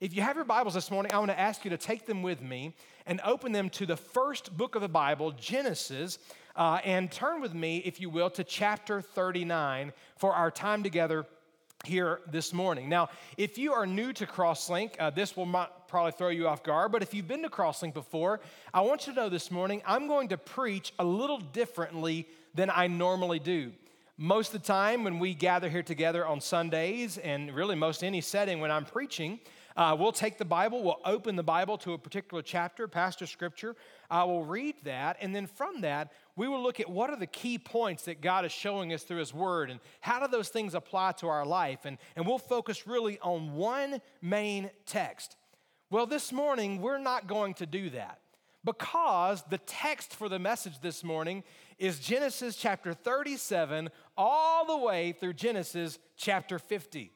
If 0.00 0.14
you 0.14 0.22
have 0.22 0.36
your 0.36 0.46
Bibles 0.46 0.72
this 0.72 0.90
morning, 0.90 1.12
I 1.12 1.18
want 1.18 1.30
to 1.30 1.38
ask 1.38 1.62
you 1.62 1.68
to 1.72 1.76
take 1.76 2.06
them 2.06 2.22
with 2.22 2.40
me 2.40 2.74
and 3.04 3.20
open 3.22 3.52
them 3.52 3.68
to 3.68 3.84
the 3.84 3.98
first 3.98 4.56
book 4.56 4.74
of 4.74 4.80
the 4.80 4.88
Bible, 4.88 5.30
Genesis, 5.32 6.18
uh, 6.56 6.80
and 6.84 7.12
turn 7.12 7.42
with 7.42 7.52
me, 7.52 7.82
if 7.84 8.00
you 8.00 8.08
will, 8.08 8.30
to 8.30 8.42
chapter 8.42 9.02
39 9.02 9.92
for 10.16 10.32
our 10.32 10.50
time 10.50 10.82
together 10.82 11.26
here 11.84 12.22
this 12.30 12.54
morning. 12.54 12.88
Now, 12.88 13.10
if 13.36 13.58
you 13.58 13.74
are 13.74 13.86
new 13.86 14.14
to 14.14 14.24
Crosslink, 14.24 14.92
uh, 14.98 15.10
this 15.10 15.36
will 15.36 15.46
probably 15.86 16.12
throw 16.12 16.30
you 16.30 16.48
off 16.48 16.62
guard, 16.62 16.92
but 16.92 17.02
if 17.02 17.12
you've 17.12 17.28
been 17.28 17.42
to 17.42 17.50
Crosslink 17.50 17.92
before, 17.92 18.40
I 18.72 18.80
want 18.80 19.06
you 19.06 19.12
to 19.12 19.20
know 19.20 19.28
this 19.28 19.50
morning 19.50 19.82
I'm 19.84 20.06
going 20.06 20.28
to 20.28 20.38
preach 20.38 20.94
a 20.98 21.04
little 21.04 21.40
differently 21.40 22.26
than 22.54 22.70
I 22.70 22.86
normally 22.86 23.38
do. 23.38 23.72
Most 24.16 24.54
of 24.54 24.62
the 24.62 24.66
time, 24.66 25.04
when 25.04 25.18
we 25.18 25.34
gather 25.34 25.68
here 25.68 25.82
together 25.82 26.26
on 26.26 26.40
Sundays, 26.40 27.18
and 27.18 27.54
really 27.54 27.74
most 27.74 28.02
any 28.02 28.22
setting 28.22 28.60
when 28.60 28.70
I'm 28.70 28.86
preaching, 28.86 29.40
uh, 29.80 29.96
we'll 29.98 30.12
take 30.12 30.36
the 30.36 30.44
Bible, 30.44 30.82
we'll 30.82 31.00
open 31.06 31.36
the 31.36 31.42
Bible 31.42 31.78
to 31.78 31.94
a 31.94 31.98
particular 31.98 32.42
chapter, 32.42 32.86
pastor 32.86 33.24
scripture. 33.24 33.74
I 34.10 34.24
will 34.24 34.44
read 34.44 34.74
that, 34.84 35.16
and 35.22 35.34
then 35.34 35.46
from 35.46 35.80
that, 35.80 36.12
we 36.36 36.48
will 36.48 36.62
look 36.62 36.80
at 36.80 36.90
what 36.90 37.08
are 37.08 37.16
the 37.16 37.26
key 37.26 37.56
points 37.56 38.02
that 38.02 38.20
God 38.20 38.44
is 38.44 38.52
showing 38.52 38.92
us 38.92 39.04
through 39.04 39.20
His 39.20 39.32
Word 39.32 39.70
and 39.70 39.80
how 40.02 40.20
do 40.20 40.30
those 40.30 40.50
things 40.50 40.74
apply 40.74 41.12
to 41.12 41.28
our 41.28 41.46
life. 41.46 41.86
And, 41.86 41.96
and 42.14 42.26
we'll 42.26 42.36
focus 42.36 42.86
really 42.86 43.18
on 43.20 43.54
one 43.54 44.02
main 44.20 44.68
text. 44.84 45.36
Well, 45.88 46.04
this 46.04 46.30
morning, 46.30 46.82
we're 46.82 46.98
not 46.98 47.26
going 47.26 47.54
to 47.54 47.64
do 47.64 47.88
that 47.88 48.20
because 48.62 49.42
the 49.48 49.58
text 49.64 50.14
for 50.14 50.28
the 50.28 50.38
message 50.38 50.80
this 50.80 51.02
morning 51.02 51.42
is 51.78 52.00
Genesis 52.00 52.54
chapter 52.54 52.92
37 52.92 53.88
all 54.18 54.66
the 54.66 54.76
way 54.76 55.12
through 55.12 55.32
Genesis 55.32 55.98
chapter 56.18 56.58
50. 56.58 57.12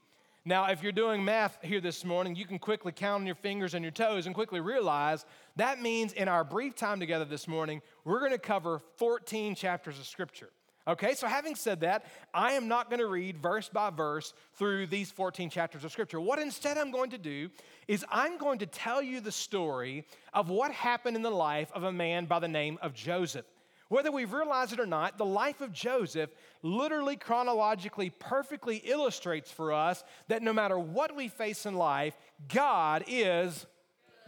Now, 0.47 0.67
if 0.67 0.83
you're 0.83 0.93
doing 0.93 1.25
math 1.25 1.57
here 1.63 1.81
this 1.81 2.05
morning, 2.05 2.37
you 2.37 2.45
can 2.45 2.59
quickly 2.59 2.93
count 2.93 3.23
on 3.23 3.27
your 3.27 3.35
fingers 3.35 3.73
and 3.73 3.83
your 3.83 3.93
toes 3.93 4.27
and 4.27 4.35
quickly 4.35 4.61
realize 4.61 5.25
that 5.57 5.81
means 5.81 6.13
in 6.13 6.29
our 6.29 6.45
brief 6.45 6.75
time 6.75 7.01
together 7.01 7.25
this 7.25 7.49
morning, 7.49 7.81
we're 8.05 8.19
going 8.19 8.31
to 8.31 8.39
cover 8.39 8.83
14 8.97 9.55
chapters 9.55 9.99
of 9.99 10.05
Scripture. 10.07 10.51
Okay, 10.87 11.15
so 11.15 11.27
having 11.27 11.55
said 11.55 11.81
that, 11.81 12.05
I 12.35 12.53
am 12.53 12.69
not 12.69 12.91
going 12.91 13.01
to 13.01 13.07
read 13.07 13.39
verse 13.39 13.71
by 13.71 13.89
verse 13.89 14.35
through 14.53 14.89
these 14.89 15.11
14 15.11 15.49
chapters 15.49 15.83
of 15.83 15.93
Scripture. 15.93 16.21
What 16.21 16.39
instead 16.39 16.77
I'm 16.77 16.91
going 16.91 17.09
to 17.11 17.19
do 17.19 17.49
is 17.89 18.05
I'm 18.11 18.37
going 18.37 18.59
to 18.59 18.67
tell 18.67 19.01
you 19.01 19.21
the 19.21 19.33
story 19.33 20.05
of 20.35 20.51
what 20.51 20.73
happened 20.73 21.17
in 21.17 21.23
the 21.23 21.31
life 21.31 21.73
of 21.73 21.85
a 21.85 21.93
man 21.93 22.27
by 22.27 22.39
the 22.39 22.49
name 22.49 22.79
of 22.83 22.93
Joseph. 22.93 23.47
Whether 23.95 24.11
we 24.11 24.25
realize 24.25 24.73
it 24.73 24.81
or 24.81 24.87
not, 24.87 25.19
the 25.19 25.25
life 25.25 25.61
of 25.61 25.73
Joseph 25.73 26.29
literally, 26.63 27.15
chronologically, 27.15 28.11
perfectly 28.11 28.79
illustrates 28.79 29.53
for 29.53 29.73
us 29.73 30.03
that 30.27 30.43
no 30.43 30.53
matter 30.53 30.77
what 30.77 31.15
we 31.15 31.29
face 31.29 31.65
in 31.65 31.77
life, 31.77 32.19
God 32.53 33.05
is 33.07 33.67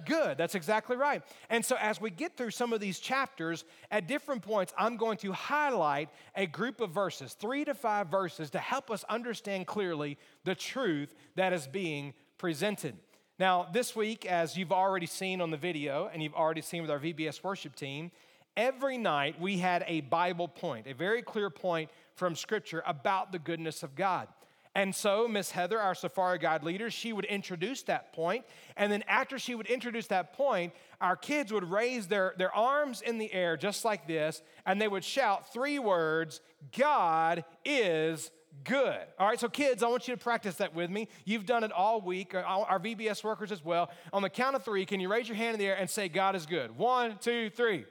good. 0.04 0.38
That's 0.38 0.54
exactly 0.54 0.96
right. 0.96 1.20
And 1.50 1.64
so, 1.64 1.74
as 1.80 2.00
we 2.00 2.10
get 2.10 2.36
through 2.36 2.52
some 2.52 2.72
of 2.72 2.78
these 2.78 3.00
chapters, 3.00 3.64
at 3.90 4.06
different 4.06 4.42
points, 4.42 4.72
I'm 4.78 4.96
going 4.96 5.16
to 5.18 5.32
highlight 5.32 6.10
a 6.36 6.46
group 6.46 6.80
of 6.80 6.92
verses, 6.92 7.32
three 7.32 7.64
to 7.64 7.74
five 7.74 8.06
verses, 8.06 8.50
to 8.50 8.60
help 8.60 8.88
us 8.88 9.02
understand 9.08 9.66
clearly 9.66 10.16
the 10.44 10.54
truth 10.54 11.12
that 11.34 11.52
is 11.52 11.66
being 11.66 12.14
presented. 12.38 12.96
Now, 13.40 13.66
this 13.72 13.96
week, 13.96 14.26
as 14.26 14.56
you've 14.56 14.70
already 14.70 15.06
seen 15.06 15.40
on 15.40 15.50
the 15.50 15.56
video 15.56 16.08
and 16.12 16.22
you've 16.22 16.34
already 16.34 16.62
seen 16.62 16.82
with 16.82 16.90
our 16.92 17.00
VBS 17.00 17.42
worship 17.42 17.74
team, 17.74 18.12
every 18.56 18.98
night 18.98 19.40
we 19.40 19.58
had 19.58 19.84
a 19.86 20.00
Bible 20.02 20.48
point, 20.48 20.86
a 20.86 20.94
very 20.94 21.22
clear 21.22 21.50
point 21.50 21.90
from 22.14 22.34
Scripture 22.34 22.82
about 22.86 23.32
the 23.32 23.38
goodness 23.38 23.82
of 23.82 23.94
God. 23.94 24.28
And 24.76 24.94
so, 24.94 25.26
Miss 25.26 25.50
Heather, 25.50 25.80
our 25.80 25.94
Safari 25.94 26.36
Guide 26.38 26.62
leader, 26.62 26.90
she 26.90 27.14
would 27.14 27.24
introduce 27.24 27.82
that 27.84 28.12
point. 28.12 28.44
And 28.76 28.92
then, 28.92 29.02
after 29.08 29.38
she 29.38 29.54
would 29.54 29.66
introduce 29.68 30.06
that 30.08 30.34
point, 30.34 30.74
our 31.00 31.16
kids 31.16 31.50
would 31.50 31.64
raise 31.64 32.08
their, 32.08 32.34
their 32.36 32.54
arms 32.54 33.00
in 33.00 33.16
the 33.16 33.32
air 33.32 33.56
just 33.56 33.86
like 33.86 34.06
this, 34.06 34.42
and 34.66 34.78
they 34.78 34.86
would 34.86 35.02
shout 35.02 35.50
three 35.50 35.78
words 35.78 36.42
God 36.76 37.42
is 37.64 38.30
good. 38.64 39.00
All 39.18 39.26
right, 39.26 39.40
so 39.40 39.48
kids, 39.48 39.82
I 39.82 39.88
want 39.88 40.08
you 40.08 40.14
to 40.14 40.22
practice 40.22 40.56
that 40.56 40.74
with 40.74 40.90
me. 40.90 41.08
You've 41.24 41.46
done 41.46 41.64
it 41.64 41.72
all 41.72 42.02
week, 42.02 42.34
uh, 42.34 42.40
our 42.40 42.78
VBS 42.78 43.24
workers 43.24 43.52
as 43.52 43.64
well. 43.64 43.90
On 44.12 44.20
the 44.20 44.28
count 44.28 44.56
of 44.56 44.62
three, 44.62 44.84
can 44.84 45.00
you 45.00 45.10
raise 45.10 45.26
your 45.26 45.36
hand 45.36 45.54
in 45.54 45.58
the 45.58 45.66
air 45.66 45.76
and 45.78 45.88
say, 45.88 46.10
God 46.10 46.36
is 46.36 46.44
good? 46.44 46.76
One, 46.76 47.16
two, 47.18 47.48
three. 47.48 47.86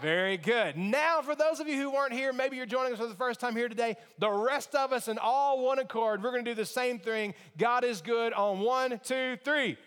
Very 0.00 0.38
good. 0.38 0.76
Now, 0.76 1.20
for 1.20 1.34
those 1.34 1.60
of 1.60 1.68
you 1.68 1.76
who 1.76 1.90
weren't 1.90 2.14
here, 2.14 2.32
maybe 2.32 2.56
you're 2.56 2.64
joining 2.64 2.92
us 2.94 2.98
for 2.98 3.06
the 3.06 3.14
first 3.14 3.38
time 3.38 3.54
here 3.54 3.68
today, 3.68 3.96
the 4.18 4.30
rest 4.30 4.74
of 4.74 4.92
us 4.92 5.08
in 5.08 5.18
all 5.18 5.62
one 5.62 5.78
accord, 5.78 6.22
we're 6.22 6.30
going 6.30 6.44
to 6.44 6.50
do 6.50 6.54
the 6.54 6.64
same 6.64 6.98
thing. 6.98 7.34
God 7.58 7.84
is 7.84 8.00
good 8.00 8.32
on 8.32 8.60
one, 8.60 8.98
two, 9.04 9.36
three. 9.44 9.72
Good. 9.72 9.78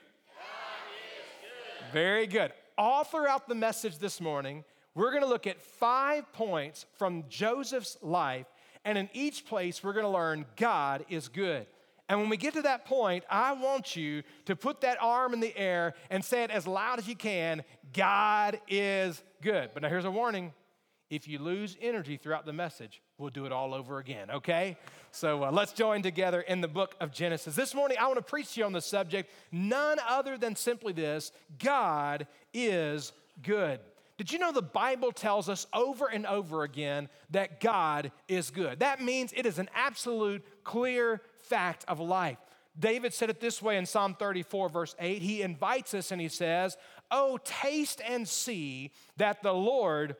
Very 1.91 2.27
good. 2.27 2.53
All 2.77 3.03
throughout 3.03 3.47
the 3.47 3.55
message 3.55 3.97
this 3.97 4.21
morning, 4.21 4.63
we're 4.93 5.09
going 5.09 5.23
to 5.23 5.29
look 5.29 5.47
at 5.47 5.59
five 5.59 6.31
points 6.31 6.85
from 6.97 7.23
Joseph's 7.27 7.97
life, 8.03 8.45
and 8.85 8.97
in 8.97 9.09
each 9.13 9.45
place, 9.47 9.83
we're 9.83 9.93
going 9.93 10.05
to 10.05 10.11
learn 10.11 10.45
God 10.55 11.05
is 11.09 11.27
good. 11.27 11.65
And 12.13 12.21
when 12.21 12.29
we 12.29 12.37
get 12.37 12.53
to 12.53 12.61
that 12.61 12.85
point, 12.85 13.23
I 13.27 13.53
want 13.53 13.95
you 13.95 14.21
to 14.45 14.55
put 14.55 14.81
that 14.81 14.99
arm 15.01 15.33
in 15.33 15.39
the 15.39 15.57
air 15.57 15.95
and 16.11 16.23
say 16.23 16.43
it 16.43 16.51
as 16.51 16.67
loud 16.67 16.99
as 16.99 17.07
you 17.07 17.15
can 17.15 17.63
God 17.91 18.59
is 18.67 19.23
good. 19.41 19.71
But 19.73 19.81
now 19.81 19.89
here's 19.89 20.05
a 20.05 20.11
warning 20.11 20.53
if 21.09 21.27
you 21.27 21.39
lose 21.39 21.75
energy 21.81 22.17
throughout 22.17 22.45
the 22.45 22.53
message, 22.53 23.01
we'll 23.17 23.31
do 23.31 23.47
it 23.47 23.51
all 23.51 23.73
over 23.73 23.97
again, 23.97 24.29
okay? 24.29 24.77
So 25.09 25.43
uh, 25.43 25.51
let's 25.51 25.73
join 25.73 26.03
together 26.03 26.41
in 26.41 26.61
the 26.61 26.67
book 26.67 26.93
of 27.01 27.11
Genesis. 27.11 27.55
This 27.55 27.73
morning, 27.73 27.97
I 27.99 28.05
want 28.05 28.17
to 28.17 28.23
preach 28.23 28.53
to 28.53 28.59
you 28.59 28.65
on 28.67 28.73
the 28.73 28.81
subject 28.81 29.31
none 29.51 29.97
other 30.07 30.37
than 30.37 30.55
simply 30.55 30.93
this 30.93 31.31
God 31.57 32.27
is 32.53 33.11
good. 33.41 33.79
Did 34.17 34.31
you 34.31 34.37
know 34.39 34.51
the 34.51 34.61
Bible 34.61 35.11
tells 35.11 35.49
us 35.49 35.65
over 35.73 36.07
and 36.07 36.25
over 36.25 36.63
again 36.63 37.09
that 37.31 37.59
God 37.59 38.11
is 38.27 38.51
good? 38.51 38.79
That 38.79 39.01
means 39.01 39.33
it 39.35 39.45
is 39.45 39.57
an 39.57 39.69
absolute, 39.73 40.45
clear 40.63 41.21
fact 41.37 41.83
of 41.87 41.99
life. 41.99 42.37
David 42.77 43.13
said 43.13 43.29
it 43.29 43.39
this 43.39 43.61
way 43.61 43.77
in 43.77 43.85
Psalm 43.85 44.15
34, 44.17 44.69
verse 44.69 44.95
8. 44.99 45.21
He 45.21 45.41
invites 45.41 45.93
us 45.93 46.11
and 46.11 46.21
he 46.21 46.27
says, 46.27 46.77
Oh, 47.11 47.39
taste 47.43 48.01
and 48.07 48.27
see 48.27 48.91
that 49.17 49.43
the 49.43 49.53
Lord 49.53 50.15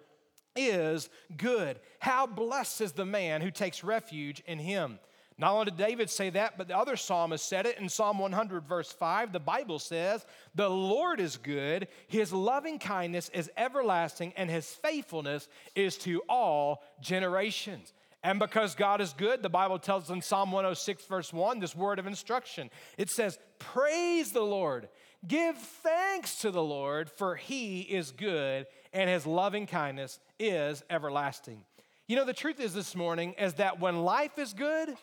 is 0.56 1.10
good. 1.36 1.80
How 2.00 2.28
blessed 2.28 2.82
is 2.82 2.92
the 2.92 3.06
man 3.06 3.42
who 3.42 3.52
takes 3.52 3.84
refuge 3.84 4.44
in 4.46 4.60
him. 4.60 5.00
Not 5.38 5.54
only 5.54 5.66
did 5.66 5.78
David 5.78 6.10
say 6.10 6.30
that, 6.32 6.58
but 6.58 6.68
the 6.68 6.78
other 6.78 6.96
psalmist 6.96 7.48
said 7.48 7.66
it 7.66 7.80
in 7.80 7.90
Psalm 7.90 8.20
100, 8.20 8.68
verse 8.68 8.92
5. 8.92 9.32
The 9.32 9.40
Bible 9.40 9.80
says, 9.80 10.26
The 10.54 10.70
Lord 10.70 11.20
is 11.20 11.38
good, 11.38 11.88
his 12.08 12.32
loving 12.32 12.80
kindness 12.80 13.30
is 13.34 13.50
everlasting, 13.58 14.34
and 14.38 14.50
his 14.50 14.68
faithfulness 14.68 15.48
is 15.76 15.98
to 16.00 16.22
all 16.30 16.84
generations. 17.02 17.94
And 18.24 18.40
because 18.40 18.74
God 18.74 19.02
is 19.02 19.12
good, 19.12 19.44
the 19.44 19.50
Bible 19.50 19.80
tells 19.80 20.06
us 20.06 20.10
in 20.10 20.22
Psalm 20.22 20.52
106, 20.52 21.06
verse 21.06 21.34
1, 21.34 21.60
this 21.60 21.76
word 21.76 22.00
of 22.00 22.08
instruction. 22.08 22.70
It 22.98 23.10
says, 23.10 23.38
Praise 23.60 24.32
the 24.32 24.42
Lord, 24.42 24.88
give 25.28 25.58
thanks 25.58 26.38
to 26.42 26.52
the 26.52 26.64
Lord, 26.64 27.10
for 27.10 27.36
he 27.36 27.82
is 27.82 28.12
good, 28.12 28.66
and 28.94 29.10
his 29.10 29.26
loving 29.26 29.68
kindness 29.68 30.20
is 30.40 30.84
everlasting. 30.90 31.66
You 32.08 32.16
know, 32.16 32.26
the 32.26 32.34
truth 32.34 32.60
is 32.60 32.74
this 32.74 32.96
morning 32.96 33.34
is 33.34 33.56
that 33.56 33.80
when 33.80 34.04
life 34.04 34.38
is 34.38 34.54
good, 34.54 34.96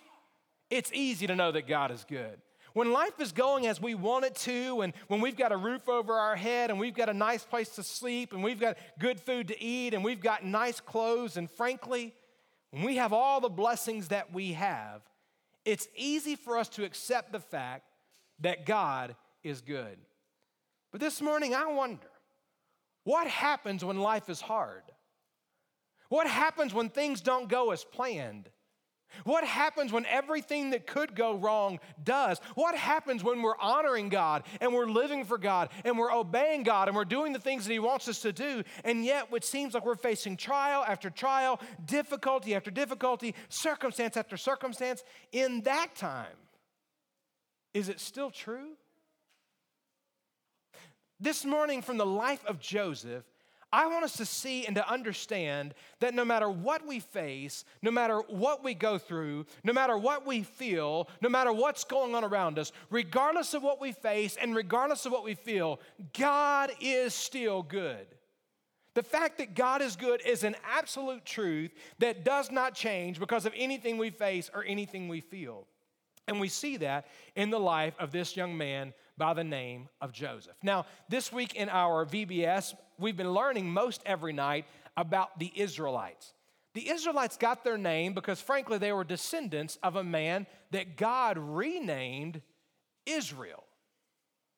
it's 0.70 0.90
easy 0.92 1.26
to 1.26 1.34
know 1.34 1.52
that 1.52 1.66
God 1.66 1.90
is 1.90 2.04
good. 2.08 2.40
When 2.72 2.92
life 2.92 3.18
is 3.20 3.32
going 3.32 3.66
as 3.66 3.80
we 3.80 3.96
want 3.96 4.24
it 4.24 4.36
to, 4.36 4.82
and 4.82 4.92
when 5.08 5.20
we've 5.20 5.36
got 5.36 5.50
a 5.50 5.56
roof 5.56 5.88
over 5.88 6.14
our 6.14 6.36
head, 6.36 6.70
and 6.70 6.78
we've 6.78 6.94
got 6.94 7.08
a 7.08 7.14
nice 7.14 7.44
place 7.44 7.70
to 7.70 7.82
sleep, 7.82 8.32
and 8.32 8.44
we've 8.44 8.60
got 8.60 8.76
good 8.98 9.18
food 9.20 9.48
to 9.48 9.60
eat, 9.60 9.92
and 9.92 10.04
we've 10.04 10.20
got 10.20 10.44
nice 10.44 10.78
clothes, 10.78 11.36
and 11.36 11.50
frankly, 11.50 12.14
when 12.70 12.84
we 12.84 12.96
have 12.96 13.12
all 13.12 13.40
the 13.40 13.48
blessings 13.48 14.08
that 14.08 14.32
we 14.32 14.52
have, 14.52 15.02
it's 15.64 15.88
easy 15.96 16.36
for 16.36 16.56
us 16.56 16.68
to 16.70 16.84
accept 16.84 17.32
the 17.32 17.40
fact 17.40 17.84
that 18.38 18.66
God 18.66 19.16
is 19.42 19.60
good. 19.60 19.98
But 20.92 21.00
this 21.00 21.20
morning, 21.20 21.54
I 21.54 21.66
wonder 21.66 22.06
what 23.04 23.26
happens 23.26 23.84
when 23.84 23.98
life 23.98 24.28
is 24.30 24.40
hard? 24.40 24.82
What 26.08 26.26
happens 26.26 26.72
when 26.74 26.88
things 26.88 27.20
don't 27.20 27.48
go 27.48 27.70
as 27.70 27.84
planned? 27.84 28.48
What 29.24 29.44
happens 29.44 29.92
when 29.92 30.06
everything 30.06 30.70
that 30.70 30.86
could 30.86 31.14
go 31.14 31.34
wrong 31.36 31.80
does? 32.02 32.40
What 32.54 32.74
happens 32.74 33.22
when 33.22 33.42
we're 33.42 33.58
honoring 33.58 34.08
God 34.08 34.44
and 34.60 34.72
we're 34.72 34.86
living 34.86 35.24
for 35.24 35.38
God 35.38 35.70
and 35.84 35.98
we're 35.98 36.12
obeying 36.12 36.62
God 36.62 36.88
and 36.88 36.96
we're 36.96 37.04
doing 37.04 37.32
the 37.32 37.38
things 37.38 37.66
that 37.66 37.72
He 37.72 37.78
wants 37.78 38.08
us 38.08 38.20
to 38.22 38.32
do, 38.32 38.62
and 38.84 39.04
yet 39.04 39.28
it 39.32 39.44
seems 39.44 39.74
like 39.74 39.84
we're 39.84 39.94
facing 39.94 40.36
trial 40.36 40.84
after 40.86 41.10
trial, 41.10 41.60
difficulty 41.84 42.54
after 42.54 42.70
difficulty, 42.70 43.34
circumstance 43.48 44.16
after 44.16 44.36
circumstance? 44.36 45.02
In 45.32 45.62
that 45.62 45.94
time, 45.94 46.26
is 47.74 47.88
it 47.88 48.00
still 48.00 48.30
true? 48.30 48.70
This 51.20 51.44
morning, 51.44 51.82
from 51.82 51.98
the 51.98 52.06
life 52.06 52.44
of 52.46 52.58
Joseph, 52.58 53.24
I 53.72 53.86
want 53.86 54.04
us 54.04 54.16
to 54.16 54.26
see 54.26 54.66
and 54.66 54.74
to 54.74 54.90
understand 54.90 55.74
that 56.00 56.14
no 56.14 56.24
matter 56.24 56.50
what 56.50 56.86
we 56.86 56.98
face, 56.98 57.64
no 57.82 57.90
matter 57.90 58.18
what 58.28 58.64
we 58.64 58.74
go 58.74 58.98
through, 58.98 59.46
no 59.62 59.72
matter 59.72 59.96
what 59.96 60.26
we 60.26 60.42
feel, 60.42 61.08
no 61.20 61.28
matter 61.28 61.52
what's 61.52 61.84
going 61.84 62.14
on 62.14 62.24
around 62.24 62.58
us, 62.58 62.72
regardless 62.90 63.54
of 63.54 63.62
what 63.62 63.80
we 63.80 63.92
face 63.92 64.36
and 64.40 64.56
regardless 64.56 65.06
of 65.06 65.12
what 65.12 65.24
we 65.24 65.34
feel, 65.34 65.78
God 66.18 66.72
is 66.80 67.14
still 67.14 67.62
good. 67.62 68.06
The 68.94 69.02
fact 69.04 69.38
that 69.38 69.54
God 69.54 69.82
is 69.82 69.94
good 69.94 70.20
is 70.26 70.42
an 70.42 70.56
absolute 70.68 71.24
truth 71.24 71.70
that 72.00 72.24
does 72.24 72.50
not 72.50 72.74
change 72.74 73.20
because 73.20 73.46
of 73.46 73.52
anything 73.56 73.98
we 73.98 74.10
face 74.10 74.50
or 74.52 74.64
anything 74.64 75.06
we 75.06 75.20
feel. 75.20 75.66
And 76.26 76.40
we 76.40 76.48
see 76.48 76.76
that 76.78 77.06
in 77.36 77.50
the 77.50 77.60
life 77.60 77.94
of 77.98 78.10
this 78.10 78.36
young 78.36 78.56
man 78.56 78.94
by 79.16 79.34
the 79.34 79.44
name 79.44 79.88
of 80.00 80.12
Joseph. 80.12 80.56
Now, 80.62 80.86
this 81.08 81.32
week 81.32 81.54
in 81.54 81.68
our 81.68 82.06
VBS, 82.06 82.74
we've 82.98 83.16
been 83.16 83.32
learning 83.32 83.70
most 83.70 84.02
every 84.06 84.32
night 84.32 84.66
about 84.96 85.38
the 85.38 85.52
Israelites. 85.54 86.32
The 86.74 86.88
Israelites 86.88 87.36
got 87.36 87.64
their 87.64 87.78
name 87.78 88.14
because, 88.14 88.40
frankly, 88.40 88.78
they 88.78 88.92
were 88.92 89.04
descendants 89.04 89.78
of 89.82 89.96
a 89.96 90.04
man 90.04 90.46
that 90.70 90.96
God 90.96 91.36
renamed 91.38 92.42
Israel. 93.06 93.64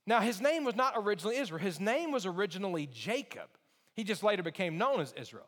Now, 0.06 0.20
his 0.20 0.40
name 0.40 0.64
was 0.64 0.74
not 0.74 0.94
originally 0.96 1.36
Israel, 1.36 1.60
his 1.60 1.80
name 1.80 2.12
was 2.12 2.26
originally 2.26 2.86
Jacob. 2.86 3.48
He 3.94 4.04
just 4.04 4.22
later 4.22 4.42
became 4.42 4.78
known 4.78 5.00
as 5.00 5.12
Israel. 5.16 5.46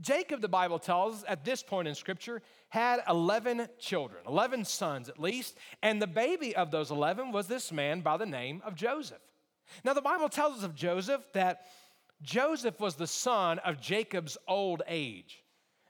Jacob, 0.00 0.40
the 0.40 0.48
Bible 0.48 0.78
tells 0.78 1.16
us, 1.16 1.24
at 1.28 1.44
this 1.44 1.62
point 1.62 1.86
in 1.86 1.94
Scripture, 1.94 2.42
had 2.68 3.00
11 3.08 3.68
children, 3.78 4.22
11 4.26 4.64
sons 4.64 5.08
at 5.08 5.18
least, 5.18 5.58
and 5.82 6.00
the 6.00 6.06
baby 6.06 6.56
of 6.56 6.70
those 6.70 6.90
11 6.90 7.32
was 7.32 7.46
this 7.46 7.70
man 7.70 8.00
by 8.00 8.16
the 8.16 8.26
name 8.26 8.62
of 8.64 8.74
Joseph. 8.74 9.20
Now, 9.84 9.92
the 9.92 10.02
Bible 10.02 10.28
tells 10.28 10.58
us 10.58 10.64
of 10.64 10.74
Joseph 10.74 11.22
that 11.34 11.66
Joseph 12.22 12.80
was 12.80 12.94
the 12.96 13.06
son 13.06 13.58
of 13.60 13.80
Jacob's 13.80 14.36
old 14.48 14.82
age. 14.88 15.42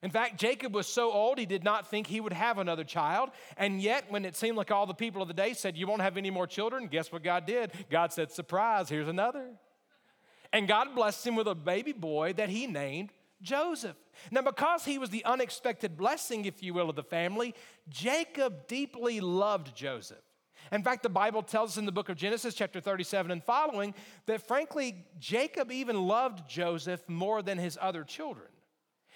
In 0.02 0.10
fact, 0.10 0.40
Jacob 0.40 0.74
was 0.74 0.86
so 0.86 1.12
old 1.12 1.38
he 1.38 1.46
did 1.46 1.62
not 1.62 1.88
think 1.88 2.06
he 2.06 2.20
would 2.20 2.32
have 2.32 2.58
another 2.58 2.84
child. 2.84 3.30
And 3.56 3.82
yet, 3.82 4.10
when 4.10 4.24
it 4.24 4.34
seemed 4.34 4.56
like 4.56 4.70
all 4.70 4.86
the 4.86 4.94
people 4.94 5.20
of 5.20 5.28
the 5.28 5.34
day 5.34 5.52
said, 5.52 5.76
You 5.76 5.86
won't 5.86 6.00
have 6.00 6.16
any 6.16 6.30
more 6.30 6.46
children, 6.46 6.86
guess 6.86 7.12
what 7.12 7.22
God 7.22 7.46
did? 7.46 7.72
God 7.90 8.12
said, 8.12 8.30
Surprise, 8.30 8.88
here's 8.88 9.08
another. 9.08 9.50
And 10.52 10.66
God 10.66 10.94
blessed 10.94 11.26
him 11.26 11.36
with 11.36 11.46
a 11.46 11.54
baby 11.54 11.92
boy 11.92 12.32
that 12.34 12.48
he 12.48 12.66
named 12.66 13.10
Joseph. 13.42 13.96
Now, 14.31 14.42
because 14.42 14.84
he 14.84 14.98
was 14.98 15.10
the 15.10 15.25
unexpected 15.25 15.96
blessing, 15.96 16.44
if 16.44 16.62
you 16.62 16.75
will, 16.75 16.90
of 16.90 16.96
the 16.96 17.02
family, 17.02 17.54
Jacob 17.88 18.66
deeply 18.66 19.20
loved 19.20 19.75
Joseph. 19.75 20.19
In 20.72 20.82
fact, 20.82 21.02
the 21.02 21.08
Bible 21.08 21.42
tells 21.42 21.72
us 21.72 21.76
in 21.78 21.87
the 21.87 21.92
book 21.92 22.08
of 22.08 22.16
Genesis, 22.16 22.54
chapter 22.54 22.81
37 22.81 23.31
and 23.31 23.42
following, 23.42 23.94
that 24.26 24.46
frankly, 24.46 25.04
Jacob 25.19 25.72
even 25.72 26.06
loved 26.06 26.48
Joseph 26.48 27.08
more 27.08 27.42
than 27.42 27.58
his 27.58 27.78
other 27.81 28.04
children. 28.04 28.48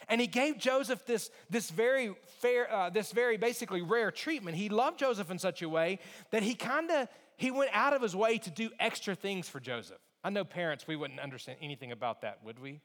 And 0.09 0.21
he 0.21 0.27
gave 0.27 0.59
Joseph 0.59 1.07
this, 1.07 1.31
this 1.49 1.71
very 1.71 2.15
fair, 2.41 2.71
uh, 2.71 2.91
this 2.91 3.13
very 3.13 3.37
basically 3.37 3.83
rare 3.83 4.11
treatment. 4.11 4.57
He 4.57 4.69
loved 4.69 4.99
Joseph 4.99 5.31
in 5.31 5.39
such 5.39 5.63
a 5.63 5.69
way 5.69 5.99
that 6.31 6.43
he 6.43 6.55
kind 6.55 6.91
of 6.91 7.09
he 7.37 7.51
went 7.51 7.71
out 7.73 7.93
of 7.93 8.03
his 8.03 8.15
way 8.15 8.39
to 8.39 8.51
do 8.51 8.71
extra 8.79 9.15
things 9.15 9.49
for 9.49 9.61
Joseph. 9.61 9.99
I 10.23 10.31
know 10.31 10.45
parents, 10.45 10.87
we 10.87 10.97
wouldn't 10.97 11.21
understand 11.21 11.59
anything 11.61 11.91
about 11.93 12.21
that, 12.23 12.39
would 12.45 12.59
we? 12.59 12.81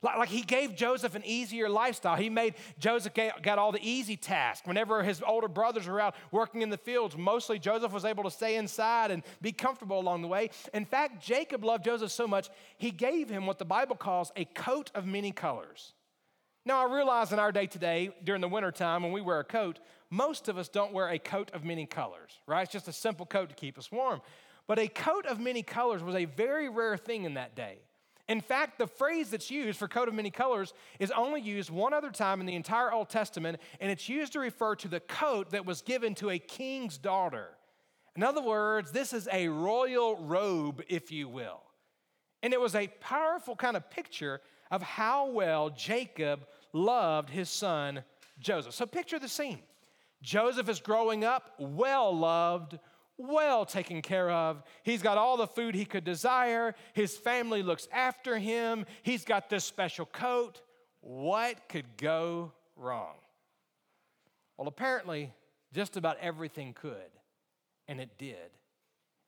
Like, 0.00 0.28
he 0.28 0.42
gave 0.42 0.76
Joseph 0.76 1.14
an 1.14 1.22
easier 1.24 1.68
lifestyle. 1.68 2.16
He 2.16 2.30
made 2.30 2.54
Joseph 2.78 3.12
got 3.14 3.58
all 3.58 3.72
the 3.72 3.82
easy 3.82 4.16
tasks. 4.16 4.66
Whenever 4.66 5.02
his 5.02 5.22
older 5.26 5.48
brothers 5.48 5.86
were 5.86 6.00
out 6.00 6.14
working 6.30 6.62
in 6.62 6.70
the 6.70 6.76
fields, 6.76 7.16
mostly 7.16 7.58
Joseph 7.58 7.92
was 7.92 8.04
able 8.04 8.24
to 8.24 8.30
stay 8.30 8.56
inside 8.56 9.10
and 9.10 9.22
be 9.42 9.52
comfortable 9.52 9.98
along 9.98 10.22
the 10.22 10.28
way. 10.28 10.50
In 10.72 10.84
fact, 10.84 11.24
Jacob 11.24 11.64
loved 11.64 11.84
Joseph 11.84 12.12
so 12.12 12.28
much, 12.28 12.48
he 12.76 12.90
gave 12.90 13.28
him 13.28 13.46
what 13.46 13.58
the 13.58 13.64
Bible 13.64 13.96
calls 13.96 14.30
a 14.36 14.44
coat 14.44 14.90
of 14.94 15.04
many 15.04 15.32
colors. 15.32 15.94
Now, 16.64 16.86
I 16.86 16.94
realize 16.94 17.32
in 17.32 17.38
our 17.38 17.50
day 17.50 17.66
today, 17.66 18.10
during 18.22 18.42
the 18.42 18.48
wintertime, 18.48 19.02
when 19.02 19.12
we 19.12 19.22
wear 19.22 19.40
a 19.40 19.44
coat, 19.44 19.78
most 20.10 20.48
of 20.48 20.58
us 20.58 20.68
don't 20.68 20.92
wear 20.92 21.08
a 21.08 21.18
coat 21.18 21.50
of 21.54 21.64
many 21.64 21.86
colors, 21.86 22.32
right? 22.46 22.62
It's 22.62 22.72
just 22.72 22.88
a 22.88 22.92
simple 22.92 23.26
coat 23.26 23.48
to 23.48 23.54
keep 23.54 23.78
us 23.78 23.90
warm. 23.90 24.20
But 24.66 24.78
a 24.78 24.86
coat 24.86 25.24
of 25.24 25.40
many 25.40 25.62
colors 25.62 26.02
was 26.02 26.14
a 26.14 26.26
very 26.26 26.68
rare 26.68 26.98
thing 26.98 27.24
in 27.24 27.34
that 27.34 27.56
day. 27.56 27.78
In 28.28 28.42
fact, 28.42 28.78
the 28.78 28.86
phrase 28.86 29.30
that's 29.30 29.50
used 29.50 29.78
for 29.78 29.88
coat 29.88 30.06
of 30.06 30.14
many 30.14 30.30
colors 30.30 30.74
is 30.98 31.10
only 31.12 31.40
used 31.40 31.70
one 31.70 31.94
other 31.94 32.10
time 32.10 32.40
in 32.40 32.46
the 32.46 32.54
entire 32.54 32.92
Old 32.92 33.08
Testament, 33.08 33.58
and 33.80 33.90
it's 33.90 34.08
used 34.08 34.34
to 34.34 34.40
refer 34.40 34.74
to 34.76 34.88
the 34.88 35.00
coat 35.00 35.50
that 35.50 35.64
was 35.64 35.80
given 35.80 36.14
to 36.16 36.30
a 36.30 36.38
king's 36.38 36.98
daughter. 36.98 37.48
In 38.14 38.22
other 38.22 38.42
words, 38.42 38.92
this 38.92 39.12
is 39.14 39.28
a 39.32 39.48
royal 39.48 40.16
robe, 40.16 40.82
if 40.88 41.10
you 41.10 41.28
will. 41.28 41.62
And 42.42 42.52
it 42.52 42.60
was 42.60 42.74
a 42.74 42.88
powerful 43.00 43.56
kind 43.56 43.76
of 43.76 43.90
picture 43.90 44.40
of 44.70 44.82
how 44.82 45.30
well 45.30 45.70
Jacob 45.70 46.46
loved 46.72 47.30
his 47.30 47.48
son 47.48 48.04
Joseph. 48.38 48.74
So 48.74 48.86
picture 48.86 49.18
the 49.18 49.28
scene 49.28 49.60
Joseph 50.20 50.68
is 50.68 50.80
growing 50.80 51.24
up, 51.24 51.54
well 51.58 52.16
loved, 52.16 52.78
well 53.18 53.66
taken 53.66 54.00
care 54.00 54.30
of. 54.30 54.62
He's 54.82 55.02
got 55.02 55.18
all 55.18 55.36
the 55.36 55.46
food 55.46 55.74
he 55.74 55.84
could 55.84 56.04
desire. 56.04 56.74
His 56.94 57.16
family 57.16 57.62
looks 57.62 57.88
after 57.92 58.38
him. 58.38 58.86
He's 59.02 59.24
got 59.24 59.50
this 59.50 59.64
special 59.64 60.06
coat. 60.06 60.62
What 61.00 61.68
could 61.68 61.96
go 61.96 62.52
wrong? 62.76 63.16
Well, 64.56 64.68
apparently, 64.68 65.32
just 65.72 65.96
about 65.96 66.16
everything 66.20 66.72
could, 66.72 67.10
and 67.86 68.00
it 68.00 68.18
did. 68.18 68.36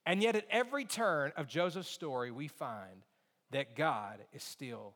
And 0.07 0.23
yet, 0.23 0.35
at 0.35 0.47
every 0.51 0.85
turn 0.85 1.33
of 1.37 1.47
Joseph's 1.47 1.91
story, 1.91 2.31
we 2.31 2.49
find 2.49 3.05
that 3.51 3.77
God 3.77 4.19
is 4.33 4.43
still 4.43 4.95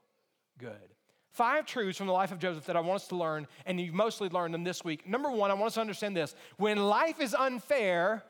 good. 0.59 0.95
Five 1.31 1.67
truths 1.67 1.99
from 1.99 2.07
the 2.07 2.13
life 2.13 2.31
of 2.31 2.39
Joseph 2.39 2.65
that 2.67 2.77
I 2.77 2.81
want 2.81 3.03
us 3.03 3.09
to 3.09 3.17
learn, 3.17 3.47
and 3.67 3.81
you've 3.81 3.95
mostly 3.95 4.29
learned 4.29 4.55
them 4.55 4.65
this 4.65 4.85
week. 4.85 5.09
Number 5.09 5.31
one, 5.31 5.51
I 5.51 5.55
want 5.55 5.67
us 5.67 5.75
to 5.75 5.81
understand 5.81 6.17
this 6.17 6.35
when 6.57 6.79
life 6.79 7.21
is 7.21 7.35
unfair, 7.35 8.23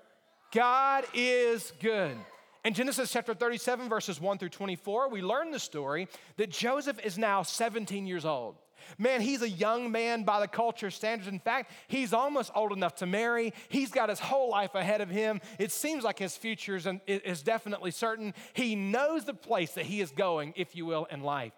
God 0.55 1.05
is 1.15 1.73
good. 1.81 2.17
In 2.65 2.75
Genesis 2.75 3.13
chapter 3.13 3.35
37, 3.35 3.89
verses 3.89 4.21
1 4.21 4.39
through 4.39 4.51
24, 4.51 5.11
we 5.11 5.21
learn 5.21 5.51
the 5.51 5.59
story 5.59 6.07
that 6.37 6.49
Joseph 6.49 7.05
is 7.05 7.19
now 7.19 7.43
17 7.43 8.07
years 8.07 8.25
old. 8.25 8.55
Man, 8.97 9.21
he's 9.21 9.43
a 9.43 9.49
young 9.49 9.91
man 9.91 10.23
by 10.23 10.39
the 10.39 10.47
culture 10.47 10.93
standards. 10.93 11.27
In 11.27 11.41
fact, 11.41 11.73
he's 11.89 12.13
almost 12.13 12.53
old 12.55 12.73
enough 12.73 12.95
to 12.97 13.07
marry. 13.07 13.53
He's 13.69 13.91
got 13.91 14.11
his 14.11 14.21
whole 14.21 14.49
life 14.49 14.77
ahead 14.77 15.01
of 15.01 15.11
him. 15.11 15.41
It 15.59 15.73
seems 15.73 16.05
like 16.05 16.21
his 16.21 16.37
future 16.37 16.79
is 17.07 17.43
definitely 17.43 17.91
certain. 17.91 18.33
He 18.53 18.77
knows 18.77 19.25
the 19.25 19.35
place 19.35 19.73
that 19.73 19.87
he 19.87 20.01
is 20.01 20.13
going, 20.13 20.55
if 20.57 20.77
you 20.77 20.87
will, 20.87 21.07
in 21.07 21.23
life. 21.23 21.55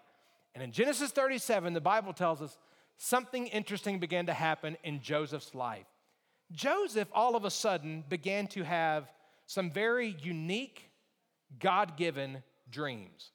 And 0.55 0.63
in 0.63 0.71
Genesis 0.71 1.11
37, 1.11 1.73
the 1.73 1.81
Bible 1.81 2.13
tells 2.13 2.41
us 2.41 2.57
something 2.97 3.45
interesting 3.47 3.99
began 3.99 4.25
to 4.25 4.33
happen 4.33 4.75
in 4.83 5.01
Joseph's 5.01 5.53
life. 5.53 5.85
Joseph 6.51 7.09
all 7.13 7.35
of 7.35 7.45
a 7.45 7.51
sudden 7.51 8.03
began 8.07 8.47
to 8.47 8.63
have 8.63 9.11
some 9.45 9.71
very 9.71 10.15
unique, 10.21 10.89
God 11.59 11.97
given 11.97 12.43
dreams. 12.69 13.31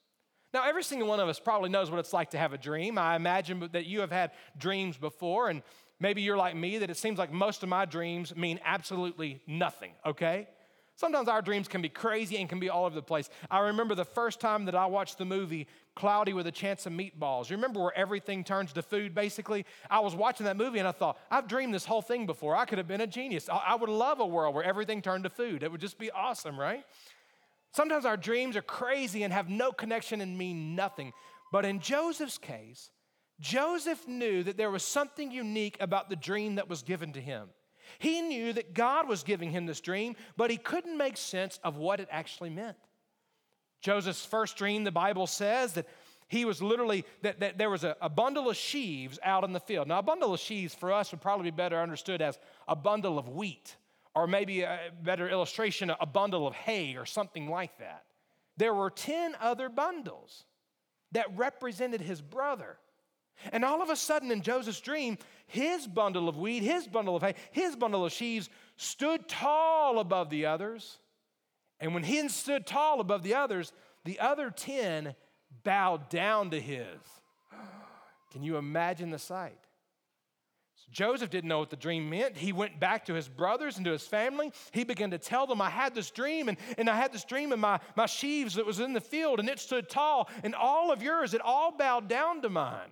Now, 0.52 0.64
every 0.68 0.82
single 0.82 1.08
one 1.08 1.20
of 1.20 1.28
us 1.28 1.38
probably 1.38 1.70
knows 1.70 1.90
what 1.90 1.98
it's 1.98 2.12
like 2.12 2.30
to 2.30 2.38
have 2.38 2.52
a 2.52 2.58
dream. 2.58 2.98
I 2.98 3.16
imagine 3.16 3.68
that 3.72 3.86
you 3.86 4.00
have 4.00 4.12
had 4.12 4.32
dreams 4.58 4.98
before, 4.98 5.48
and 5.48 5.62
maybe 5.98 6.20
you're 6.20 6.36
like 6.36 6.54
me, 6.54 6.78
that 6.78 6.90
it 6.90 6.98
seems 6.98 7.18
like 7.18 7.32
most 7.32 7.62
of 7.62 7.70
my 7.70 7.86
dreams 7.86 8.36
mean 8.36 8.60
absolutely 8.64 9.40
nothing, 9.46 9.92
okay? 10.04 10.48
Sometimes 11.02 11.26
our 11.26 11.42
dreams 11.42 11.66
can 11.66 11.82
be 11.82 11.88
crazy 11.88 12.36
and 12.36 12.48
can 12.48 12.60
be 12.60 12.70
all 12.70 12.84
over 12.84 12.94
the 12.94 13.02
place. 13.02 13.28
I 13.50 13.58
remember 13.58 13.96
the 13.96 14.04
first 14.04 14.38
time 14.38 14.66
that 14.66 14.76
I 14.76 14.86
watched 14.86 15.18
the 15.18 15.24
movie 15.24 15.66
Cloudy 15.96 16.32
with 16.32 16.46
a 16.46 16.52
Chance 16.52 16.86
of 16.86 16.92
Meatballs. 16.92 17.50
You 17.50 17.56
remember 17.56 17.80
where 17.80 17.98
everything 17.98 18.44
turns 18.44 18.72
to 18.74 18.82
food, 18.82 19.12
basically? 19.12 19.66
I 19.90 19.98
was 19.98 20.14
watching 20.14 20.46
that 20.46 20.56
movie 20.56 20.78
and 20.78 20.86
I 20.86 20.92
thought, 20.92 21.18
I've 21.28 21.48
dreamed 21.48 21.74
this 21.74 21.84
whole 21.84 22.02
thing 22.02 22.24
before. 22.24 22.54
I 22.54 22.66
could 22.66 22.78
have 22.78 22.86
been 22.86 23.00
a 23.00 23.08
genius. 23.08 23.48
I 23.50 23.74
would 23.74 23.88
love 23.88 24.20
a 24.20 24.26
world 24.26 24.54
where 24.54 24.62
everything 24.62 25.02
turned 25.02 25.24
to 25.24 25.30
food. 25.30 25.64
It 25.64 25.72
would 25.72 25.80
just 25.80 25.98
be 25.98 26.12
awesome, 26.12 26.56
right? 26.56 26.84
Sometimes 27.72 28.04
our 28.04 28.16
dreams 28.16 28.56
are 28.56 28.62
crazy 28.62 29.24
and 29.24 29.32
have 29.32 29.48
no 29.48 29.72
connection 29.72 30.20
and 30.20 30.38
mean 30.38 30.76
nothing. 30.76 31.12
But 31.50 31.64
in 31.64 31.80
Joseph's 31.80 32.38
case, 32.38 32.92
Joseph 33.40 34.06
knew 34.06 34.44
that 34.44 34.56
there 34.56 34.70
was 34.70 34.84
something 34.84 35.32
unique 35.32 35.78
about 35.80 36.10
the 36.10 36.16
dream 36.16 36.54
that 36.54 36.68
was 36.68 36.84
given 36.84 37.12
to 37.14 37.20
him. 37.20 37.48
He 37.98 38.22
knew 38.22 38.52
that 38.52 38.74
God 38.74 39.08
was 39.08 39.22
giving 39.22 39.50
him 39.50 39.66
this 39.66 39.80
dream, 39.80 40.16
but 40.36 40.50
he 40.50 40.56
couldn't 40.56 40.96
make 40.96 41.16
sense 41.16 41.58
of 41.62 41.76
what 41.76 42.00
it 42.00 42.08
actually 42.10 42.50
meant. 42.50 42.76
Joseph's 43.80 44.24
first 44.24 44.56
dream, 44.56 44.84
the 44.84 44.92
Bible 44.92 45.26
says 45.26 45.72
that 45.74 45.86
he 46.28 46.44
was 46.44 46.62
literally, 46.62 47.04
that, 47.20 47.40
that 47.40 47.58
there 47.58 47.68
was 47.68 47.84
a, 47.84 47.96
a 48.00 48.08
bundle 48.08 48.48
of 48.48 48.56
sheaves 48.56 49.18
out 49.22 49.44
in 49.44 49.52
the 49.52 49.60
field. 49.60 49.88
Now, 49.88 49.98
a 49.98 50.02
bundle 50.02 50.32
of 50.32 50.40
sheaves 50.40 50.74
for 50.74 50.90
us 50.92 51.10
would 51.10 51.20
probably 51.20 51.50
be 51.50 51.56
better 51.56 51.78
understood 51.78 52.22
as 52.22 52.38
a 52.66 52.74
bundle 52.74 53.18
of 53.18 53.28
wheat, 53.28 53.76
or 54.14 54.26
maybe 54.26 54.62
a 54.62 54.78
better 55.02 55.28
illustration, 55.28 55.92
a 56.00 56.06
bundle 56.06 56.46
of 56.46 56.54
hay 56.54 56.96
or 56.96 57.04
something 57.04 57.48
like 57.48 57.76
that. 57.78 58.04
There 58.56 58.72
were 58.72 58.88
10 58.88 59.36
other 59.40 59.68
bundles 59.68 60.44
that 61.12 61.26
represented 61.36 62.00
his 62.00 62.22
brother. 62.22 62.78
And 63.50 63.64
all 63.64 63.82
of 63.82 63.90
a 63.90 63.96
sudden, 63.96 64.30
in 64.30 64.42
Joseph's 64.42 64.80
dream, 64.80 65.18
his 65.46 65.86
bundle 65.86 66.28
of 66.28 66.38
wheat, 66.38 66.62
his 66.62 66.86
bundle 66.86 67.16
of 67.16 67.22
hay, 67.22 67.34
his 67.50 67.74
bundle 67.74 68.04
of 68.04 68.12
sheaves 68.12 68.48
stood 68.76 69.28
tall 69.28 69.98
above 69.98 70.30
the 70.30 70.46
others. 70.46 70.98
And 71.80 71.94
when 71.94 72.04
he 72.04 72.28
stood 72.28 72.66
tall 72.66 73.00
above 73.00 73.22
the 73.22 73.34
others, 73.34 73.72
the 74.04 74.20
other 74.20 74.50
10 74.50 75.14
bowed 75.64 76.08
down 76.08 76.50
to 76.50 76.60
his. 76.60 76.86
Can 78.32 78.42
you 78.42 78.56
imagine 78.56 79.10
the 79.10 79.18
sight? 79.18 79.58
So 80.76 80.86
Joseph 80.90 81.30
didn't 81.30 81.48
know 81.48 81.58
what 81.58 81.70
the 81.70 81.76
dream 81.76 82.08
meant. 82.08 82.36
He 82.36 82.52
went 82.52 82.80
back 82.80 83.04
to 83.06 83.14
his 83.14 83.28
brothers 83.28 83.76
and 83.76 83.84
to 83.84 83.92
his 83.92 84.06
family. 84.06 84.52
He 84.72 84.84
began 84.84 85.10
to 85.10 85.18
tell 85.18 85.46
them, 85.46 85.60
I 85.60 85.70
had 85.70 85.94
this 85.94 86.10
dream, 86.10 86.48
and, 86.48 86.56
and 86.78 86.88
I 86.88 86.96
had 86.96 87.12
this 87.12 87.24
dream 87.24 87.52
in 87.52 87.60
my, 87.60 87.80
my 87.96 88.06
sheaves 88.06 88.54
that 88.54 88.66
was 88.66 88.80
in 88.80 88.92
the 88.92 89.00
field, 89.00 89.40
and 89.40 89.48
it 89.48 89.58
stood 89.58 89.88
tall, 89.88 90.30
and 90.42 90.54
all 90.54 90.90
of 90.92 91.02
yours, 91.02 91.34
it 91.34 91.40
all 91.40 91.72
bowed 91.76 92.08
down 92.08 92.42
to 92.42 92.48
mine. 92.48 92.90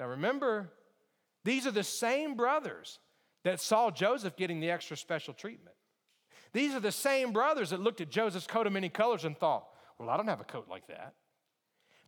Now 0.00 0.06
remember, 0.06 0.72
these 1.44 1.66
are 1.66 1.70
the 1.70 1.84
same 1.84 2.34
brothers 2.34 2.98
that 3.44 3.60
saw 3.60 3.90
Joseph 3.90 4.34
getting 4.34 4.58
the 4.58 4.70
extra 4.70 4.96
special 4.96 5.34
treatment. 5.34 5.76
These 6.54 6.74
are 6.74 6.80
the 6.80 6.90
same 6.90 7.32
brothers 7.32 7.70
that 7.70 7.80
looked 7.80 8.00
at 8.00 8.10
Joseph's 8.10 8.46
coat 8.46 8.66
of 8.66 8.72
many 8.72 8.88
colors 8.88 9.24
and 9.24 9.38
thought, 9.38 9.68
well, 9.98 10.08
I 10.08 10.16
don't 10.16 10.26
have 10.26 10.40
a 10.40 10.44
coat 10.44 10.66
like 10.68 10.86
that. 10.88 11.14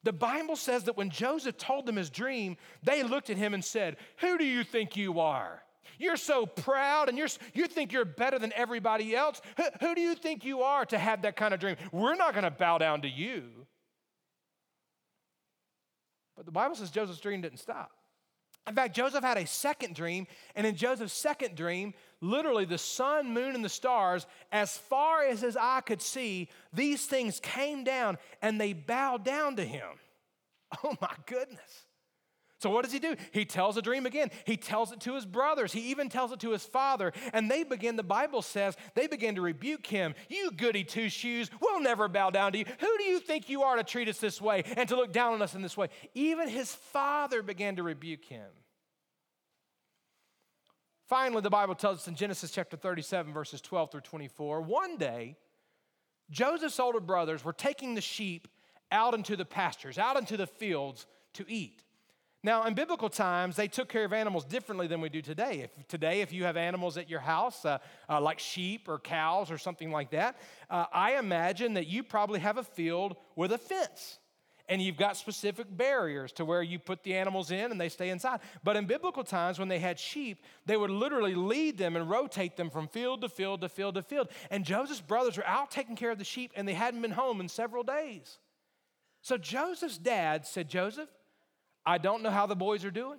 The 0.04 0.12
Bible 0.12 0.56
says 0.56 0.84
that 0.84 0.96
when 0.96 1.11
Joseph 1.11 1.58
told 1.58 1.87
them 1.87 1.96
his 1.96 2.11
dream, 2.11 2.56
they 2.82 3.02
looked 3.02 3.30
at 3.30 3.37
him 3.37 3.54
and 3.54 3.64
said, 3.64 3.99
Who 4.18 4.37
do 4.37 4.44
you 4.44 4.64
think 4.64 4.96
you 4.96 5.20
are? 5.20 5.62
You're 5.99 6.16
so 6.16 6.46
proud 6.46 7.08
and 7.08 7.16
you're, 7.16 7.28
you 7.54 7.68
think 7.68 7.92
you're 7.92 8.04
better 8.04 8.38
than 8.38 8.52
everybody 8.56 9.14
else. 9.14 9.40
Who, 9.58 9.64
who 9.80 9.94
do 9.94 10.00
you 10.00 10.16
think 10.16 10.44
you 10.44 10.62
are 10.62 10.84
to 10.87 10.99
have 10.99 11.22
that 11.22 11.37
kind 11.37 11.54
of 11.54 11.61
dream? 11.61 11.76
We're 11.92 12.16
not 12.16 12.32
going 12.32 12.44
to 12.44 12.50
bow 12.50 12.78
down 12.78 13.02
to 13.02 13.08
you. 13.08 13.66
But 16.36 16.46
the 16.46 16.52
Bible 16.52 16.74
says 16.74 16.90
Joseph's 16.90 17.20
dream 17.20 17.40
didn't 17.40 17.58
stop. 17.58 17.90
In 18.68 18.74
fact, 18.74 18.94
Joseph 18.94 19.24
had 19.24 19.38
a 19.38 19.46
second 19.46 19.96
dream, 19.96 20.26
and 20.54 20.66
in 20.66 20.76
Joseph's 20.76 21.12
second 21.12 21.56
dream, 21.56 21.94
literally 22.20 22.64
the 22.64 22.78
sun, 22.78 23.34
moon, 23.34 23.56
and 23.56 23.64
the 23.64 23.68
stars, 23.68 24.26
as 24.52 24.78
far 24.78 25.24
as 25.24 25.40
his 25.40 25.56
eye 25.56 25.82
could 25.84 26.00
see, 26.00 26.48
these 26.72 27.04
things 27.06 27.40
came 27.40 27.82
down 27.82 28.18
and 28.40 28.60
they 28.60 28.72
bowed 28.72 29.24
down 29.24 29.56
to 29.56 29.64
him. 29.64 29.88
Oh 30.82 30.96
my 31.02 31.14
goodness. 31.26 31.84
So, 32.62 32.71
what 32.71 32.85
does 32.85 32.92
he 32.92 33.00
do? 33.00 33.16
He 33.33 33.45
tells 33.45 33.76
a 33.76 33.83
dream 33.83 34.07
again. 34.07 34.31
He 34.45 34.57
tells 34.57 34.92
it 34.92 35.00
to 35.00 35.16
his 35.16 35.26
brothers. 35.26 35.73
He 35.73 35.90
even 35.90 36.09
tells 36.09 36.31
it 36.31 36.38
to 36.40 36.52
his 36.52 36.64
father. 36.64 37.12
And 37.33 37.50
they 37.50 37.64
begin, 37.64 37.97
the 37.97 38.04
Bible 38.04 38.40
says, 38.40 38.76
they 38.95 39.09
begin 39.09 39.35
to 39.35 39.40
rebuke 39.40 39.85
him. 39.85 40.14
You 40.28 40.52
goody 40.52 40.85
two 40.85 41.09
shoes, 41.09 41.50
we'll 41.61 41.81
never 41.81 42.07
bow 42.07 42.31
down 42.31 42.52
to 42.52 42.59
you. 42.59 42.64
Who 42.78 42.99
do 42.99 43.02
you 43.02 43.19
think 43.19 43.49
you 43.49 43.64
are 43.64 43.75
to 43.75 43.83
treat 43.83 44.07
us 44.07 44.19
this 44.19 44.40
way 44.40 44.62
and 44.76 44.88
to 44.90 44.95
look 44.95 45.12
down 45.12 45.33
on 45.33 45.42
us 45.42 45.57
in 45.57 45.62
this 45.62 45.76
way? 45.76 45.88
Even 46.14 46.49
his 46.49 46.73
father 46.73 47.42
began 47.42 47.75
to 47.76 47.83
rebuke 47.83 48.26
him. 48.26 48.47
Finally, 51.09 51.42
the 51.42 51.50
Bible 51.50 51.75
tells 51.75 51.99
us 51.99 52.07
in 52.07 52.14
Genesis 52.14 52.52
chapter 52.52 52.76
37, 52.76 53.33
verses 53.33 53.61
12 53.61 53.90
through 53.90 54.00
24, 54.02 54.61
one 54.61 54.97
day, 54.99 55.37
Joseph's 56.31 56.78
older 56.78 57.00
brothers 57.00 57.45
were 57.45 57.52
taking 57.52 57.97
the 57.97 58.00
sheep 58.00 58.47
out 58.92 59.14
into 59.14 59.35
the 59.35 59.45
pastures, 59.45 59.99
out 59.99 60.16
into 60.16 60.37
the 60.37 60.47
fields 60.47 61.09
to 61.35 61.45
eat. 61.49 61.83
Now, 62.44 62.64
in 62.64 62.75
biblical 62.75 63.08
times, 63.08 63.54
they 63.54 63.68
took 63.68 63.88
care 63.88 64.04
of 64.04 64.12
animals 64.12 64.44
differently 64.44 64.88
than 64.88 65.00
we 65.00 65.08
do 65.08 65.22
today. 65.22 65.61
If, 65.61 65.87
today, 65.87 66.22
if 66.22 66.32
you 66.32 66.42
have 66.44 66.56
animals 66.56 66.99
at 66.99 67.08
your 67.08 67.20
house, 67.20 67.64
uh, 67.64 67.78
uh, 68.08 68.20
like 68.20 68.40
sheep 68.40 68.88
or 68.88 68.99
cows 68.99 69.50
or 69.50 69.58
something 69.58 69.92
like 69.92 70.11
that, 70.11 70.37
uh, 70.68 70.87
I 70.92 71.18
imagine 71.18 71.75
that 71.75 71.87
you 71.87 72.02
probably 72.02 72.40
have 72.40 72.58
a 72.58 72.64
field 72.64 73.16
with 73.37 73.52
a 73.52 73.58
fence 73.58 74.18
and 74.68 74.82
you've 74.82 74.96
got 74.96 75.16
specific 75.16 75.66
barriers 75.76 76.32
to 76.32 76.44
where 76.44 76.62
you 76.62 76.78
put 76.78 77.04
the 77.04 77.14
animals 77.14 77.52
in 77.52 77.70
and 77.70 77.80
they 77.80 77.88
stay 77.88 78.08
inside. 78.08 78.40
But 78.64 78.76
in 78.76 78.87
biblical 78.87 79.22
times, 79.22 79.58
when 79.61 79.68
they 79.68 79.78
had 79.78 79.99
sheep, 79.99 80.42
they 80.66 80.76
would 80.76 80.90
literally 80.90 81.34
lead 81.34 81.78
them 81.78 81.94
and 81.94 82.11
rotate 82.11 82.56
them 82.56 82.70
from 82.70 82.88
field 82.88 83.20
to 83.20 83.28
field 83.28 83.61
to 83.61 83.68
field 83.68 83.94
to 83.94 84.02
field. 84.02 84.28
And 84.50 84.64
Joseph's 84.64 85.00
brothers 85.00 85.37
were 85.37 85.46
out 85.46 85.70
taking 85.70 85.94
care 85.94 86.11
of 86.11 86.18
the 86.18 86.25
sheep 86.25 86.52
and 86.56 86.66
they 86.66 86.75
hadn't 86.75 87.02
been 87.02 87.12
home 87.12 87.40
in 87.40 87.49
several 87.49 87.84
days. 87.84 88.38
So 89.20 89.37
Joseph's 89.37 89.99
dad 89.99 90.46
said, 90.46 90.68
Joseph, 90.68 91.08
I 91.84 91.98
don't 91.98 92.22
know 92.22 92.30
how 92.30 92.46
the 92.46 92.56
boys 92.56 92.84
are 92.84 92.90
doing. 92.90 93.18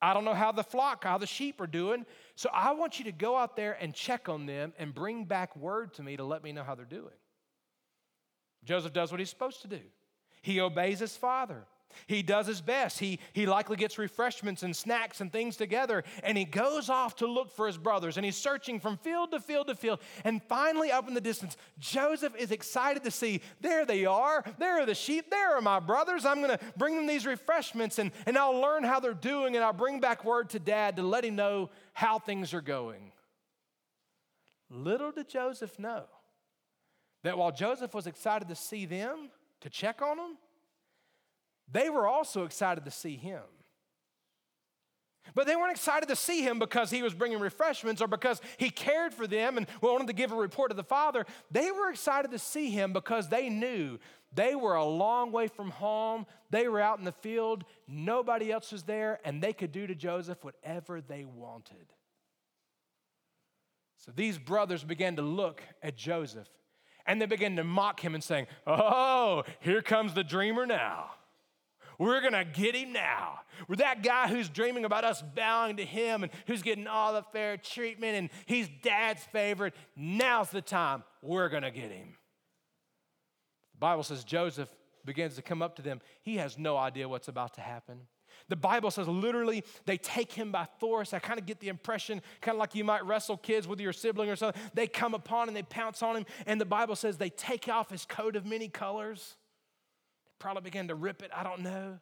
I 0.00 0.14
don't 0.14 0.24
know 0.24 0.34
how 0.34 0.50
the 0.50 0.64
flock, 0.64 1.04
how 1.04 1.18
the 1.18 1.26
sheep 1.26 1.60
are 1.60 1.66
doing. 1.66 2.04
So 2.34 2.50
I 2.52 2.72
want 2.72 2.98
you 2.98 3.04
to 3.04 3.12
go 3.12 3.36
out 3.36 3.56
there 3.56 3.76
and 3.80 3.94
check 3.94 4.28
on 4.28 4.46
them 4.46 4.72
and 4.78 4.92
bring 4.92 5.24
back 5.24 5.56
word 5.56 5.94
to 5.94 6.02
me 6.02 6.16
to 6.16 6.24
let 6.24 6.42
me 6.42 6.52
know 6.52 6.64
how 6.64 6.74
they're 6.74 6.84
doing. 6.84 7.14
Joseph 8.64 8.92
does 8.92 9.10
what 9.10 9.20
he's 9.20 9.30
supposed 9.30 9.62
to 9.62 9.68
do. 9.68 9.80
He 10.42 10.60
obeys 10.60 10.98
his 10.98 11.16
father. 11.16 11.64
He 12.06 12.22
does 12.22 12.46
his 12.46 12.60
best. 12.60 12.98
He, 12.98 13.18
he 13.32 13.46
likely 13.46 13.76
gets 13.76 13.98
refreshments 13.98 14.62
and 14.62 14.74
snacks 14.74 15.20
and 15.20 15.32
things 15.32 15.56
together, 15.56 16.04
and 16.22 16.36
he 16.36 16.44
goes 16.44 16.88
off 16.88 17.16
to 17.16 17.26
look 17.26 17.50
for 17.50 17.66
his 17.66 17.78
brothers. 17.78 18.16
And 18.16 18.24
he's 18.24 18.36
searching 18.36 18.80
from 18.80 18.96
field 18.96 19.30
to 19.32 19.40
field 19.40 19.68
to 19.68 19.74
field. 19.74 20.00
And 20.24 20.42
finally, 20.42 20.90
up 20.90 21.08
in 21.08 21.14
the 21.14 21.20
distance, 21.20 21.56
Joseph 21.78 22.34
is 22.36 22.50
excited 22.50 23.04
to 23.04 23.10
see 23.10 23.40
there 23.60 23.84
they 23.84 24.04
are. 24.04 24.44
There 24.58 24.80
are 24.80 24.86
the 24.86 24.94
sheep. 24.94 25.30
There 25.30 25.56
are 25.56 25.60
my 25.60 25.80
brothers. 25.80 26.24
I'm 26.24 26.42
going 26.42 26.56
to 26.56 26.60
bring 26.76 26.96
them 26.96 27.06
these 27.06 27.26
refreshments, 27.26 27.98
and, 27.98 28.12
and 28.26 28.36
I'll 28.36 28.60
learn 28.60 28.84
how 28.84 29.00
they're 29.00 29.14
doing, 29.14 29.56
and 29.56 29.64
I'll 29.64 29.72
bring 29.72 30.00
back 30.00 30.24
word 30.24 30.50
to 30.50 30.58
dad 30.58 30.96
to 30.96 31.02
let 31.02 31.24
him 31.24 31.36
know 31.36 31.70
how 31.92 32.18
things 32.18 32.54
are 32.54 32.60
going. 32.60 33.12
Little 34.70 35.12
did 35.12 35.28
Joseph 35.28 35.78
know 35.78 36.04
that 37.22 37.36
while 37.36 37.52
Joseph 37.52 37.94
was 37.94 38.06
excited 38.06 38.48
to 38.48 38.54
see 38.54 38.86
them, 38.86 39.30
to 39.60 39.70
check 39.70 40.02
on 40.02 40.16
them, 40.16 40.36
they 41.72 41.90
were 41.90 42.06
also 42.06 42.44
excited 42.44 42.84
to 42.84 42.90
see 42.90 43.16
him. 43.16 43.42
But 45.34 45.46
they 45.46 45.56
weren't 45.56 45.72
excited 45.72 46.08
to 46.08 46.16
see 46.16 46.42
him 46.42 46.58
because 46.58 46.90
he 46.90 47.02
was 47.02 47.14
bringing 47.14 47.38
refreshments 47.38 48.02
or 48.02 48.08
because 48.08 48.40
he 48.58 48.70
cared 48.70 49.14
for 49.14 49.26
them 49.26 49.56
and 49.56 49.66
wanted 49.80 50.08
to 50.08 50.12
give 50.12 50.32
a 50.32 50.36
report 50.36 50.70
to 50.70 50.76
the 50.76 50.82
Father. 50.82 51.24
They 51.50 51.70
were 51.70 51.90
excited 51.90 52.32
to 52.32 52.38
see 52.38 52.70
him 52.70 52.92
because 52.92 53.28
they 53.28 53.48
knew 53.48 53.98
they 54.34 54.54
were 54.54 54.74
a 54.74 54.84
long 54.84 55.30
way 55.30 55.46
from 55.46 55.70
home. 55.70 56.26
They 56.50 56.68
were 56.68 56.80
out 56.80 56.98
in 56.98 57.04
the 57.04 57.12
field. 57.12 57.64
Nobody 57.86 58.50
else 58.50 58.72
was 58.72 58.82
there, 58.82 59.20
and 59.24 59.42
they 59.42 59.52
could 59.52 59.72
do 59.72 59.86
to 59.86 59.94
Joseph 59.94 60.42
whatever 60.44 61.00
they 61.00 61.24
wanted. 61.24 61.92
So 63.98 64.10
these 64.14 64.38
brothers 64.38 64.82
began 64.82 65.16
to 65.16 65.22
look 65.22 65.62
at 65.82 65.96
Joseph 65.96 66.48
and 67.06 67.20
they 67.20 67.26
began 67.26 67.56
to 67.56 67.64
mock 67.64 68.00
him 68.00 68.14
and 68.14 68.22
saying, 68.22 68.46
Oh, 68.66 69.44
here 69.60 69.82
comes 69.82 70.14
the 70.14 70.24
dreamer 70.24 70.66
now. 70.66 71.10
We're 71.98 72.20
gonna 72.20 72.44
get 72.44 72.74
him 72.74 72.92
now. 72.92 73.40
We're 73.68 73.76
that 73.76 74.02
guy 74.02 74.28
who's 74.28 74.48
dreaming 74.48 74.84
about 74.84 75.04
us 75.04 75.22
bowing 75.34 75.76
to 75.76 75.84
him 75.84 76.22
and 76.22 76.32
who's 76.46 76.62
getting 76.62 76.86
all 76.86 77.12
the 77.12 77.22
fair 77.32 77.56
treatment 77.56 78.16
and 78.16 78.30
he's 78.46 78.68
dad's 78.82 79.22
favorite. 79.24 79.74
Now's 79.96 80.50
the 80.50 80.62
time. 80.62 81.04
We're 81.22 81.48
gonna 81.48 81.70
get 81.70 81.90
him. 81.90 82.16
The 83.74 83.78
Bible 83.78 84.02
says 84.02 84.24
Joseph 84.24 84.68
begins 85.04 85.36
to 85.36 85.42
come 85.42 85.62
up 85.62 85.76
to 85.76 85.82
them. 85.82 86.00
He 86.22 86.36
has 86.36 86.58
no 86.58 86.76
idea 86.76 87.08
what's 87.08 87.28
about 87.28 87.54
to 87.54 87.60
happen. 87.60 88.00
The 88.48 88.56
Bible 88.56 88.90
says 88.90 89.08
literally 89.08 89.64
they 89.86 89.96
take 89.96 90.32
him 90.32 90.52
by 90.52 90.66
force. 90.78 91.12
I 91.12 91.18
kind 91.18 91.38
of 91.38 91.46
get 91.46 91.60
the 91.60 91.68
impression, 91.68 92.20
kind 92.40 92.56
of 92.56 92.58
like 92.58 92.74
you 92.74 92.84
might 92.84 93.04
wrestle 93.04 93.36
kids 93.36 93.68
with 93.68 93.80
your 93.80 93.92
sibling 93.92 94.30
or 94.30 94.36
something. 94.36 94.60
They 94.74 94.86
come 94.86 95.14
upon 95.14 95.48
and 95.48 95.56
they 95.56 95.62
pounce 95.62 96.02
on 96.02 96.16
him, 96.16 96.26
and 96.46 96.60
the 96.60 96.66
Bible 96.66 96.96
says 96.96 97.16
they 97.16 97.30
take 97.30 97.68
off 97.68 97.90
his 97.90 98.04
coat 98.04 98.36
of 98.36 98.44
many 98.44 98.68
colors. 98.68 99.36
Probably 100.42 100.62
begin 100.62 100.88
to 100.88 100.96
rip 100.96 101.22
it, 101.22 101.30
I 101.32 101.44
don't 101.44 101.60
know. 101.60 102.00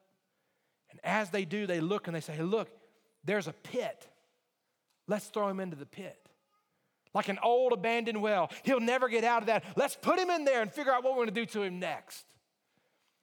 And 0.91 1.01
as 1.05 1.29
they 1.29 1.45
do, 1.45 1.67
they 1.67 1.83
look 1.83 2.07
and 2.07 2.17
they 2.17 2.23
say, 2.23 2.33
hey, 2.33 2.43
Look, 2.43 2.71
there's 3.23 3.47
a 3.47 3.53
pit. 3.53 4.09
Let's 5.07 5.27
throw 5.27 5.49
him 5.49 5.61
into 5.61 5.77
the 5.77 5.85
pit. 5.85 6.17
Like 7.13 7.29
an 7.29 7.39
old 7.43 7.75
abandoned 7.75 8.23
well. 8.23 8.51
He'll 8.63 8.81
never 8.81 9.11
get 9.11 9.25
out 9.25 9.43
of 9.43 9.47
that. 9.49 9.63
Let's 9.77 9.95
put 9.95 10.19
him 10.19 10.31
in 10.31 10.47
there 10.47 10.63
and 10.63 10.73
figure 10.73 10.91
out 10.91 11.05
what 11.05 11.13
we're 11.13 11.25
going 11.25 11.35
to 11.35 11.41
do 11.41 11.45
to 11.45 11.63
him 11.63 11.81
next. 11.81 12.25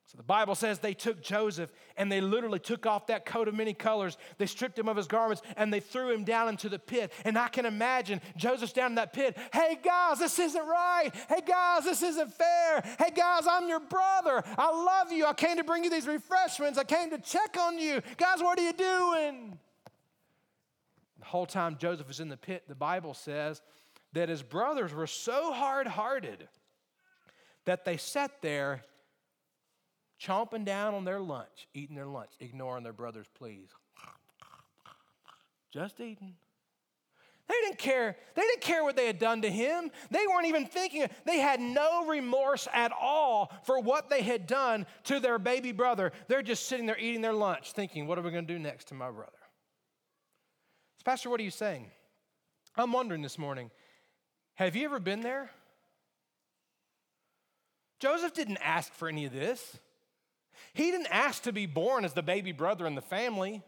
So 0.08 0.16
the 0.16 0.24
Bible 0.24 0.56
says 0.56 0.80
they 0.80 0.94
took 0.94 1.22
Joseph 1.22 1.70
and 1.98 2.10
they 2.10 2.22
literally 2.22 2.60
took 2.60 2.86
off 2.86 3.08
that 3.08 3.26
coat 3.26 3.50
of 3.50 3.54
many 3.54 3.74
colors. 3.74 4.18
They 4.38 4.46
stripped 4.46 4.80
him 4.80 4.88
of 4.88 4.96
his 4.96 5.06
garments 5.06 5.42
and 5.58 5.72
they 5.72 5.82
threw 5.82 6.14
him 6.14 6.24
down 6.24 6.48
into 6.48 6.70
the 6.70 6.80
pit. 6.80 7.12
And 7.26 7.38
I 7.38 7.50
can 7.50 7.66
imagine 7.66 8.22
Joseph's 8.38 8.72
down 8.72 8.92
in 8.92 8.96
that 8.96 9.12
pit. 9.12 9.38
Hey 9.52 9.78
guys, 9.84 10.20
this 10.20 10.40
isn't 10.40 10.66
right. 10.66 11.12
Hey 11.28 11.42
guys, 11.46 11.84
this 11.84 12.02
isn't 12.02 12.34
fair. 12.34 12.84
Hey 12.98 13.12
guys, 13.14 13.46
I'm 13.52 13.68
your 13.68 13.82
brother. 13.82 14.46
I 14.58 14.72
love 14.72 15.12
you. 15.12 15.26
I 15.26 15.34
came 15.34 15.58
to 15.58 15.66
bring 15.66 15.84
you 15.84 15.90
these 15.90 16.08
refreshments. 16.08 16.80
I 16.80 16.86
came 16.86 17.10
to 17.10 17.18
check 17.18 17.58
on 17.60 17.78
you. 17.78 18.02
Guys, 18.16 18.42
what 18.42 18.58
are 18.58 18.64
you 18.64 18.74
doing? 18.74 19.58
The 21.20 21.26
whole 21.26 21.46
time 21.46 21.76
Joseph 21.78 22.08
was 22.08 22.22
in 22.22 22.30
the 22.30 22.38
pit, 22.38 22.64
the 22.70 22.76
Bible 22.76 23.14
says 23.14 23.62
that 24.14 24.30
his 24.30 24.42
brothers 24.42 24.94
were 24.94 25.06
so 25.06 25.52
hard 25.52 25.86
hearted 25.86 26.48
that 27.66 27.84
they 27.84 27.98
sat 27.98 28.32
there 28.42 28.84
chomping 30.22 30.66
down 30.66 30.94
on 30.94 31.06
their 31.06 31.20
lunch, 31.20 31.68
eating 31.74 31.96
their 31.96 32.06
lunch, 32.06 32.32
ignoring 32.40 32.84
their 32.84 32.94
brother's 32.94 33.28
pleas. 33.36 33.70
Just 35.72 36.00
eating. 36.00 36.36
They 37.48 37.56
didn't 37.64 37.78
care. 37.78 38.18
They 38.36 38.42
didn't 38.42 38.62
care 38.62 38.84
what 38.84 38.98
they 38.98 39.08
had 39.08 39.20
done 39.20 39.42
to 39.44 39.50
him. 39.50 39.90
They 40.12 40.26
weren't 40.28 40.48
even 40.48 40.66
thinking. 40.66 41.08
They 41.26 41.40
had 41.40 41.62
no 41.62 42.06
remorse 42.06 42.68
at 42.74 42.92
all 42.92 43.54
for 43.64 43.80
what 43.80 44.10
they 44.10 44.22
had 44.22 44.48
done 44.48 44.86
to 45.06 45.20
their 45.20 45.40
baby 45.40 45.72
brother. 45.72 46.12
They're 46.28 46.42
just 46.42 46.68
sitting 46.68 46.86
there 46.86 47.00
eating 47.00 47.22
their 47.22 47.34
lunch, 47.34 47.72
thinking, 47.72 48.06
what 48.06 48.18
are 48.18 48.22
we 48.22 48.32
going 48.32 48.46
to 48.46 48.54
do 48.54 48.60
next 48.60 48.90
to 48.90 48.96
my 48.96 49.10
brother? 49.10 49.32
Pastor, 51.06 51.30
what 51.30 51.40
are 51.40 51.44
you 51.44 51.52
saying? 51.52 51.90
I'm 52.76 52.92
wondering 52.92 53.22
this 53.22 53.38
morning, 53.38 53.72
have 54.56 54.76
you 54.76 54.84
ever 54.84 55.00
been 55.00 55.22
there? 55.22 55.50
Joseph 58.00 58.34
didn't 58.34 58.58
ask 58.58 58.94
for 58.94 59.08
any 59.08 59.26
of 59.26 59.32
this. 59.32 59.80
He 60.74 60.92
didn't 60.92 61.08
ask 61.08 61.44
to 61.44 61.52
be 61.52 61.66
born 61.66 62.06
as 62.06 62.14
the 62.14 62.24
baby 62.24 62.52
brother 62.52 62.86
in 62.88 62.96
the 62.96 63.02
family. 63.02 63.64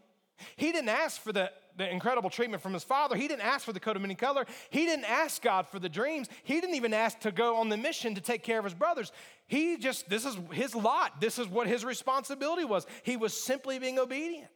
He 0.56 0.72
didn't 0.72 0.88
ask 0.88 1.20
for 1.20 1.32
the, 1.32 1.50
the 1.76 1.90
incredible 1.90 2.30
treatment 2.30 2.62
from 2.62 2.72
his 2.72 2.84
father. 2.84 3.16
He 3.16 3.28
didn't 3.28 3.44
ask 3.44 3.64
for 3.64 3.72
the 3.72 3.80
coat 3.80 3.96
of 3.96 4.02
many 4.02 4.14
color. 4.14 4.46
He 4.70 4.86
didn't 4.86 5.04
ask 5.04 5.42
God 5.42 5.66
for 5.66 5.78
the 5.78 5.88
dreams. 5.88 6.28
He 6.44 6.60
didn't 6.60 6.76
even 6.76 6.94
ask 6.94 7.20
to 7.20 7.32
go 7.32 7.56
on 7.56 7.68
the 7.68 7.76
mission 7.76 8.14
to 8.14 8.20
take 8.20 8.42
care 8.42 8.58
of 8.58 8.64
his 8.64 8.74
brothers. 8.74 9.12
He 9.46 9.76
just, 9.76 10.08
this 10.08 10.24
is 10.24 10.38
his 10.52 10.74
lot. 10.74 11.20
This 11.20 11.38
is 11.38 11.46
what 11.46 11.66
his 11.66 11.84
responsibility 11.84 12.64
was. 12.64 12.86
He 13.02 13.16
was 13.16 13.34
simply 13.34 13.78
being 13.78 13.98
obedient. 13.98 14.50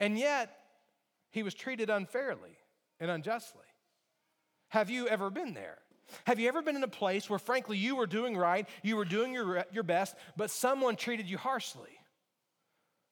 And 0.00 0.18
yet, 0.18 0.56
he 1.30 1.42
was 1.42 1.54
treated 1.54 1.90
unfairly 1.90 2.56
and 2.98 3.10
unjustly. 3.10 3.62
Have 4.68 4.90
you 4.90 5.08
ever 5.08 5.30
been 5.30 5.54
there? 5.54 5.78
Have 6.26 6.38
you 6.38 6.48
ever 6.48 6.62
been 6.62 6.76
in 6.76 6.82
a 6.82 6.88
place 6.88 7.28
where, 7.28 7.38
frankly, 7.38 7.76
you 7.76 7.96
were 7.96 8.06
doing 8.06 8.36
right, 8.36 8.68
you 8.82 8.96
were 8.96 9.04
doing 9.04 9.32
your, 9.32 9.64
your 9.72 9.82
best, 9.82 10.14
but 10.36 10.50
someone 10.50 10.96
treated 10.96 11.28
you 11.28 11.38
harshly? 11.38 12.00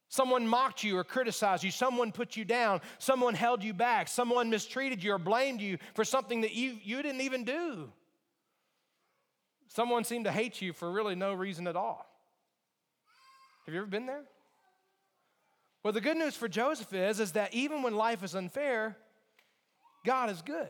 Someone 0.08 0.48
mocked 0.48 0.82
you 0.82 0.96
or 0.96 1.04
criticized 1.04 1.62
you. 1.62 1.70
Someone 1.70 2.12
put 2.12 2.36
you 2.36 2.44
down. 2.44 2.80
Someone 2.98 3.34
held 3.34 3.62
you 3.62 3.74
back. 3.74 4.08
Someone 4.08 4.48
mistreated 4.48 5.04
you 5.04 5.12
or 5.12 5.18
blamed 5.18 5.60
you 5.60 5.78
for 5.94 6.04
something 6.04 6.40
that 6.40 6.54
you, 6.54 6.78
you 6.82 7.02
didn't 7.02 7.20
even 7.20 7.44
do. 7.44 7.90
Someone 9.68 10.04
seemed 10.04 10.24
to 10.24 10.32
hate 10.32 10.62
you 10.62 10.72
for 10.72 10.90
really 10.90 11.14
no 11.14 11.34
reason 11.34 11.66
at 11.66 11.76
all. 11.76 12.06
Have 13.66 13.74
you 13.74 13.80
ever 13.80 13.86
been 13.86 14.06
there? 14.06 14.24
Well, 15.82 15.92
the 15.92 16.00
good 16.00 16.16
news 16.16 16.34
for 16.34 16.48
Joseph 16.48 16.92
is, 16.94 17.20
is 17.20 17.32
that 17.32 17.52
even 17.52 17.82
when 17.82 17.94
life 17.94 18.24
is 18.24 18.34
unfair, 18.34 18.96
God 20.06 20.30
is 20.30 20.40
good. 20.40 20.68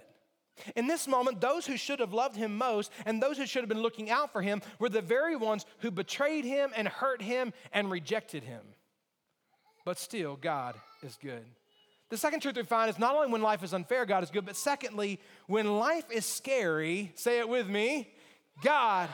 In 0.76 0.86
this 0.86 1.08
moment, 1.08 1.40
those 1.40 1.66
who 1.66 1.76
should 1.76 2.00
have 2.00 2.12
loved 2.12 2.36
him 2.36 2.56
most 2.56 2.92
and 3.06 3.22
those 3.22 3.36
who 3.36 3.46
should 3.46 3.62
have 3.62 3.68
been 3.68 3.82
looking 3.82 4.10
out 4.10 4.32
for 4.32 4.42
him 4.42 4.62
were 4.78 4.88
the 4.88 5.00
very 5.00 5.36
ones 5.36 5.66
who 5.78 5.90
betrayed 5.90 6.44
him 6.44 6.70
and 6.76 6.88
hurt 6.88 7.22
him 7.22 7.52
and 7.72 7.90
rejected 7.90 8.42
him 8.42 8.62
but 9.88 9.98
still, 9.98 10.36
God 10.36 10.74
is 11.02 11.16
good. 11.16 11.46
The 12.10 12.18
second 12.18 12.40
truth 12.40 12.56
we 12.56 12.62
find 12.62 12.90
is 12.90 12.98
not 12.98 13.14
only 13.14 13.32
when 13.32 13.40
life 13.40 13.62
is 13.62 13.72
unfair, 13.72 14.04
God 14.04 14.22
is 14.22 14.30
good, 14.30 14.44
but 14.44 14.54
secondly, 14.54 15.18
when 15.46 15.78
life 15.78 16.04
is 16.10 16.26
scary, 16.26 17.10
say 17.14 17.38
it 17.38 17.48
with 17.48 17.66
me, 17.66 18.12
God. 18.62 19.08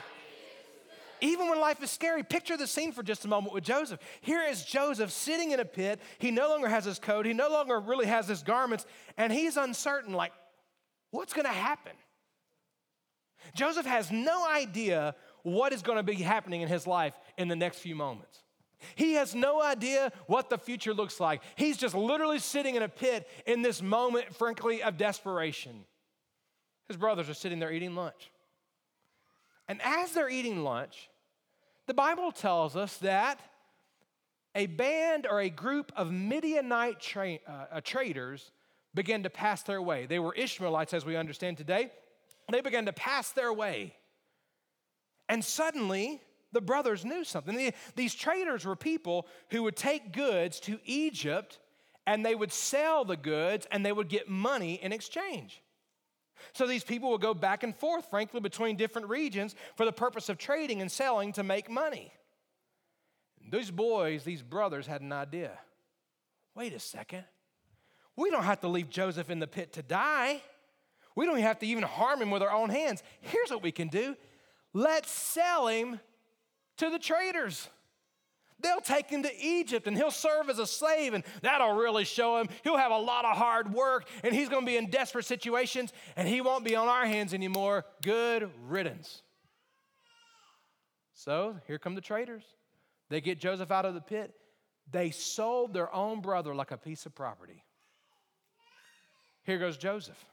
Even 1.21 1.47
when 1.47 1.61
life 1.61 1.81
is 1.81 1.89
scary, 1.89 2.23
picture 2.23 2.57
the 2.57 2.67
scene 2.67 2.91
for 2.91 3.03
just 3.03 3.23
a 3.23 3.29
moment 3.29 3.53
with 3.53 3.63
Joseph. 3.63 4.01
Here 4.19 4.43
is 4.43 4.65
Joseph 4.65 5.13
sitting 5.13 5.51
in 5.51 5.61
a 5.61 5.65
pit. 5.65 6.01
He 6.19 6.29
no 6.29 6.49
longer 6.49 6.67
has 6.67 6.83
his 6.83 6.99
coat, 6.99 7.25
he 7.25 7.31
no 7.31 7.47
longer 7.47 7.79
really 7.79 8.07
has 8.07 8.27
his 8.27 8.43
garments, 8.43 8.85
and 9.15 9.31
he's 9.31 9.55
uncertain 9.55 10.13
like, 10.13 10.33
what's 11.15 11.33
gonna 11.33 11.49
happen? 11.49 11.93
Joseph 13.53 13.85
has 13.85 14.11
no 14.11 14.47
idea 14.47 15.15
what 15.43 15.73
is 15.73 15.81
gonna 15.81 16.03
be 16.03 16.15
happening 16.15 16.61
in 16.61 16.67
his 16.67 16.85
life 16.87 17.13
in 17.37 17.47
the 17.47 17.55
next 17.55 17.79
few 17.79 17.95
moments. 17.95 18.43
He 18.95 19.13
has 19.13 19.33
no 19.33 19.61
idea 19.61 20.11
what 20.27 20.49
the 20.49 20.57
future 20.57 20.93
looks 20.93 21.19
like. 21.19 21.41
He's 21.55 21.77
just 21.77 21.95
literally 21.95 22.39
sitting 22.39 22.75
in 22.75 22.83
a 22.83 22.89
pit 22.89 23.27
in 23.45 23.61
this 23.61 23.81
moment, 23.81 24.35
frankly, 24.35 24.83
of 24.83 24.97
desperation. 24.97 25.85
His 26.87 26.97
brothers 26.97 27.29
are 27.29 27.33
sitting 27.33 27.59
there 27.59 27.71
eating 27.71 27.95
lunch. 27.95 28.31
And 29.67 29.81
as 29.83 30.11
they're 30.11 30.29
eating 30.29 30.63
lunch, 30.63 31.09
the 31.87 31.93
Bible 31.93 32.31
tells 32.31 32.75
us 32.75 32.97
that 32.97 33.39
a 34.53 34.67
band 34.67 35.27
or 35.29 35.41
a 35.41 35.49
group 35.49 35.91
of 35.95 36.11
Midianite 36.11 36.99
tra- 36.99 37.39
uh, 37.47 37.81
traders 37.83 38.51
began 38.95 39.23
to 39.23 39.29
pass 39.29 39.61
their 39.61 39.81
way. 39.81 40.07
They 40.07 40.19
were 40.19 40.33
Ishmaelites, 40.33 40.93
as 40.93 41.05
we 41.05 41.15
understand 41.15 41.57
today. 41.57 41.91
They 42.51 42.61
began 42.61 42.85
to 42.85 42.93
pass 42.93 43.31
their 43.31 43.53
way. 43.53 43.93
And 45.29 45.43
suddenly, 45.43 46.21
the 46.51 46.61
brothers 46.61 47.03
knew 47.03 47.23
something. 47.23 47.73
These 47.95 48.15
traders 48.15 48.65
were 48.65 48.75
people 48.75 49.27
who 49.51 49.63
would 49.63 49.75
take 49.75 50.13
goods 50.13 50.59
to 50.61 50.79
Egypt 50.85 51.59
and 52.07 52.25
they 52.25 52.35
would 52.35 52.53
sell 52.53 53.03
the 53.03 53.17
goods 53.17 53.67
and 53.71 53.85
they 53.85 53.91
would 53.91 54.09
get 54.09 54.29
money 54.29 54.75
in 54.75 54.93
exchange. 54.93 55.61
So 56.53 56.67
these 56.67 56.83
people 56.83 57.09
would 57.11 57.21
go 57.21 57.33
back 57.33 57.63
and 57.63 57.75
forth, 57.75 58.09
frankly, 58.09 58.39
between 58.39 58.75
different 58.75 59.09
regions 59.09 59.55
for 59.75 59.85
the 59.85 59.91
purpose 59.91 60.29
of 60.29 60.37
trading 60.37 60.81
and 60.81 60.91
selling 60.91 61.33
to 61.33 61.43
make 61.43 61.69
money. 61.69 62.13
These 63.51 63.71
boys, 63.71 64.23
these 64.23 64.43
brothers, 64.43 64.85
had 64.85 65.01
an 65.01 65.11
idea. 65.11 65.57
Wait 66.55 66.73
a 66.73 66.79
second. 66.79 67.25
We 68.15 68.29
don't 68.29 68.43
have 68.43 68.61
to 68.61 68.67
leave 68.67 68.89
Joseph 68.89 69.29
in 69.29 69.39
the 69.39 69.47
pit 69.47 69.73
to 69.73 69.83
die. 69.83 70.41
We 71.15 71.25
don't 71.25 71.39
have 71.39 71.59
to 71.59 71.65
even 71.65 71.83
harm 71.83 72.21
him 72.21 72.31
with 72.31 72.41
our 72.41 72.51
own 72.51 72.69
hands. 72.69 73.03
Here's 73.21 73.49
what 73.49 73.63
we 73.63 73.71
can 73.71 73.87
do 73.87 74.15
let's 74.73 75.09
sell 75.11 75.67
him 75.67 75.99
to 76.77 76.89
the 76.89 76.99
traders. 76.99 77.69
They'll 78.59 78.81
take 78.81 79.09
him 79.09 79.23
to 79.23 79.31
Egypt 79.39 79.85
and 79.85 79.97
he'll 79.97 80.11
serve 80.11 80.49
as 80.49 80.59
a 80.59 80.65
slave, 80.65 81.13
and 81.13 81.23
that'll 81.41 81.75
really 81.75 82.05
show 82.05 82.37
him. 82.37 82.47
He'll 82.63 82.77
have 82.77 82.91
a 82.91 82.97
lot 82.97 83.25
of 83.25 83.37
hard 83.37 83.73
work 83.73 84.07
and 84.23 84.33
he's 84.33 84.49
gonna 84.49 84.65
be 84.65 84.77
in 84.77 84.89
desperate 84.89 85.25
situations 85.25 85.91
and 86.15 86.27
he 86.27 86.41
won't 86.41 86.63
be 86.63 86.75
on 86.75 86.87
our 86.87 87.05
hands 87.05 87.33
anymore. 87.33 87.85
Good 88.01 88.49
riddance. 88.67 89.21
So 91.13 91.57
here 91.67 91.77
come 91.77 91.95
the 91.95 92.01
traders. 92.01 92.43
They 93.09 93.21
get 93.21 93.39
Joseph 93.39 93.71
out 93.71 93.85
of 93.85 93.93
the 93.93 94.01
pit. 94.01 94.33
They 94.91 95.11
sold 95.11 95.73
their 95.73 95.93
own 95.93 96.21
brother 96.21 96.55
like 96.55 96.71
a 96.71 96.77
piece 96.77 97.05
of 97.05 97.13
property. 97.13 97.63
Here 99.45 99.57
goes 99.57 99.77
Joseph. 99.77 100.23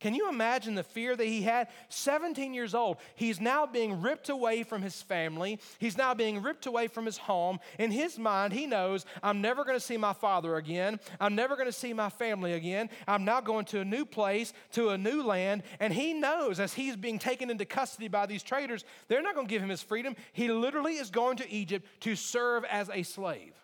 Can 0.00 0.14
you 0.14 0.28
imagine 0.28 0.76
the 0.76 0.84
fear 0.84 1.16
that 1.16 1.26
he 1.26 1.42
had? 1.42 1.66
17 1.88 2.54
years 2.54 2.72
old. 2.72 2.98
He's 3.16 3.40
now 3.40 3.66
being 3.66 4.00
ripped 4.00 4.28
away 4.28 4.62
from 4.62 4.80
his 4.80 5.02
family. 5.02 5.58
He's 5.80 5.98
now 5.98 6.14
being 6.14 6.40
ripped 6.40 6.66
away 6.66 6.86
from 6.86 7.04
his 7.04 7.18
home. 7.18 7.58
In 7.80 7.90
his 7.90 8.16
mind, 8.16 8.52
he 8.52 8.66
knows, 8.66 9.04
I'm 9.24 9.40
never 9.40 9.64
going 9.64 9.76
to 9.76 9.84
see 9.84 9.96
my 9.96 10.12
father 10.12 10.54
again. 10.54 11.00
I'm 11.18 11.34
never 11.34 11.56
going 11.56 11.66
to 11.66 11.72
see 11.72 11.92
my 11.92 12.10
family 12.10 12.52
again. 12.52 12.90
I'm 13.08 13.24
now 13.24 13.40
going 13.40 13.64
to 13.66 13.80
a 13.80 13.84
new 13.84 14.04
place, 14.04 14.52
to 14.72 14.90
a 14.90 14.98
new 14.98 15.20
land. 15.24 15.64
And 15.80 15.92
he 15.92 16.14
knows 16.14 16.60
as 16.60 16.74
he's 16.74 16.94
being 16.94 17.18
taken 17.18 17.50
into 17.50 17.64
custody 17.64 18.06
by 18.06 18.26
these 18.26 18.44
traders, 18.44 18.84
they're 19.08 19.22
not 19.22 19.34
going 19.34 19.48
to 19.48 19.52
give 19.52 19.62
him 19.62 19.68
his 19.68 19.82
freedom. 19.82 20.14
He 20.32 20.48
literally 20.48 20.94
is 20.94 21.10
going 21.10 21.38
to 21.38 21.50
Egypt 21.50 21.84
to 22.02 22.14
serve 22.14 22.64
as 22.66 22.88
a 22.88 23.02
slave. 23.02 23.54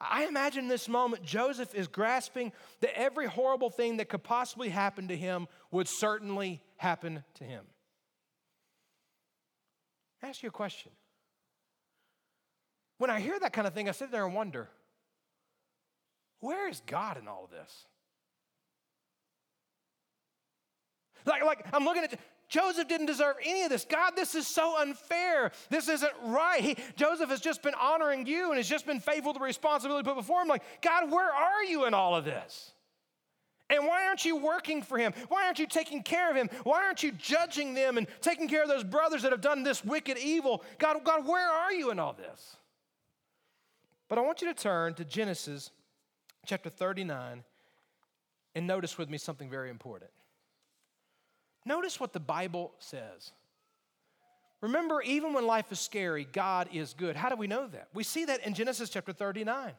I 0.00 0.26
imagine 0.26 0.68
this 0.68 0.88
moment, 0.88 1.22
Joseph 1.22 1.74
is 1.74 1.88
grasping 1.88 2.52
that 2.80 2.98
every 2.98 3.26
horrible 3.26 3.70
thing 3.70 3.96
that 3.96 4.08
could 4.08 4.22
possibly 4.22 4.68
happen 4.68 5.08
to 5.08 5.16
him 5.16 5.48
would 5.70 5.88
certainly 5.88 6.62
happen 6.76 7.24
to 7.34 7.44
him. 7.44 7.64
I 10.22 10.28
ask 10.28 10.42
you 10.42 10.48
a 10.48 10.52
question. 10.52 10.92
When 12.98 13.10
I 13.10 13.20
hear 13.20 13.38
that 13.38 13.52
kind 13.52 13.66
of 13.66 13.74
thing, 13.74 13.88
I 13.88 13.92
sit 13.92 14.10
there 14.10 14.24
and 14.26 14.34
wonder 14.34 14.68
where 16.40 16.68
is 16.68 16.82
God 16.86 17.16
in 17.16 17.26
all 17.28 17.44
of 17.44 17.50
this? 17.50 17.86
Like, 21.24 21.42
like 21.42 21.66
I'm 21.72 21.84
looking 21.84 22.04
at 22.04 22.18
Joseph 22.48 22.86
didn't 22.86 23.06
deserve 23.06 23.36
any 23.44 23.62
of 23.62 23.70
this. 23.70 23.84
God, 23.84 24.12
this 24.14 24.34
is 24.34 24.46
so 24.46 24.80
unfair. 24.80 25.50
This 25.68 25.88
isn't 25.88 26.12
right. 26.24 26.60
He, 26.60 26.76
Joseph 26.94 27.28
has 27.30 27.40
just 27.40 27.62
been 27.62 27.74
honoring 27.74 28.26
you 28.26 28.50
and 28.50 28.56
has 28.56 28.68
just 28.68 28.86
been 28.86 29.00
faithful 29.00 29.32
to 29.32 29.38
the 29.38 29.44
responsibility 29.44 30.04
put 30.04 30.16
before 30.16 30.42
him. 30.42 30.48
Like, 30.48 30.62
God, 30.80 31.10
where 31.10 31.30
are 31.30 31.64
you 31.64 31.86
in 31.86 31.94
all 31.94 32.14
of 32.14 32.24
this? 32.24 32.72
And 33.68 33.84
why 33.84 34.06
aren't 34.06 34.24
you 34.24 34.36
working 34.36 34.80
for 34.80 34.96
him? 34.96 35.12
Why 35.28 35.44
aren't 35.46 35.58
you 35.58 35.66
taking 35.66 36.04
care 36.04 36.30
of 36.30 36.36
him? 36.36 36.48
Why 36.62 36.84
aren't 36.84 37.02
you 37.02 37.10
judging 37.12 37.74
them 37.74 37.98
and 37.98 38.06
taking 38.20 38.48
care 38.48 38.62
of 38.62 38.68
those 38.68 38.84
brothers 38.84 39.22
that 39.22 39.32
have 39.32 39.40
done 39.40 39.64
this 39.64 39.84
wicked 39.84 40.16
evil? 40.18 40.62
God, 40.78 41.02
God, 41.02 41.26
where 41.26 41.50
are 41.50 41.72
you 41.72 41.90
in 41.90 41.98
all 41.98 42.12
this? 42.12 42.56
But 44.08 44.18
I 44.18 44.20
want 44.20 44.40
you 44.40 44.46
to 44.46 44.54
turn 44.54 44.94
to 44.94 45.04
Genesis 45.04 45.72
chapter 46.44 46.70
39 46.70 47.42
and 48.54 48.66
notice 48.68 48.96
with 48.96 49.10
me 49.10 49.18
something 49.18 49.50
very 49.50 49.68
important. 49.68 50.12
Notice 51.66 52.00
what 52.00 52.12
the 52.12 52.20
Bible 52.20 52.72
says. 52.78 53.32
Remember, 54.62 55.02
even 55.02 55.34
when 55.34 55.46
life 55.46 55.70
is 55.70 55.80
scary, 55.80 56.26
God 56.32 56.68
is 56.72 56.94
good. 56.94 57.16
How 57.16 57.28
do 57.28 57.36
we 57.36 57.48
know 57.48 57.66
that? 57.66 57.88
We 57.92 58.04
see 58.04 58.24
that 58.24 58.46
in 58.46 58.54
Genesis 58.54 58.88
chapter 58.88 59.12
39. 59.12 59.72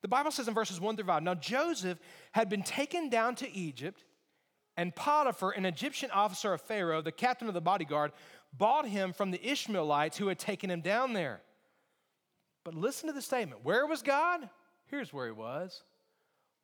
The 0.00 0.08
Bible 0.08 0.32
says 0.32 0.48
in 0.48 0.54
verses 0.54 0.80
1 0.80 0.96
through 0.96 1.06
5 1.06 1.22
Now 1.22 1.34
Joseph 1.34 1.98
had 2.32 2.48
been 2.48 2.62
taken 2.62 3.08
down 3.08 3.36
to 3.36 3.54
Egypt, 3.54 4.04
And 4.76 4.94
Potiphar, 4.96 5.50
an 5.52 5.66
Egyptian 5.66 6.10
officer 6.10 6.52
of 6.52 6.62
Pharaoh, 6.62 7.02
the 7.02 7.12
captain 7.12 7.46
of 7.46 7.54
the 7.54 7.60
bodyguard, 7.60 8.12
bought 8.56 8.88
him 8.88 9.12
from 9.12 9.30
the 9.30 9.46
Ishmaelites 9.46 10.16
who 10.16 10.28
had 10.28 10.38
taken 10.38 10.70
him 10.70 10.80
down 10.80 11.12
there. 11.12 11.42
But 12.64 12.74
listen 12.74 13.08
to 13.08 13.12
the 13.12 13.22
statement 13.22 13.64
where 13.64 13.86
was 13.86 14.02
God? 14.02 14.48
Here's 14.86 15.12
where 15.12 15.26
he 15.26 15.32
was. 15.32 15.82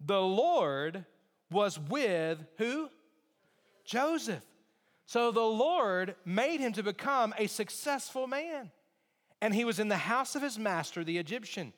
The 0.01 0.21
Lord 0.21 1.05
was 1.51 1.79
with 1.79 2.39
who? 2.57 2.89
Joseph. 3.89 4.45
So 5.07 5.31
the 5.31 5.41
Lord 5.41 6.15
made 6.27 6.61
him 6.61 6.75
to 6.75 6.83
become 6.83 7.35
a 7.39 7.47
successful 7.47 8.27
man. 8.27 8.71
And 9.41 9.55
he 9.55 9.65
was 9.65 9.79
in 9.79 9.89
the 9.89 9.97
house 9.97 10.37
of 10.37 10.43
his 10.43 10.59
master, 10.59 11.03
the 11.03 11.17
Egyptian. 11.17 11.73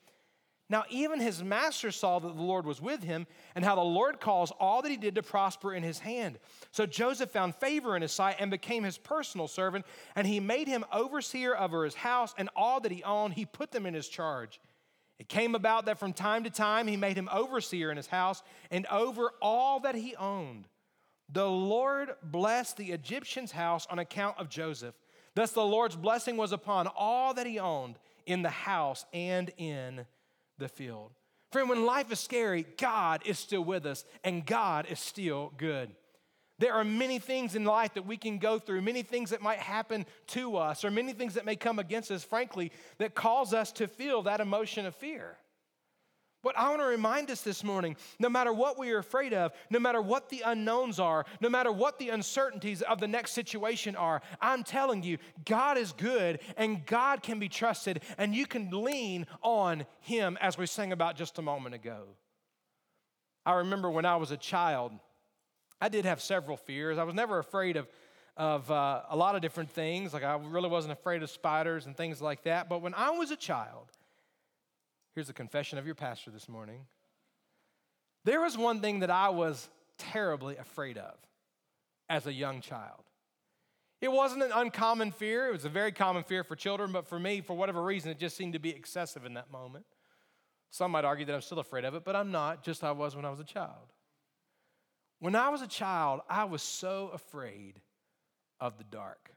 Now, 0.69 0.83
even 0.89 1.21
his 1.21 1.41
master 1.41 1.89
saw 1.89 2.19
that 2.19 2.35
the 2.35 2.41
Lord 2.41 2.65
was 2.65 2.81
with 2.81 3.03
him, 3.03 3.27
and 3.55 3.63
how 3.63 3.75
the 3.75 3.81
Lord 3.81 4.19
caused 4.19 4.53
all 4.59 4.81
that 4.81 4.91
he 4.91 4.97
did 4.97 5.15
to 5.15 5.23
prosper 5.23 5.73
in 5.73 5.83
his 5.83 5.99
hand. 5.99 6.37
So 6.71 6.85
Joseph 6.85 7.31
found 7.31 7.55
favor 7.55 7.95
in 7.95 8.01
his 8.01 8.11
sight 8.11 8.37
and 8.39 8.51
became 8.51 8.83
his 8.83 8.97
personal 8.97 9.47
servant, 9.47 9.85
and 10.15 10.27
he 10.27 10.39
made 10.41 10.67
him 10.67 10.83
overseer 10.91 11.57
over 11.57 11.85
his 11.85 11.95
house, 11.95 12.33
and 12.37 12.49
all 12.55 12.81
that 12.81 12.91
he 12.91 13.03
owned, 13.03 13.35
he 13.35 13.45
put 13.45 13.71
them 13.71 13.85
in 13.85 13.93
his 13.93 14.09
charge. 14.09 14.59
It 15.17 15.29
came 15.29 15.55
about 15.55 15.85
that 15.85 15.99
from 15.99 16.13
time 16.13 16.43
to 16.45 16.49
time 16.49 16.87
he 16.87 16.97
made 16.97 17.15
him 17.15 17.29
overseer 17.31 17.91
in 17.91 17.97
his 17.97 18.07
house 18.07 18.41
and 18.71 18.85
over 18.87 19.31
all 19.41 19.81
that 19.81 19.95
he 19.95 20.15
owned. 20.15 20.67
The 21.31 21.47
Lord 21.47 22.11
blessed 22.23 22.77
the 22.77 22.91
Egyptian's 22.91 23.51
house 23.51 23.87
on 23.89 23.99
account 23.99 24.37
of 24.37 24.49
Joseph. 24.49 24.95
Thus 25.33 25.51
the 25.51 25.65
Lord's 25.65 25.95
blessing 25.95 26.35
was 26.35 26.51
upon 26.51 26.87
all 26.87 27.33
that 27.33 27.47
he 27.47 27.57
owned 27.57 27.97
in 28.25 28.41
the 28.41 28.49
house 28.49 29.05
and 29.13 29.49
in 29.57 30.05
the 30.57 30.67
field. 30.67 31.11
Friend, 31.51 31.69
when 31.69 31.85
life 31.85 32.11
is 32.11 32.19
scary, 32.19 32.65
God 32.77 33.21
is 33.25 33.39
still 33.39 33.63
with 33.63 33.85
us 33.85 34.05
and 34.23 34.45
God 34.45 34.87
is 34.89 34.99
still 34.99 35.53
good. 35.57 35.91
There 36.59 36.73
are 36.73 36.83
many 36.83 37.17
things 37.17 37.55
in 37.55 37.63
life 37.63 37.95
that 37.95 38.05
we 38.05 38.17
can 38.17 38.37
go 38.37 38.59
through, 38.59 38.81
many 38.81 39.01
things 39.01 39.31
that 39.31 39.41
might 39.41 39.57
happen 39.57 40.05
to 40.27 40.57
us, 40.57 40.85
or 40.85 40.91
many 40.91 41.11
things 41.11 41.33
that 41.33 41.45
may 41.45 41.55
come 41.55 41.79
against 41.79 42.11
us, 42.11 42.23
frankly, 42.23 42.71
that 42.99 43.15
cause 43.15 43.53
us 43.53 43.71
to 43.73 43.87
feel 43.87 44.21
that 44.23 44.39
emotion 44.39 44.85
of 44.85 44.93
fear. 44.93 45.37
But 46.43 46.57
I 46.57 46.69
want 46.69 46.81
to 46.81 46.87
remind 46.87 47.29
us 47.29 47.41
this 47.41 47.63
morning 47.63 47.95
no 48.19 48.29
matter 48.29 48.51
what 48.51 48.79
we 48.79 48.91
are 48.91 48.97
afraid 48.97 49.33
of, 49.33 49.51
no 49.69 49.79
matter 49.79 50.01
what 50.01 50.29
the 50.29 50.41
unknowns 50.43 50.99
are, 50.99 51.25
no 51.39 51.49
matter 51.49 51.71
what 51.71 51.99
the 51.99 52.09
uncertainties 52.09 52.81
of 52.81 52.99
the 52.99 53.07
next 53.07 53.33
situation 53.33 53.95
are, 53.95 54.21
I'm 54.41 54.63
telling 54.63 55.03
you, 55.03 55.19
God 55.45 55.77
is 55.77 55.91
good 55.91 56.39
and 56.57 56.85
God 56.85 57.21
can 57.21 57.37
be 57.37 57.47
trusted, 57.47 58.01
and 58.17 58.33
you 58.33 58.47
can 58.47 58.69
lean 58.71 59.27
on 59.43 59.85
Him 59.99 60.37
as 60.41 60.57
we 60.57 60.65
sang 60.65 60.91
about 60.91 61.15
just 61.15 61.37
a 61.37 61.43
moment 61.43 61.75
ago. 61.75 62.05
I 63.45 63.53
remember 63.53 63.89
when 63.89 64.05
I 64.05 64.15
was 64.15 64.31
a 64.31 64.37
child, 64.37 64.93
I 65.79 65.89
did 65.89 66.05
have 66.05 66.21
several 66.21 66.57
fears. 66.57 66.97
I 66.97 67.03
was 67.03 67.15
never 67.15 67.39
afraid 67.39 67.77
of, 67.77 67.87
of 68.37 68.69
uh, 68.69 69.01
a 69.09 69.15
lot 69.15 69.35
of 69.35 69.41
different 69.41 69.69
things, 69.69 70.13
like 70.13 70.23
I 70.23 70.35
really 70.35 70.69
wasn't 70.69 70.93
afraid 70.93 71.21
of 71.21 71.29
spiders 71.29 71.85
and 71.85 71.95
things 71.95 72.21
like 72.21 72.43
that. 72.43 72.67
But 72.69 72.81
when 72.81 72.93
I 72.93 73.11
was 73.11 73.31
a 73.31 73.35
child, 73.35 73.91
Here's 75.13 75.29
a 75.29 75.33
confession 75.33 75.77
of 75.77 75.85
your 75.85 75.95
pastor 75.95 76.31
this 76.31 76.47
morning. 76.47 76.85
There 78.23 78.39
was 78.39 78.57
one 78.57 78.79
thing 78.81 78.99
that 78.99 79.09
I 79.09 79.29
was 79.29 79.67
terribly 79.97 80.55
afraid 80.57 80.97
of 80.97 81.15
as 82.09 82.27
a 82.27 82.33
young 82.33 82.61
child. 82.61 83.03
It 83.99 84.11
wasn't 84.11 84.43
an 84.43 84.51
uncommon 84.53 85.11
fear, 85.11 85.47
it 85.47 85.51
was 85.51 85.65
a 85.65 85.69
very 85.69 85.91
common 85.91 86.23
fear 86.23 86.43
for 86.43 86.55
children, 86.55 86.91
but 86.91 87.07
for 87.07 87.19
me, 87.19 87.41
for 87.41 87.55
whatever 87.55 87.83
reason, 87.83 88.09
it 88.09 88.19
just 88.19 88.35
seemed 88.35 88.53
to 88.53 88.59
be 88.59 88.69
excessive 88.69 89.25
in 89.25 89.35
that 89.35 89.51
moment. 89.51 89.85
Some 90.71 90.91
might 90.91 91.05
argue 91.05 91.25
that 91.25 91.35
I'm 91.35 91.41
still 91.41 91.59
afraid 91.59 91.85
of 91.85 91.93
it, 91.93 92.03
but 92.03 92.15
I'm 92.15 92.31
not, 92.31 92.63
just 92.63 92.83
I 92.83 92.91
was 92.91 93.15
when 93.15 93.25
I 93.25 93.29
was 93.29 93.39
a 93.39 93.45
child. 93.45 93.93
When 95.19 95.35
I 95.35 95.49
was 95.49 95.61
a 95.61 95.67
child, 95.67 96.21
I 96.29 96.45
was 96.45 96.63
so 96.63 97.11
afraid 97.13 97.79
of 98.59 98.77
the 98.77 98.83
dark. 98.85 99.31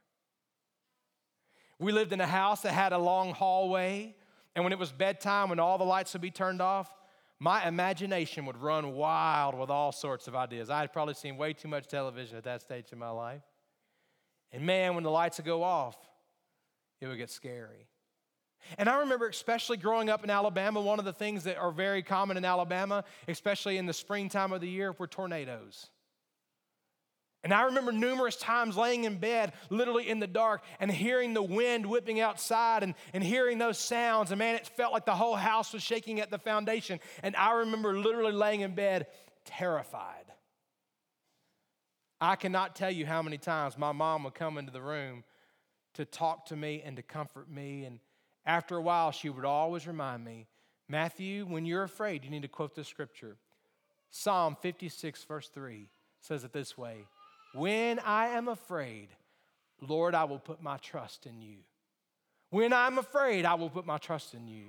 We 1.79 1.93
lived 1.93 2.13
in 2.13 2.21
a 2.21 2.27
house 2.27 2.63
that 2.63 2.73
had 2.73 2.93
a 2.93 2.99
long 2.99 3.33
hallway 3.33 4.15
and 4.55 4.65
when 4.65 4.73
it 4.73 4.79
was 4.79 4.93
bedtime, 4.93 5.49
when 5.49 5.59
all 5.59 5.79
the 5.79 5.85
lights 5.85 6.13
would 6.13 6.23
be 6.23 6.31
turned 6.31 6.63
off, 6.63 6.93
my 7.41 7.67
imagination 7.67 8.47
would 8.47 8.57
run 8.57 8.93
wild 8.93 9.59
with 9.59 9.71
all 9.71 9.93
sorts 9.93 10.29
of 10.29 10.37
ideas. 10.37 10.71
I 10.71 10.81
had 10.81 10.93
probably 10.93 11.15
seen 11.15 11.37
way 11.37 11.53
too 11.53 11.69
much 11.69 11.89
television 11.89 12.37
at 12.37 12.45
that 12.45 12.63
stage 12.63 12.87
in 12.93 12.99
my 12.99 13.11
life. 13.11 13.43
And 14.53 14.65
man, 14.65 14.95
when 14.95 15.03
the 15.03 15.11
lights 15.11 15.39
would 15.39 15.47
go 15.47 15.63
off, 15.63 15.97
it 17.01 17.09
would 17.09 17.19
get 17.19 17.31
scary. 17.31 17.89
And 18.79 18.89
I 18.89 19.01
remember, 19.01 19.29
especially 19.29 19.77
growing 19.77 20.09
up 20.09 20.25
in 20.25 20.31
Alabama, 20.31 20.81
one 20.81 20.99
of 20.99 21.05
the 21.05 21.13
things 21.13 21.45
that 21.45 21.59
are 21.59 21.73
very 21.73 22.03
common 22.03 22.37
in 22.37 22.45
Alabama, 22.45 23.05
especially 23.29 23.77
in 23.77 23.87
the 23.87 23.93
springtime 23.93 24.53
of 24.53 24.61
the 24.61 24.69
year, 24.69 24.95
were 24.99 25.07
tornadoes. 25.07 25.89
And 27.45 27.53
I 27.53 27.65
remember 27.65 27.93
numerous 27.93 28.37
times 28.37 28.75
laying 28.75 29.05
in 29.05 29.19
bed, 29.19 29.53
literally 29.69 30.09
in 30.09 30.19
the 30.19 30.27
dark, 30.27 30.63
and 30.81 30.91
hearing 30.91 31.35
the 31.35 31.43
wind 31.43 31.85
whipping 31.85 32.19
outside 32.19 32.83
and, 32.83 32.95
and 33.13 33.23
hearing 33.23 33.59
those 33.59 33.79
sounds. 33.79 34.31
And 34.31 34.39
man, 34.39 34.55
it 34.55 34.67
felt 34.67 34.95
like 34.95 35.05
the 35.05 35.15
whole 35.15 35.37
house 35.37 35.75
was 35.75 35.83
shaking 35.83 36.21
at 36.21 36.31
the 36.31 36.39
foundation. 36.39 37.01
And 37.23 37.37
I 37.37 37.53
remember 37.53 37.99
literally 37.99 38.33
laying 38.33 38.63
in 38.63 38.75
bed, 38.75 39.09
terrified. 39.45 40.25
I 42.19 42.37
cannot 42.37 42.75
tell 42.75 42.91
you 42.91 43.05
how 43.05 43.21
many 43.21 43.37
times 43.37 43.77
my 43.77 43.93
mom 43.93 44.25
would 44.25 44.35
come 44.35 44.57
into 44.57 44.73
the 44.73 44.81
room 44.81 45.23
to 45.95 46.07
talk 46.07 46.47
to 46.47 46.57
me 46.57 46.83
and 46.83 46.97
to 46.97 47.03
comfort 47.03 47.51
me. 47.51 47.85
And 47.85 48.01
after 48.47 48.79
a 48.79 48.83
while, 48.83 49.11
she 49.11 49.29
would 49.29 49.45
always 49.45 49.87
remind 49.87 50.25
me 50.25 50.47
Matthew, 50.89 51.47
when 51.47 51.65
you're 51.65 51.83
afraid, 51.83 52.25
you 52.25 52.31
need 52.31 52.43
to 52.43 52.49
quote 52.49 52.75
the 52.75 52.85
scripture. 52.85 53.37
Psalm 54.11 54.57
56, 54.61 55.25
verse 55.25 55.49
3 55.49 55.89
says 56.21 56.45
it 56.45 56.53
this 56.53 56.77
way 56.77 57.07
when 57.55 57.99
I 58.01 58.29
am 58.29 58.49
afraid, 58.49 59.09
Lord, 59.81 60.15
I 60.15 60.25
will 60.25 60.39
put 60.39 60.63
my 60.63 60.77
trust 60.79 61.27
in 61.27 61.41
you. 61.41 61.59
When 62.51 62.73
I'm 62.73 62.99
afraid, 62.99 63.45
I 63.45 63.55
will 63.55 63.71
put 63.71 63.87
my 63.87 63.99
trust 63.99 64.35
in 64.35 64.47
you. 64.47 64.67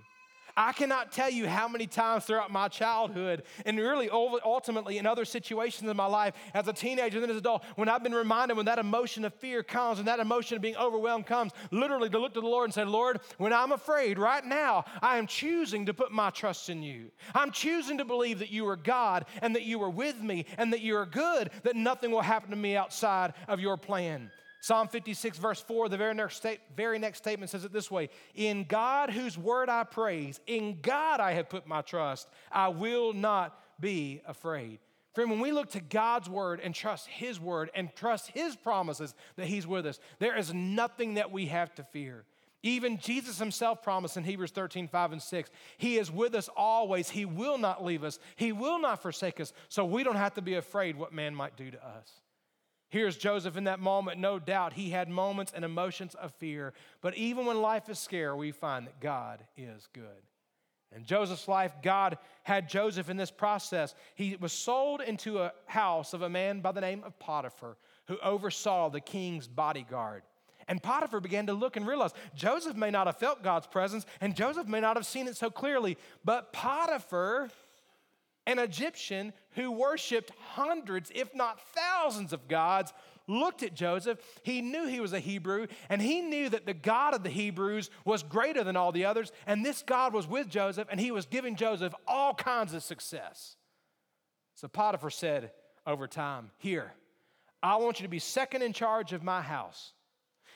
I 0.58 0.72
cannot 0.72 1.12
tell 1.12 1.30
you 1.30 1.48
how 1.48 1.68
many 1.68 1.86
times 1.86 2.26
throughout 2.26 2.52
my 2.52 2.70
childhood 2.70 3.44
and 3.66 3.78
really 3.78 4.10
ultimately 4.10 4.98
in 4.98 5.06
other 5.06 5.26
situations 5.26 5.90
in 5.90 5.98
my 5.98 6.06
life 6.06 6.34
as 6.54 6.68
a 6.68 6.74
teenager 6.74 7.18
and 7.18 7.24
then 7.24 7.30
as 7.30 7.36
an 7.36 7.40
adult, 7.40 7.64
when 7.76 7.90
I've 7.90 8.04
been 8.04 8.16
reminded 8.16 8.56
when 8.56 8.66
that 8.68 8.80
emotion 8.80 9.26
of 9.26 9.34
fear 9.34 9.64
comes 9.64 10.00
and 10.00 10.08
that 10.08 10.20
emotion 10.20 10.56
of 10.56 10.62
being 10.62 10.78
overwhelmed 10.78 11.26
comes, 11.26 11.52
literally 11.72 12.10
to 12.10 12.20
look 12.20 12.34
to 12.36 12.42
the 12.42 12.48
Lord 12.48 12.66
and 12.66 12.74
say, 12.74 12.86
Lord, 12.86 13.20
when 13.38 13.52
I'm 13.52 13.74
afraid 13.74 14.18
right 14.18 14.46
now, 14.46 14.86
I 15.02 15.18
am 15.18 15.28
choosing 15.28 15.86
to 15.88 15.94
put 15.94 16.12
my 16.12 16.30
trust 16.30 16.70
in 16.70 16.82
you. 16.82 17.12
I'm 17.34 17.52
choosing 17.52 17.98
to 17.98 18.06
believe 18.06 18.40
that 18.40 18.52
you 18.52 18.66
are 18.68 18.78
God 18.78 19.26
and 19.42 19.56
that 19.56 19.64
you 19.64 19.82
are 19.84 19.90
with 19.90 20.22
me 20.22 20.46
and 20.58 20.72
that 20.72 20.82
you 20.82 20.96
are 20.96 21.06
good, 21.06 21.50
that 21.64 21.76
nothing 21.76 22.12
will 22.12 22.22
happen 22.22 22.52
to 22.52 22.56
me 22.56 22.78
outside 22.78 23.34
of 23.50 23.60
your 23.60 23.76
plan. 23.76 24.32
Psalm 24.66 24.88
56, 24.88 25.38
verse 25.38 25.62
4, 25.62 25.90
the 25.90 25.98
very 25.98 26.16
next, 26.16 26.38
sta- 26.38 26.58
very 26.76 26.98
next 26.98 27.20
statement 27.20 27.52
says 27.52 27.66
it 27.66 27.72
this 27.72 27.92
way 27.92 28.10
In 28.34 28.64
God, 28.64 29.12
whose 29.12 29.38
word 29.38 29.70
I 29.70 29.84
praise, 29.84 30.40
in 30.48 30.80
God 30.82 31.20
I 31.20 31.34
have 31.34 31.50
put 31.50 31.68
my 31.68 31.84
trust, 31.84 32.28
I 32.52 32.70
will 32.70 33.14
not 33.14 33.56
be 33.80 34.24
afraid. 34.26 34.80
Friend, 35.14 35.30
when 35.30 35.40
we 35.40 35.52
look 35.52 35.70
to 35.74 35.80
God's 35.80 36.28
word 36.28 36.60
and 36.64 36.74
trust 36.74 37.06
His 37.08 37.40
word 37.40 37.70
and 37.76 37.96
trust 37.96 38.32
His 38.32 38.56
promises 38.56 39.14
that 39.36 39.46
He's 39.46 39.68
with 39.68 39.86
us, 39.86 40.00
there 40.18 40.36
is 40.36 40.52
nothing 40.52 41.14
that 41.14 41.32
we 41.32 41.46
have 41.46 41.72
to 41.76 41.84
fear. 41.84 42.26
Even 42.64 42.98
Jesus 42.98 43.38
himself 43.38 43.84
promised 43.84 44.18
in 44.18 44.24
Hebrews 44.24 44.50
13, 44.50 44.88
5 44.88 45.12
and 45.12 45.22
6, 45.22 45.52
He 45.78 46.00
is 46.00 46.12
with 46.12 46.34
us 46.34 46.50
always. 46.58 47.12
He 47.12 47.26
will 47.26 47.60
not 47.60 47.86
leave 47.86 48.04
us, 48.04 48.18
He 48.36 48.52
will 48.52 48.80
not 48.80 49.04
forsake 49.04 49.40
us, 49.40 49.54
so 49.70 49.86
we 49.86 50.04
don't 50.04 50.16
have 50.16 50.34
to 50.34 50.42
be 50.42 50.56
afraid 50.56 50.96
what 50.96 51.14
man 51.14 51.36
might 51.36 51.56
do 51.56 51.70
to 51.70 51.88
us. 51.88 52.10
Here's 52.96 53.18
Joseph 53.18 53.58
in 53.58 53.66
that 53.66 53.82
moment. 53.82 54.22
No 54.22 54.40
doubt 54.40 54.72
he 54.72 54.90
had 54.90 55.10
moments 55.10 55.52
and 55.54 55.66
emotions 55.66 56.16
of 56.16 56.34
fear. 56.36 56.72
But 57.02 57.18
even 57.18 57.46
when 57.46 57.62
life 57.62 57.90
is 57.90 58.00
scary, 58.00 58.34
we 58.34 58.54
find 58.54 58.88
that 58.88 59.02
God 59.02 59.44
is 59.58 59.90
good. 59.92 60.24
In 60.96 61.04
Joseph's 61.04 61.50
life, 61.50 61.74
God 61.84 62.18
had 62.44 62.70
Joseph 62.70 63.10
in 63.10 63.18
this 63.18 63.32
process. 63.32 63.96
He 64.16 64.38
was 64.40 64.54
sold 64.54 65.02
into 65.02 65.40
a 65.40 65.52
house 65.66 66.14
of 66.14 66.22
a 66.22 66.30
man 66.30 66.62
by 66.62 66.72
the 66.72 66.80
name 66.80 67.04
of 67.04 67.20
Potiphar, 67.20 67.76
who 68.08 68.18
oversaw 68.24 68.88
the 68.88 69.02
king's 69.02 69.50
bodyguard. 69.50 70.24
And 70.70 70.82
Potiphar 70.82 71.20
began 71.20 71.48
to 71.48 71.54
look 71.54 71.76
and 71.76 71.86
realize 71.86 72.14
Joseph 72.34 72.78
may 72.78 72.92
not 72.92 73.08
have 73.08 73.18
felt 73.18 73.44
God's 73.44 73.68
presence, 73.68 74.06
and 74.22 74.38
Joseph 74.38 74.68
may 74.68 74.80
not 74.80 74.96
have 74.96 75.06
seen 75.06 75.28
it 75.28 75.36
so 75.36 75.50
clearly, 75.50 75.98
but 76.24 76.54
Potiphar 76.54 77.50
an 78.48 78.60
Egyptian 78.60 79.34
who 79.52 79.72
worshiped 79.72 80.32
hundreds, 80.54 81.12
if 81.14 81.34
not 81.34 81.60
thousands, 81.74 82.34
of 82.34 82.48
gods, 82.48 82.94
looked 83.28 83.64
at 83.64 83.74
Joseph. 83.74 84.20
He 84.44 84.62
knew 84.62 84.88
he 84.88 85.00
was 85.00 85.14
a 85.14 85.20
Hebrew, 85.20 85.68
and 85.90 86.02
he 86.02 86.22
knew 86.22 86.50
that 86.50 86.66
the 86.66 86.74
God 86.74 87.14
of 87.14 87.24
the 87.24 87.30
Hebrews 87.30 87.90
was 88.04 88.24
greater 88.24 88.64
than 88.64 88.76
all 88.76 88.92
the 88.92 89.06
others, 89.06 89.32
and 89.48 89.66
this 89.66 89.82
God 89.82 90.14
was 90.14 90.28
with 90.28 90.50
Joseph, 90.50 90.88
and 90.92 91.00
he 91.00 91.12
was 91.12 91.26
giving 91.26 91.56
Joseph 91.56 91.94
all 92.08 92.34
kinds 92.34 92.74
of 92.74 92.84
success. 92.84 93.56
So 94.56 94.68
Potiphar 94.68 95.10
said 95.10 95.52
over 95.86 96.08
time, 96.08 96.52
Here, 96.58 96.94
I 97.62 97.78
want 97.78 98.00
you 98.00 98.04
to 98.04 98.10
be 98.10 98.20
second 98.20 98.62
in 98.62 98.74
charge 98.74 99.12
of 99.14 99.24
my 99.24 99.42
house. 99.42 99.94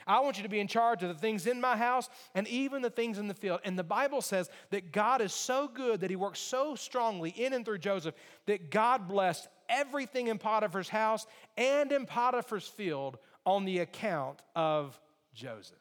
I 0.09 0.21
want 0.21 0.37
you 0.37 0.43
to 0.43 0.49
be 0.49 0.59
in 0.59 0.67
charge 0.67 1.03
of 1.03 1.09
the 1.09 1.13
things 1.13 1.45
in 1.45 1.61
my 1.61 1.77
house 1.77 2.09
and 2.33 2.47
even 2.47 2.81
the 2.81 2.89
things 2.89 3.19
in 3.19 3.27
the 3.27 3.35
field. 3.35 3.59
And 3.63 3.77
the 3.77 3.83
Bible 3.83 4.23
says 4.23 4.49
that 4.71 4.91
God 4.91 5.21
is 5.21 5.31
so 5.31 5.69
good 5.71 6.01
that 6.01 6.09
he 6.09 6.15
works 6.15 6.39
so 6.39 6.73
strongly 6.73 7.29
in 7.29 7.53
and 7.53 7.63
through 7.63 7.77
Joseph 7.77 8.15
that 8.47 8.71
God 8.71 9.07
blessed 9.07 9.47
everything 9.69 10.25
in 10.25 10.39
Potiphar's 10.39 10.89
house 10.89 11.27
and 11.57 11.91
in 11.91 12.07
Potiphar's 12.07 12.67
field 12.67 13.19
on 13.45 13.65
the 13.65 13.79
account 13.79 14.41
of 14.55 14.99
Joseph. 15.35 15.77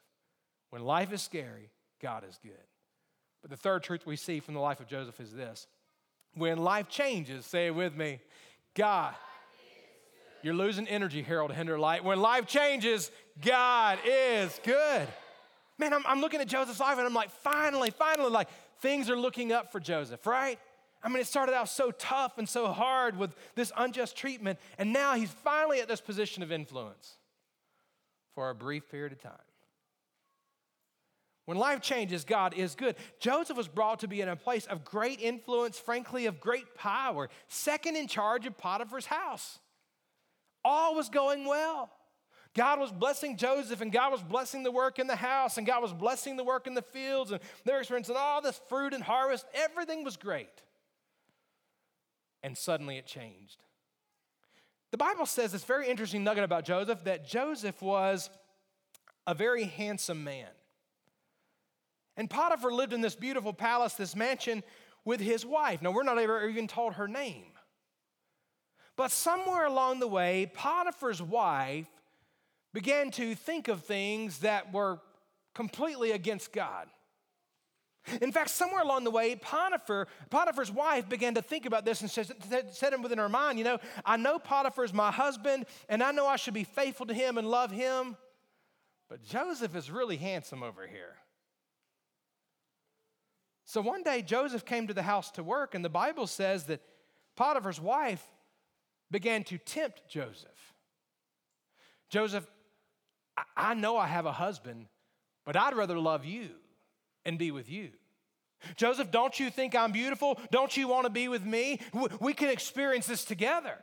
When 0.69 0.83
life 0.83 1.11
is 1.11 1.23
scary, 1.23 1.71
God 1.99 2.23
is 2.23 2.37
good. 2.43 2.53
But 3.41 3.49
the 3.49 3.57
third 3.57 3.81
truth 3.81 4.05
we 4.05 4.15
see 4.15 4.41
from 4.41 4.53
the 4.53 4.59
life 4.59 4.79
of 4.79 4.85
Joseph 4.85 5.19
is 5.19 5.33
this 5.33 5.65
when 6.35 6.59
life 6.59 6.87
changes, 6.87 7.47
say 7.47 7.65
it 7.65 7.75
with 7.75 7.95
me, 7.97 8.19
God. 8.75 9.15
You're 10.41 10.53
losing 10.53 10.87
energy, 10.87 11.21
Harold 11.21 11.51
Hinderlight. 11.51 12.03
When 12.03 12.21
life 12.21 12.45
changes, 12.45 13.11
God 13.41 13.99
is 14.05 14.59
good. 14.63 15.07
Man, 15.77 15.93
I'm, 15.93 16.03
I'm 16.05 16.21
looking 16.21 16.41
at 16.41 16.47
Joseph's 16.47 16.79
life 16.79 16.97
and 16.97 17.07
I'm 17.07 17.13
like, 17.13 17.31
finally, 17.31 17.89
finally, 17.89 18.29
like 18.29 18.49
things 18.81 19.09
are 19.09 19.17
looking 19.17 19.51
up 19.51 19.71
for 19.71 19.79
Joseph, 19.79 20.25
right? 20.25 20.59
I 21.01 21.07
mean, 21.07 21.19
it 21.19 21.27
started 21.27 21.55
out 21.55 21.69
so 21.69 21.91
tough 21.91 22.37
and 22.37 22.47
so 22.47 22.67
hard 22.67 23.17
with 23.17 23.33
this 23.55 23.71
unjust 23.77 24.17
treatment, 24.17 24.59
and 24.77 24.91
now 24.91 25.15
he's 25.15 25.29
finally 25.29 25.79
at 25.79 25.87
this 25.87 26.01
position 26.01 26.43
of 26.43 26.51
influence 26.51 27.15
for 28.35 28.49
a 28.49 28.55
brief 28.55 28.89
period 28.89 29.13
of 29.13 29.21
time. 29.21 29.31
When 31.45 31.57
life 31.57 31.81
changes, 31.81 32.25
God 32.25 32.53
is 32.53 32.75
good. 32.75 32.95
Joseph 33.19 33.57
was 33.57 33.67
brought 33.67 34.01
to 34.01 34.07
be 34.07 34.21
in 34.21 34.29
a 34.29 34.35
place 34.35 34.67
of 34.67 34.83
great 34.83 35.19
influence, 35.19 35.79
frankly, 35.79 36.25
of 36.25 36.39
great 36.39 36.75
power, 36.75 37.29
second 37.47 37.95
in 37.95 38.07
charge 38.07 38.45
of 38.45 38.57
Potiphar's 38.57 39.07
house. 39.07 39.57
All 40.63 40.93
was 40.93 41.09
going 41.09 41.45
well. 41.45 41.89
God 42.55 42.79
was 42.79 42.91
blessing 42.91 43.37
Joseph, 43.37 43.81
and 43.81 43.91
God 43.91 44.11
was 44.11 44.21
blessing 44.21 44.63
the 44.63 44.71
work 44.71 44.99
in 44.99 45.07
the 45.07 45.15
house, 45.15 45.57
and 45.57 45.67
God 45.67 45.81
was 45.81 45.93
blessing 45.93 46.35
the 46.35 46.43
work 46.43 46.67
in 46.67 46.73
the 46.73 46.81
fields, 46.81 47.31
and 47.31 47.39
they're 47.63 47.79
experiencing 47.79 48.15
all 48.17 48.41
this 48.41 48.59
fruit 48.67 48.93
and 48.93 49.03
harvest. 49.03 49.45
Everything 49.53 50.03
was 50.03 50.17
great. 50.17 50.61
And 52.41 52.57
suddenly 52.57 52.97
it 52.97 53.05
changed. 53.05 53.63
The 54.91 54.97
Bible 54.97 55.25
says 55.25 55.51
this 55.51 55.63
very 55.63 55.87
interesting 55.87 56.23
nugget 56.23 56.43
about 56.43 56.65
Joseph 56.65 57.03
that 57.03 57.27
Joseph 57.27 57.81
was 57.81 58.29
a 59.27 59.35
very 59.35 59.65
handsome 59.65 60.23
man. 60.23 60.47
And 62.17 62.29
Potiphar 62.29 62.71
lived 62.71 62.93
in 62.93 63.01
this 63.01 63.15
beautiful 63.15 63.53
palace, 63.53 63.93
this 63.93 64.15
mansion, 64.15 64.63
with 65.05 65.19
his 65.19 65.45
wife. 65.45 65.81
Now, 65.81 65.91
we're 65.91 66.03
not 66.03 66.17
ever 66.17 66.49
even 66.49 66.67
told 66.67 66.95
her 66.95 67.07
name. 67.07 67.45
But 68.95 69.11
somewhere 69.11 69.65
along 69.65 69.99
the 69.99 70.07
way, 70.07 70.51
Potiphar's 70.53 71.21
wife 71.21 71.87
began 72.73 73.11
to 73.11 73.35
think 73.35 73.67
of 73.67 73.83
things 73.83 74.39
that 74.39 74.73
were 74.73 74.99
completely 75.55 76.11
against 76.11 76.53
God. 76.53 76.87
In 78.21 78.31
fact, 78.31 78.49
somewhere 78.49 78.81
along 78.81 79.03
the 79.03 79.11
way, 79.11 79.35
Potiphar, 79.35 80.07
Potiphar's 80.29 80.71
wife 80.71 81.09
began 81.09 81.35
to 81.35 81.41
think 81.41 81.65
about 81.65 81.85
this 81.85 82.01
and 82.01 82.09
said, 82.09 82.73
said 82.73 83.03
within 83.03 83.17
her 83.17 83.29
mind, 83.29 83.59
you 83.59 83.65
know, 83.65 83.77
I 84.05 84.17
know 84.17 84.39
Potiphar's 84.39 84.93
my 84.93 85.11
husband, 85.11 85.65
and 85.89 86.01
I 86.01 86.11
know 86.11 86.25
I 86.25 86.37
should 86.37 86.53
be 86.53 86.63
faithful 86.63 87.05
to 87.07 87.13
him 87.13 87.37
and 87.37 87.47
love 87.47 87.71
him, 87.71 88.17
but 89.09 89.23
Joseph 89.23 89.75
is 89.75 89.91
really 89.91 90.17
handsome 90.17 90.63
over 90.63 90.87
here. 90.87 91.15
So 93.65 93.81
one 93.81 94.01
day 94.01 94.23
Joseph 94.23 94.65
came 94.65 94.87
to 94.87 94.93
the 94.93 95.03
house 95.03 95.29
to 95.31 95.43
work, 95.43 95.75
and 95.75 95.85
the 95.85 95.89
Bible 95.89 96.25
says 96.25 96.63
that 96.65 96.81
Potiphar's 97.35 97.79
wife 97.79 98.23
began 99.11 99.43
to 99.45 99.57
tempt 99.57 100.03
Joseph. 100.09 100.73
Joseph, 102.09 102.47
I 103.55 103.73
know 103.73 103.97
I 103.97 104.07
have 104.07 104.25
a 104.25 104.31
husband, 104.31 104.87
but 105.45 105.55
I'd 105.55 105.75
rather 105.75 105.97
love 105.97 106.25
you 106.25 106.49
and 107.25 107.37
be 107.37 107.51
with 107.51 107.69
you. 107.69 107.89
Joseph, 108.75 109.11
don't 109.11 109.39
you 109.39 109.49
think 109.49 109.75
I'm 109.75 109.91
beautiful? 109.91 110.39
Don't 110.51 110.75
you 110.75 110.87
want 110.87 111.05
to 111.05 111.09
be 111.09 111.27
with 111.27 111.45
me? 111.45 111.79
We 112.19 112.33
can 112.33 112.49
experience 112.49 113.07
this 113.07 113.23
together. 113.23 113.77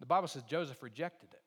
The 0.00 0.06
Bible 0.06 0.28
says 0.28 0.42
Joseph 0.44 0.82
rejected 0.82 1.28
it. 1.32 1.39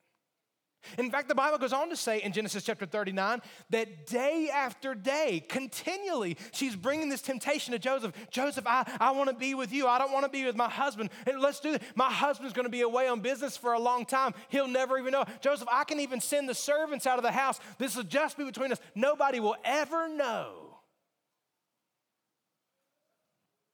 In 0.98 1.10
fact, 1.10 1.30
the 1.30 1.36
Bible 1.36 1.58
goes 1.58 1.74
on 1.74 1.90
to 1.90 1.96
say 1.96 2.22
in 2.22 2.32
Genesis 2.32 2.64
chapter 2.64 2.86
39 2.86 3.42
that 3.70 4.06
day 4.06 4.50
after 4.54 4.94
day, 4.94 5.44
continually, 5.48 6.38
she's 6.52 6.76
bringing 6.76 7.10
this 7.10 7.22
temptation 7.22 7.72
to 7.72 7.80
Joseph. 7.80 8.14
Joseph, 8.30 8.66
I, 8.68 8.90
I 9.00 9.12
want 9.12 9.30
to 9.30 9.36
be 9.36 9.54
with 9.54 9.72
you. 9.72 9.88
I 9.88 9.98
don't 9.98 10.12
want 10.12 10.26
to 10.26 10.32
be 10.32 10.46
with 10.46 10.56
my 10.56 10.70
husband. 10.70 11.10
And 11.26 11.40
let's 11.40 11.60
do 11.60 11.74
it. 11.74 11.84
My 11.96 12.12
husband's 12.12 12.54
going 12.54 12.66
to 12.66 12.72
be 12.72 12.82
away 12.82 13.08
on 13.08 13.22
business 13.22 13.58
for 13.58 13.74
a 13.74 13.80
long 13.80 14.06
time. 14.06 14.34
He'll 14.50 14.68
never 14.68 14.98
even 14.98 15.12
know. 15.12 15.26
Joseph, 15.42 15.68
I 15.72 15.84
can 15.84 16.00
even 16.00 16.20
send 16.20 16.50
the 16.50 16.56
servants 16.56 17.08
out 17.08 17.18
of 17.18 17.24
the 17.24 17.32
house. 17.32 17.60
This 17.78 17.96
will 17.96 18.04
just 18.04 18.38
be 18.38 18.44
between 18.44 18.72
us. 18.72 18.80
Nobody 18.96 19.40
will 19.40 19.58
ever 19.64 20.10
know. 20.10 20.64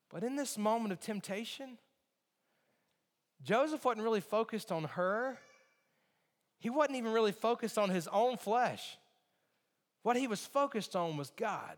But 0.10 0.24
in 0.24 0.36
this 0.36 0.58
moment 0.58 0.92
of 0.92 1.00
temptation, 1.00 1.78
Joseph 3.44 3.86
wasn't 3.86 4.04
really 4.04 4.22
focused 4.22 4.72
on 4.72 4.84
her 4.86 5.38
he 6.60 6.70
wasn't 6.70 6.98
even 6.98 7.12
really 7.12 7.32
focused 7.32 7.78
on 7.78 7.90
his 7.90 8.08
own 8.10 8.38
flesh. 8.38 8.98
What 10.04 10.18
he 10.18 10.28
was 10.28 10.46
focused 10.46 10.96
on 10.96 11.18
was 11.18 11.32
God. 11.32 11.78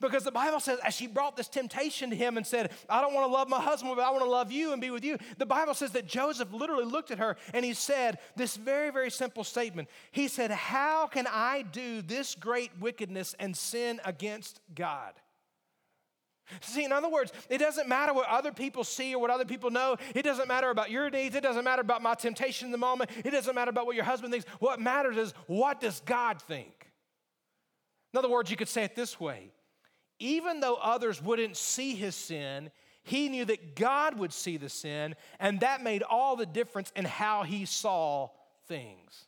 Because 0.00 0.24
the 0.24 0.32
Bible 0.32 0.60
says, 0.60 0.78
as 0.84 0.94
she 0.94 1.06
brought 1.06 1.36
this 1.36 1.48
temptation 1.48 2.10
to 2.10 2.16
him 2.16 2.36
and 2.36 2.46
said, 2.46 2.72
I 2.88 3.00
don't 3.00 3.14
want 3.14 3.28
to 3.28 3.32
love 3.32 3.48
my 3.48 3.60
husband, 3.60 3.94
but 3.96 4.02
I 4.02 4.10
want 4.10 4.24
to 4.24 4.30
love 4.30 4.50
you 4.50 4.72
and 4.72 4.80
be 4.80 4.90
with 4.90 5.04
you. 5.04 5.18
The 5.38 5.46
Bible 5.46 5.74
says 5.74 5.92
that 5.92 6.06
Joseph 6.06 6.52
literally 6.52 6.84
looked 6.84 7.10
at 7.10 7.18
her 7.18 7.36
and 7.52 7.64
he 7.64 7.74
said 7.74 8.18
this 8.36 8.56
very, 8.56 8.90
very 8.90 9.10
simple 9.10 9.44
statement. 9.44 9.88
He 10.10 10.28
said, 10.28 10.50
How 10.50 11.06
can 11.06 11.26
I 11.30 11.62
do 11.62 12.02
this 12.02 12.34
great 12.34 12.72
wickedness 12.80 13.34
and 13.38 13.56
sin 13.56 14.00
against 14.04 14.60
God? 14.74 15.14
See, 16.60 16.84
in 16.84 16.92
other 16.92 17.08
words, 17.08 17.32
it 17.48 17.58
doesn't 17.58 17.88
matter 17.88 18.12
what 18.12 18.28
other 18.28 18.52
people 18.52 18.84
see 18.84 19.14
or 19.14 19.20
what 19.20 19.30
other 19.30 19.44
people 19.44 19.70
know. 19.70 19.96
It 20.14 20.22
doesn't 20.22 20.48
matter 20.48 20.70
about 20.70 20.90
your 20.90 21.08
needs. 21.08 21.34
It 21.34 21.42
doesn't 21.42 21.64
matter 21.64 21.80
about 21.80 22.02
my 22.02 22.14
temptation 22.14 22.66
in 22.66 22.72
the 22.72 22.78
moment. 22.78 23.10
It 23.24 23.30
doesn't 23.30 23.54
matter 23.54 23.70
about 23.70 23.86
what 23.86 23.96
your 23.96 24.04
husband 24.04 24.32
thinks. 24.32 24.48
What 24.58 24.80
matters 24.80 25.16
is 25.16 25.34
what 25.46 25.80
does 25.80 26.00
God 26.00 26.40
think? 26.42 26.90
In 28.12 28.18
other 28.18 28.28
words, 28.28 28.50
you 28.50 28.56
could 28.56 28.68
say 28.68 28.84
it 28.84 28.94
this 28.94 29.18
way 29.18 29.50
even 30.20 30.60
though 30.60 30.76
others 30.76 31.20
wouldn't 31.22 31.56
see 31.56 31.94
his 31.94 32.14
sin, 32.14 32.70
he 33.02 33.28
knew 33.28 33.44
that 33.44 33.76
God 33.76 34.18
would 34.18 34.32
see 34.32 34.56
the 34.56 34.68
sin, 34.68 35.14
and 35.40 35.60
that 35.60 35.82
made 35.82 36.02
all 36.02 36.36
the 36.36 36.46
difference 36.46 36.92
in 36.96 37.04
how 37.04 37.42
he 37.42 37.64
saw 37.66 38.30
things. 38.66 39.26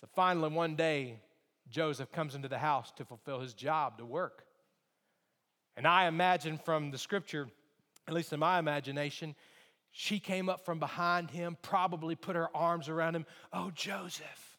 So 0.00 0.08
finally, 0.14 0.48
one 0.48 0.76
day, 0.76 1.20
Joseph 1.68 2.10
comes 2.10 2.34
into 2.34 2.48
the 2.48 2.58
house 2.58 2.92
to 2.96 3.04
fulfill 3.04 3.40
his 3.40 3.52
job 3.52 3.98
to 3.98 4.06
work. 4.06 4.46
And 5.80 5.86
I 5.86 6.08
imagine 6.08 6.58
from 6.58 6.90
the 6.90 6.98
scripture, 6.98 7.48
at 8.06 8.12
least 8.12 8.34
in 8.34 8.38
my 8.38 8.58
imagination, 8.58 9.34
she 9.92 10.20
came 10.20 10.50
up 10.50 10.62
from 10.62 10.78
behind 10.78 11.30
him, 11.30 11.56
probably 11.62 12.14
put 12.14 12.36
her 12.36 12.54
arms 12.54 12.90
around 12.90 13.16
him. 13.16 13.24
Oh, 13.50 13.70
Joseph. 13.74 14.49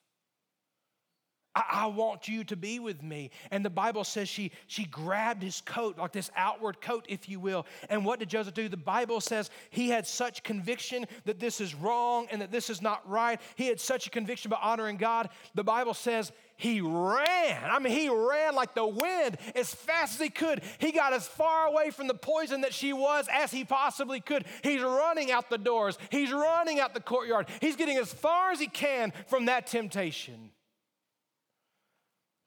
I, 1.55 1.63
I, 1.69 1.85
want 1.87 2.27
you 2.27 2.43
to 2.45 2.55
be 2.55 2.79
with 2.79 3.03
me. 3.03 3.29
And 3.51 3.65
the 3.65 3.69
Bible 3.69 4.03
says 4.03 4.29
she, 4.29 4.51
she 4.67 4.85
grabbed 4.85 5.43
his 5.43 5.61
coat, 5.61 5.97
like 5.97 6.13
this 6.13 6.31
outward 6.35 6.79
coat, 6.79 7.05
if 7.09 7.27
you 7.27 7.39
will. 7.39 7.65
And 7.89 8.05
what 8.05 8.19
did 8.19 8.29
Joseph 8.29 8.53
do? 8.53 8.69
The 8.69 8.77
Bible 8.77 9.19
says 9.19 9.49
he 9.69 9.89
had 9.89 10.07
such 10.07 10.43
conviction 10.43 11.05
that 11.25 11.39
this 11.39 11.59
is 11.59 11.75
wrong 11.75 12.27
and 12.31 12.41
that 12.41 12.51
this 12.51 12.69
is 12.69 12.81
not 12.81 13.07
right. 13.09 13.39
He 13.55 13.67
had 13.67 13.81
such 13.81 14.07
a 14.07 14.09
conviction 14.09 14.49
about 14.49 14.63
honoring 14.63 14.95
God. 14.95 15.29
The 15.53 15.63
Bible 15.63 15.93
says 15.93 16.31
he 16.55 16.79
ran. 16.79 17.69
I 17.69 17.79
mean, 17.79 17.91
he 17.91 18.07
ran 18.07 18.55
like 18.55 18.73
the 18.73 18.87
wind 18.87 19.37
as 19.55 19.73
fast 19.73 20.15
as 20.15 20.21
he 20.21 20.29
could. 20.29 20.61
He 20.79 20.91
got 20.91 21.11
as 21.11 21.27
far 21.27 21.67
away 21.67 21.89
from 21.89 22.07
the 22.07 22.13
poison 22.13 22.61
that 22.61 22.73
she 22.73 22.93
was 22.93 23.27
as 23.33 23.51
he 23.51 23.65
possibly 23.65 24.21
could. 24.21 24.45
He's 24.63 24.81
running 24.81 25.31
out 25.31 25.49
the 25.49 25.57
doors, 25.57 25.97
he's 26.09 26.31
running 26.31 26.79
out 26.79 26.93
the 26.93 27.01
courtyard. 27.01 27.47
He's 27.59 27.75
getting 27.75 27.97
as 27.97 28.13
far 28.13 28.51
as 28.51 28.59
he 28.59 28.67
can 28.67 29.11
from 29.27 29.45
that 29.45 29.67
temptation. 29.67 30.51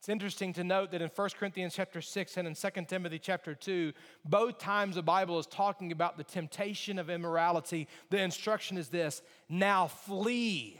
It's 0.04 0.10
interesting 0.10 0.52
to 0.52 0.64
note 0.64 0.90
that 0.90 1.00
in 1.00 1.08
1 1.08 1.28
Corinthians 1.38 1.72
chapter 1.74 2.02
6 2.02 2.36
and 2.36 2.46
in 2.46 2.54
2 2.54 2.68
Timothy 2.86 3.18
chapter 3.18 3.54
2, 3.54 3.94
both 4.26 4.58
times 4.58 4.96
the 4.96 5.02
Bible 5.02 5.38
is 5.38 5.46
talking 5.46 5.92
about 5.92 6.18
the 6.18 6.24
temptation 6.24 6.98
of 6.98 7.08
immorality. 7.08 7.88
The 8.10 8.20
instruction 8.20 8.76
is 8.76 8.90
this 8.90 9.22
now 9.48 9.86
flee 9.86 10.78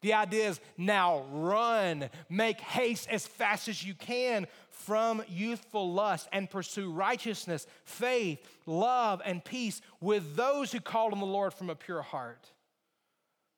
the 0.00 0.14
idea 0.14 0.48
is 0.48 0.60
now 0.78 1.24
run, 1.32 2.10
make 2.30 2.60
haste 2.60 3.08
as 3.10 3.26
fast 3.26 3.68
as 3.68 3.84
you 3.84 3.94
can 3.94 4.46
from 4.70 5.22
youthful 5.28 5.92
lust 5.92 6.28
and 6.32 6.48
pursue 6.48 6.92
righteousness, 6.92 7.66
faith, 7.84 8.38
love, 8.66 9.20
and 9.24 9.44
peace 9.44 9.80
with 10.02 10.36
those 10.36 10.72
who 10.72 10.80
call 10.80 11.12
on 11.12 11.20
the 11.20 11.26
Lord 11.26 11.52
from 11.52 11.70
a 11.70 11.74
pure 11.74 12.02
heart. 12.02 12.52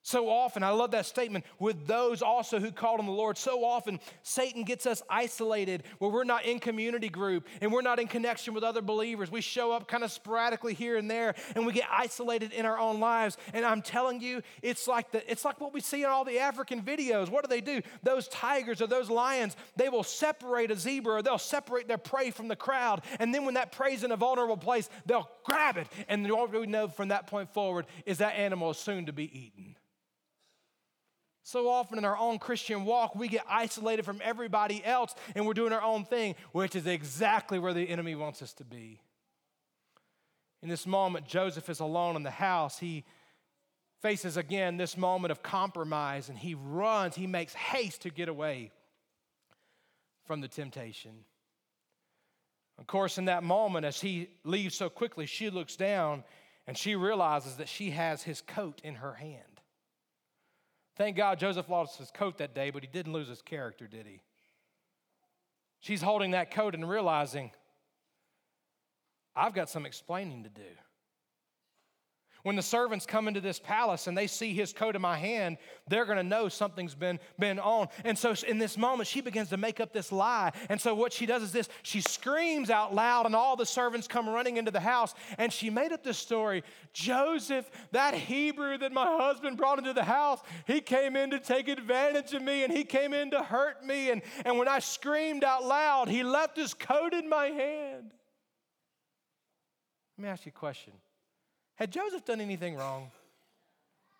So 0.07 0.29
often, 0.29 0.63
I 0.63 0.69
love 0.69 0.91
that 0.91 1.05
statement, 1.05 1.43
with 1.59 1.85
those 1.85 2.21
also 2.21 2.61
who 2.61 2.71
called 2.71 3.01
on 3.01 3.05
the 3.05 3.11
Lord. 3.11 3.37
So 3.37 3.65
often, 3.65 3.99
Satan 4.23 4.63
gets 4.63 4.85
us 4.85 5.03
isolated 5.09 5.83
where 5.99 6.09
we're 6.09 6.23
not 6.23 6.45
in 6.45 6.61
community 6.61 7.09
group 7.09 7.45
and 7.59 7.73
we're 7.73 7.81
not 7.81 7.99
in 7.99 8.07
connection 8.07 8.53
with 8.53 8.63
other 8.63 8.81
believers. 8.81 9.29
We 9.29 9.41
show 9.41 9.73
up 9.73 9.89
kind 9.89 10.05
of 10.05 10.11
sporadically 10.13 10.73
here 10.73 10.95
and 10.95 11.11
there 11.11 11.35
and 11.57 11.65
we 11.65 11.73
get 11.73 11.89
isolated 11.91 12.53
in 12.53 12.65
our 12.65 12.79
own 12.79 13.01
lives. 13.01 13.35
And 13.53 13.65
I'm 13.65 13.81
telling 13.81 14.21
you, 14.21 14.43
it's 14.61 14.87
like, 14.87 15.11
the, 15.11 15.29
it's 15.29 15.43
like 15.43 15.59
what 15.59 15.73
we 15.73 15.81
see 15.81 16.03
in 16.03 16.09
all 16.09 16.23
the 16.23 16.39
African 16.39 16.83
videos. 16.83 17.27
What 17.27 17.43
do 17.43 17.49
they 17.49 17.59
do? 17.59 17.81
Those 18.01 18.29
tigers 18.29 18.81
or 18.81 18.87
those 18.87 19.09
lions, 19.09 19.57
they 19.75 19.89
will 19.89 20.03
separate 20.03 20.71
a 20.71 20.77
zebra 20.77 21.15
or 21.15 21.21
they'll 21.21 21.37
separate 21.37 21.89
their 21.89 21.97
prey 21.97 22.31
from 22.31 22.47
the 22.47 22.55
crowd. 22.55 23.01
And 23.19 23.35
then 23.35 23.43
when 23.43 23.55
that 23.55 23.73
prey's 23.73 24.05
in 24.05 24.13
a 24.13 24.15
vulnerable 24.15 24.55
place, 24.55 24.89
they'll 25.05 25.29
grab 25.43 25.75
it. 25.75 25.87
And 26.07 26.31
all 26.31 26.47
we 26.47 26.65
know 26.65 26.87
from 26.87 27.09
that 27.09 27.27
point 27.27 27.53
forward 27.53 27.87
is 28.05 28.19
that 28.19 28.35
animal 28.35 28.71
is 28.71 28.77
soon 28.77 29.07
to 29.07 29.11
be 29.11 29.25
eaten. 29.37 29.66
So 31.47 31.69
often 31.69 31.97
in 31.97 32.03
our 32.03 32.17
own 32.17 32.39
Christian 32.39 32.83
walk, 32.83 33.15
we 33.15 33.29
get 33.29 33.45
isolated 33.49 34.03
from 34.03 34.19
everybody 34.21 34.83
else 34.83 35.15
and 35.33 35.47
we're 35.47 35.53
doing 35.53 35.71
our 35.71 35.81
own 35.81 36.03
thing, 36.03 36.35
which 36.51 36.75
is 36.75 36.85
exactly 36.85 37.57
where 37.57 37.73
the 37.73 37.87
enemy 37.87 38.15
wants 38.15 38.41
us 38.41 38.51
to 38.55 38.65
be. 38.65 38.99
In 40.61 40.67
this 40.67 40.85
moment, 40.85 41.25
Joseph 41.25 41.69
is 41.69 41.79
alone 41.79 42.17
in 42.17 42.23
the 42.23 42.31
house. 42.31 42.79
He 42.79 43.05
faces 44.01 44.35
again 44.35 44.75
this 44.75 44.97
moment 44.97 45.31
of 45.31 45.41
compromise 45.41 46.27
and 46.27 46.37
he 46.37 46.53
runs, 46.53 47.15
he 47.15 47.27
makes 47.27 47.53
haste 47.53 48.01
to 48.01 48.09
get 48.09 48.27
away 48.27 48.69
from 50.25 50.41
the 50.41 50.49
temptation. 50.49 51.23
Of 52.77 52.87
course, 52.87 53.17
in 53.17 53.23
that 53.25 53.43
moment, 53.43 53.85
as 53.85 54.01
he 54.01 54.31
leaves 54.43 54.75
so 54.75 54.89
quickly, 54.89 55.25
she 55.25 55.49
looks 55.49 55.77
down 55.77 56.25
and 56.67 56.77
she 56.77 56.97
realizes 56.97 57.55
that 57.55 57.69
she 57.69 57.91
has 57.91 58.23
his 58.23 58.41
coat 58.41 58.81
in 58.83 58.95
her 58.95 59.13
hand. 59.13 59.56
Thank 60.97 61.15
God 61.15 61.37
Joseph 61.37 61.69
lost 61.69 61.99
his 61.99 62.09
coat 62.09 62.39
that 62.39 62.55
day, 62.55 62.71
but 62.71 62.81
he 62.81 62.87
didn't 62.87 63.13
lose 63.13 63.27
his 63.27 63.43
character, 63.43 63.87
did 63.87 64.07
he? 64.07 64.21
She's 65.79 66.01
holding 66.01 66.31
that 66.31 66.49
coat 66.49 66.73
and 66.73 66.89
realizing, 66.89 67.51
I've 69.35 69.53
got 69.53 69.69
some 69.69 69.85
explaining 69.85 70.43
to 70.43 70.49
do. 70.49 70.63
When 72.47 72.55
the 72.55 72.61
servants 72.61 73.05
come 73.05 73.27
into 73.27 73.41
this 73.41 73.59
palace 73.59 74.07
and 74.07 74.17
they 74.17 74.25
see 74.25 74.53
his 74.53 74.71
coat 74.71 74.95
in 74.95 75.01
my 75.01 75.17
hand, 75.17 75.57
they're 75.89 76.05
going 76.05 76.15
to 76.17 76.23
know 76.23 76.47
something's 76.47 76.95
been, 76.95 77.19
been 77.37 77.59
on. 77.59 77.89
And 78.05 78.17
so 78.17 78.33
in 78.47 78.57
this 78.57 78.77
moment, 78.77 79.09
she 79.09 79.19
begins 79.19 79.49
to 79.49 79.57
make 79.57 79.81
up 79.81 79.91
this 79.91 80.13
lie. 80.13 80.53
And 80.69 80.79
so 80.79 80.95
what 80.95 81.11
she 81.11 81.25
does 81.25 81.43
is 81.43 81.51
this 81.51 81.67
she 81.83 81.99
screams 81.99 82.69
out 82.69 82.95
loud, 82.95 83.25
and 83.25 83.35
all 83.35 83.57
the 83.57 83.65
servants 83.65 84.07
come 84.07 84.29
running 84.29 84.55
into 84.55 84.71
the 84.71 84.79
house. 84.79 85.13
And 85.37 85.51
she 85.51 85.69
made 85.69 85.91
up 85.91 86.05
this 86.05 86.17
story 86.17 86.63
Joseph, 86.93 87.69
that 87.91 88.13
Hebrew 88.13 88.77
that 88.77 88.93
my 88.93 89.17
husband 89.17 89.57
brought 89.57 89.79
into 89.79 89.91
the 89.91 90.05
house, 90.05 90.39
he 90.67 90.79
came 90.79 91.17
in 91.17 91.31
to 91.31 91.41
take 91.41 91.67
advantage 91.67 92.33
of 92.33 92.41
me 92.41 92.63
and 92.63 92.71
he 92.71 92.85
came 92.85 93.13
in 93.13 93.31
to 93.31 93.43
hurt 93.43 93.83
me. 93.83 94.09
And, 94.09 94.21
and 94.45 94.57
when 94.57 94.69
I 94.69 94.79
screamed 94.79 95.43
out 95.43 95.65
loud, 95.65 96.07
he 96.07 96.23
left 96.23 96.55
his 96.55 96.73
coat 96.73 97.13
in 97.13 97.27
my 97.27 97.47
hand. 97.47 98.13
Let 100.17 100.23
me 100.23 100.29
ask 100.29 100.45
you 100.45 100.53
a 100.55 100.57
question. 100.57 100.93
Had 101.77 101.91
Joseph 101.91 102.25
done 102.25 102.41
anything 102.41 102.75
wrong? 102.75 103.11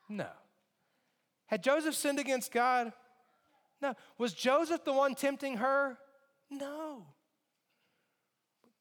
No. 0.08 0.30
Had 1.48 1.64
Joseph 1.64 1.96
sinned 1.96 2.20
against 2.20 2.52
God? 2.52 2.94
No. 3.82 3.96
Was 4.18 4.34
Joseph 4.34 4.86
the 4.86 4.94
one 4.94 5.16
tempting 5.16 5.58
her? 5.58 5.98
No. 6.50 7.06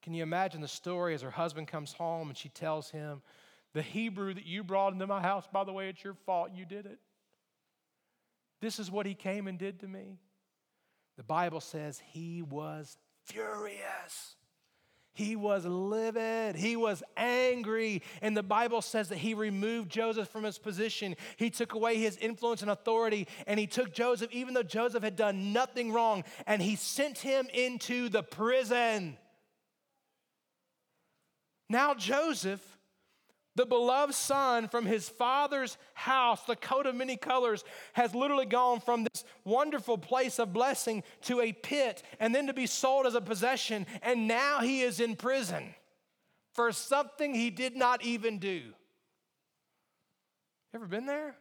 Can 0.02 0.14
you 0.14 0.22
imagine 0.22 0.60
the 0.60 0.68
story 0.68 1.14
as 1.14 1.22
her 1.22 1.30
husband 1.30 1.68
comes 1.68 1.92
home 1.92 2.28
and 2.28 2.36
she 2.36 2.48
tells 2.50 2.90
him, 2.90 3.22
The 3.72 3.82
Hebrew 3.82 4.34
that 4.34 4.46
you 4.46 4.62
brought 4.62 4.92
into 4.92 5.06
my 5.06 5.20
house, 5.20 5.48
by 5.50 5.64
the 5.64 5.72
way, 5.72 5.88
it's 5.88 6.04
your 6.04 6.14
fault 6.26 6.50
you 6.54 6.64
did 6.64 6.86
it. 6.86 6.98
This 8.60 8.78
is 8.78 8.90
what 8.90 9.06
he 9.06 9.14
came 9.14 9.48
and 9.48 9.58
did 9.58 9.80
to 9.80 9.88
me. 9.88 10.18
The 11.16 11.22
Bible 11.22 11.60
says 11.60 12.00
he 12.12 12.42
was 12.42 12.98
furious. 13.24 14.36
He 15.16 15.34
was 15.34 15.64
livid. 15.64 16.56
He 16.56 16.76
was 16.76 17.02
angry. 17.16 18.02
And 18.20 18.36
the 18.36 18.42
Bible 18.42 18.82
says 18.82 19.08
that 19.08 19.16
he 19.16 19.32
removed 19.32 19.90
Joseph 19.90 20.28
from 20.28 20.44
his 20.44 20.58
position. 20.58 21.16
He 21.38 21.48
took 21.48 21.72
away 21.72 21.96
his 21.96 22.18
influence 22.18 22.60
and 22.60 22.70
authority. 22.70 23.26
And 23.46 23.58
he 23.58 23.66
took 23.66 23.94
Joseph, 23.94 24.30
even 24.30 24.52
though 24.52 24.62
Joseph 24.62 25.02
had 25.02 25.16
done 25.16 25.54
nothing 25.54 25.90
wrong, 25.90 26.22
and 26.46 26.60
he 26.60 26.76
sent 26.76 27.16
him 27.16 27.48
into 27.54 28.10
the 28.10 28.22
prison. 28.22 29.16
Now, 31.70 31.94
Joseph 31.94 32.75
the 33.56 33.66
beloved 33.66 34.14
son 34.14 34.68
from 34.68 34.86
his 34.86 35.08
father's 35.08 35.76
house, 35.94 36.42
the 36.44 36.56
coat 36.56 36.86
of 36.86 36.94
many 36.94 37.16
colors, 37.16 37.64
has 37.94 38.14
literally 38.14 38.46
gone 38.46 38.80
from 38.80 39.04
this 39.04 39.24
wonderful 39.44 39.98
place 39.98 40.38
of 40.38 40.52
blessing 40.52 41.02
to 41.22 41.40
a 41.40 41.52
pit 41.52 42.02
and 42.20 42.34
then 42.34 42.46
to 42.46 42.54
be 42.54 42.66
sold 42.66 43.06
as 43.06 43.14
a 43.14 43.20
possession. 43.20 43.86
And 44.02 44.28
now 44.28 44.60
he 44.60 44.82
is 44.82 45.00
in 45.00 45.16
prison 45.16 45.74
for 46.52 46.70
something 46.70 47.34
he 47.34 47.50
did 47.50 47.76
not 47.76 48.04
even 48.04 48.38
do. 48.38 48.62
Ever 50.74 50.86
been 50.86 51.06
there? 51.06 51.36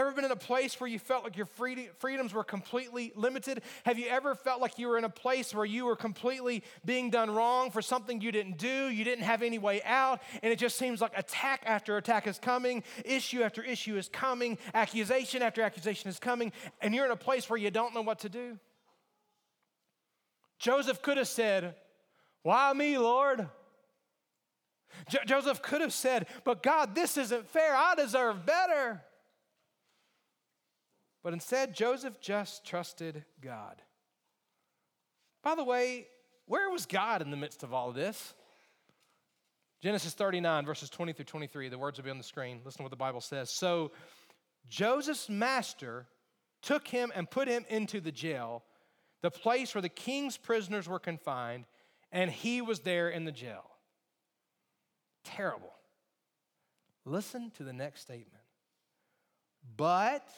Ever 0.00 0.12
been 0.12 0.24
in 0.24 0.30
a 0.30 0.36
place 0.36 0.80
where 0.80 0.88
you 0.88 0.98
felt 0.98 1.24
like 1.24 1.36
your 1.36 1.44
freedoms 1.44 2.32
were 2.32 2.42
completely 2.42 3.12
limited? 3.16 3.60
Have 3.84 3.98
you 3.98 4.08
ever 4.08 4.34
felt 4.34 4.58
like 4.58 4.78
you 4.78 4.88
were 4.88 4.96
in 4.96 5.04
a 5.04 5.10
place 5.10 5.54
where 5.54 5.66
you 5.66 5.84
were 5.84 5.94
completely 5.94 6.62
being 6.86 7.10
done 7.10 7.30
wrong 7.30 7.70
for 7.70 7.82
something 7.82 8.18
you 8.22 8.32
didn't 8.32 8.56
do? 8.56 8.88
You 8.88 9.04
didn't 9.04 9.24
have 9.24 9.42
any 9.42 9.58
way 9.58 9.82
out, 9.84 10.22
and 10.42 10.50
it 10.50 10.58
just 10.58 10.78
seems 10.78 11.02
like 11.02 11.12
attack 11.18 11.64
after 11.66 11.98
attack 11.98 12.26
is 12.26 12.38
coming, 12.38 12.82
issue 13.04 13.42
after 13.42 13.62
issue 13.62 13.98
is 13.98 14.08
coming, 14.08 14.56
accusation 14.72 15.42
after 15.42 15.60
accusation 15.60 16.08
is 16.08 16.18
coming, 16.18 16.50
and 16.80 16.94
you're 16.94 17.04
in 17.04 17.10
a 17.10 17.16
place 17.16 17.50
where 17.50 17.58
you 17.58 17.70
don't 17.70 17.92
know 17.94 18.00
what 18.00 18.20
to 18.20 18.30
do? 18.30 18.58
Joseph 20.58 21.02
could 21.02 21.18
have 21.18 21.28
said, 21.28 21.74
Why 22.42 22.72
me, 22.72 22.96
Lord? 22.96 23.50
Jo- 25.10 25.24
Joseph 25.26 25.60
could 25.60 25.82
have 25.82 25.92
said, 25.92 26.26
But 26.44 26.62
God, 26.62 26.94
this 26.94 27.18
isn't 27.18 27.50
fair. 27.50 27.76
I 27.76 27.96
deserve 27.96 28.46
better. 28.46 29.02
But 31.22 31.32
instead, 31.32 31.74
Joseph 31.74 32.20
just 32.20 32.64
trusted 32.64 33.24
God. 33.40 33.82
By 35.42 35.54
the 35.54 35.64
way, 35.64 36.06
where 36.46 36.70
was 36.70 36.86
God 36.86 37.22
in 37.22 37.30
the 37.30 37.36
midst 37.36 37.62
of 37.62 37.72
all 37.74 37.90
of 37.90 37.94
this? 37.94 38.34
Genesis 39.82 40.12
39, 40.12 40.66
verses 40.66 40.90
20 40.90 41.12
through 41.12 41.24
23. 41.24 41.68
The 41.68 41.78
words 41.78 41.98
will 41.98 42.04
be 42.04 42.10
on 42.10 42.18
the 42.18 42.24
screen. 42.24 42.60
Listen 42.64 42.78
to 42.78 42.82
what 42.84 42.90
the 42.90 42.96
Bible 42.96 43.20
says. 43.20 43.50
So 43.50 43.92
Joseph's 44.68 45.28
master 45.28 46.06
took 46.62 46.86
him 46.88 47.10
and 47.14 47.30
put 47.30 47.48
him 47.48 47.64
into 47.68 48.00
the 48.00 48.12
jail, 48.12 48.62
the 49.22 49.30
place 49.30 49.74
where 49.74 49.82
the 49.82 49.88
king's 49.88 50.36
prisoners 50.36 50.88
were 50.88 50.98
confined, 50.98 51.64
and 52.12 52.30
he 52.30 52.60
was 52.60 52.80
there 52.80 53.08
in 53.08 53.24
the 53.24 53.32
jail. 53.32 53.64
Terrible. 55.24 55.72
Listen 57.06 57.50
to 57.56 57.64
the 57.64 57.72
next 57.72 58.02
statement. 58.02 58.44
But 59.76 60.28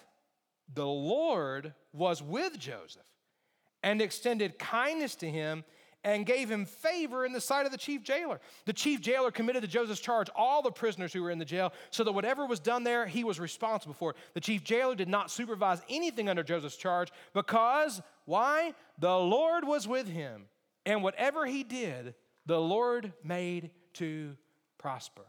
the 0.73 0.87
Lord 0.87 1.75
was 1.93 2.23
with 2.23 2.59
Joseph 2.59 3.03
and 3.83 4.01
extended 4.01 4.59
kindness 4.59 5.15
to 5.17 5.31
him 5.31 5.65
and 6.05 6.27
gave 6.27 6.51
him 6.51 6.65
favor 6.65 7.25
in 7.25 7.33
the 7.33 7.41
sight 7.41 7.65
of 7.65 7.73
the 7.73 7.79
chief 7.79 8.03
jailer. 8.03 8.41
The 8.65 8.73
chief 8.73 9.01
jailer 9.01 9.31
committed 9.31 9.63
to 9.63 9.69
Joseph's 9.69 10.01
charge 10.01 10.29
all 10.35 10.63
the 10.63 10.73
prisoners 10.73 11.13
who 11.13 11.23
were 11.23 11.31
in 11.31 11.39
the 11.39 11.45
jail, 11.45 11.73
so 11.91 12.03
that 12.05 12.13
whatever 12.13 12.45
was 12.45 12.59
done 12.59 12.83
there, 12.83 13.07
he 13.07 13.23
was 13.23 13.39
responsible 13.39 13.95
for. 13.95 14.15
The 14.35 14.41
chief 14.41 14.65
jailer 14.65 14.95
did 14.95 15.09
not 15.09 15.31
supervise 15.31 15.81
anything 15.89 16.29
under 16.29 16.43
Joseph's 16.43 16.77
charge 16.77 17.13
because, 17.33 18.03
why? 18.25 18.75
The 18.99 19.17
Lord 19.17 19.65
was 19.65 19.87
with 19.87 20.09
him, 20.09 20.47
and 20.85 21.03
whatever 21.03 21.47
he 21.47 21.63
did, 21.63 22.15
the 22.47 22.61
Lord 22.61 23.13
made 23.23 23.71
to 23.95 24.37
prosper. 24.79 25.23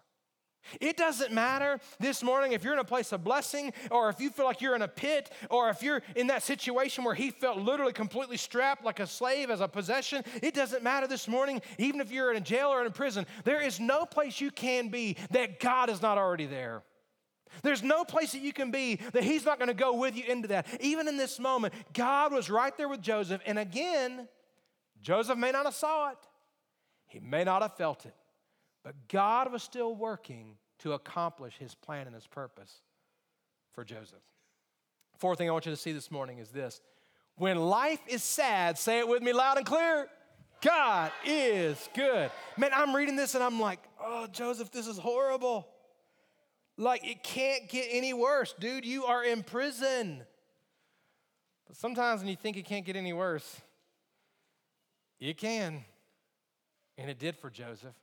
It 0.79 0.97
doesn't 0.97 1.31
matter 1.31 1.79
this 1.99 2.23
morning 2.23 2.53
if 2.53 2.63
you're 2.63 2.73
in 2.73 2.79
a 2.79 2.83
place 2.83 3.11
of 3.11 3.23
blessing 3.23 3.73
or 3.91 4.09
if 4.09 4.19
you 4.19 4.29
feel 4.29 4.45
like 4.45 4.61
you're 4.61 4.75
in 4.75 4.81
a 4.81 4.87
pit 4.87 5.31
or 5.49 5.69
if 5.69 5.83
you're 5.83 6.01
in 6.15 6.27
that 6.27 6.43
situation 6.43 7.03
where 7.03 7.15
he 7.15 7.29
felt 7.31 7.57
literally 7.57 7.93
completely 7.93 8.37
strapped 8.37 8.83
like 8.83 8.99
a 8.99 9.07
slave 9.07 9.49
as 9.49 9.61
a 9.61 9.67
possession. 9.67 10.23
It 10.41 10.53
doesn't 10.53 10.83
matter 10.83 11.07
this 11.07 11.27
morning, 11.27 11.61
even 11.77 12.01
if 12.01 12.11
you're 12.11 12.31
in 12.31 12.37
a 12.37 12.41
jail 12.41 12.69
or 12.69 12.81
in 12.81 12.87
a 12.87 12.91
prison. 12.91 13.25
There 13.43 13.61
is 13.61 13.79
no 13.79 14.05
place 14.05 14.39
you 14.41 14.51
can 14.51 14.89
be 14.89 15.17
that 15.31 15.59
God 15.59 15.89
is 15.89 16.01
not 16.01 16.17
already 16.17 16.45
there. 16.45 16.83
There's 17.61 17.83
no 17.83 18.03
place 18.03 18.31
that 18.31 18.41
you 18.41 18.53
can 18.53 18.71
be 18.71 18.95
that 19.13 19.23
he's 19.23 19.45
not 19.45 19.59
going 19.59 19.67
to 19.67 19.75
go 19.75 19.95
with 19.95 20.15
you 20.15 20.23
into 20.27 20.47
that. 20.47 20.65
Even 20.81 21.07
in 21.07 21.17
this 21.17 21.39
moment, 21.39 21.73
God 21.93 22.33
was 22.33 22.49
right 22.49 22.75
there 22.77 22.89
with 22.89 23.01
Joseph. 23.01 23.41
And 23.45 23.59
again, 23.59 24.27
Joseph 25.01 25.37
may 25.37 25.51
not 25.51 25.65
have 25.65 25.75
saw 25.75 26.09
it. 26.09 26.17
He 27.05 27.19
may 27.19 27.43
not 27.43 27.61
have 27.61 27.77
felt 27.77 28.05
it. 28.05 28.15
But 28.83 29.07
God 29.07 29.51
was 29.51 29.63
still 29.63 29.95
working 29.95 30.57
to 30.79 30.93
accomplish 30.93 31.55
his 31.57 31.73
plan 31.73 32.05
and 32.05 32.15
his 32.15 32.27
purpose 32.27 32.81
for 33.73 33.83
Joseph. 33.83 34.19
Fourth 35.17 35.37
thing 35.37 35.49
I 35.49 35.53
want 35.53 35.65
you 35.65 35.71
to 35.71 35.77
see 35.77 35.93
this 35.93 36.11
morning 36.11 36.39
is 36.39 36.49
this 36.49 36.81
when 37.37 37.57
life 37.57 38.01
is 38.07 38.23
sad, 38.23 38.77
say 38.77 38.99
it 38.99 39.07
with 39.07 39.23
me 39.23 39.33
loud 39.33 39.57
and 39.57 39.65
clear. 39.65 40.07
God 40.61 41.11
is 41.25 41.89
good. 41.93 42.31
Man, 42.57 42.71
I'm 42.73 42.95
reading 42.95 43.15
this 43.15 43.35
and 43.35 43.43
I'm 43.43 43.59
like, 43.59 43.79
oh, 44.01 44.27
Joseph, 44.27 44.71
this 44.71 44.87
is 44.87 44.97
horrible. 44.97 45.67
Like, 46.77 47.05
it 47.05 47.21
can't 47.21 47.67
get 47.69 47.87
any 47.91 48.13
worse. 48.13 48.55
Dude, 48.57 48.85
you 48.85 49.05
are 49.05 49.23
in 49.23 49.43
prison. 49.43 50.23
But 51.67 51.75
sometimes 51.75 52.21
when 52.21 52.29
you 52.29 52.35
think 52.35 52.55
it 52.57 52.65
can't 52.65 52.85
get 52.85 52.95
any 52.95 53.13
worse, 53.13 53.61
it 55.19 55.37
can. 55.37 55.83
And 56.97 57.09
it 57.09 57.19
did 57.19 57.35
for 57.35 57.49
Joseph. 57.49 57.95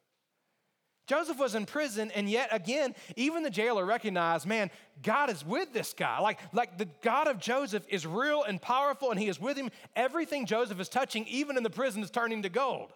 Joseph 1.11 1.40
was 1.40 1.56
in 1.56 1.66
prison, 1.66 2.12
and 2.12 2.30
yet 2.30 2.50
again, 2.52 2.94
even 3.16 3.42
the 3.42 3.50
jailer 3.50 3.84
recognized, 3.84 4.46
man, 4.46 4.70
God 5.02 5.28
is 5.28 5.44
with 5.44 5.72
this 5.72 5.92
guy. 5.92 6.20
Like, 6.20 6.38
like 6.52 6.78
the 6.78 6.86
God 7.02 7.26
of 7.26 7.40
Joseph 7.40 7.84
is 7.88 8.06
real 8.06 8.44
and 8.44 8.62
powerful, 8.62 9.11
and 9.11 9.18
he 9.18 9.26
is 9.26 9.40
with 9.40 9.56
him. 9.56 9.72
Everything 9.96 10.46
Joseph 10.46 10.78
is 10.78 10.88
touching, 10.88 11.26
even 11.26 11.56
in 11.56 11.64
the 11.64 11.70
prison, 11.70 12.04
is 12.04 12.12
turning 12.12 12.42
to 12.42 12.48
gold. 12.48 12.92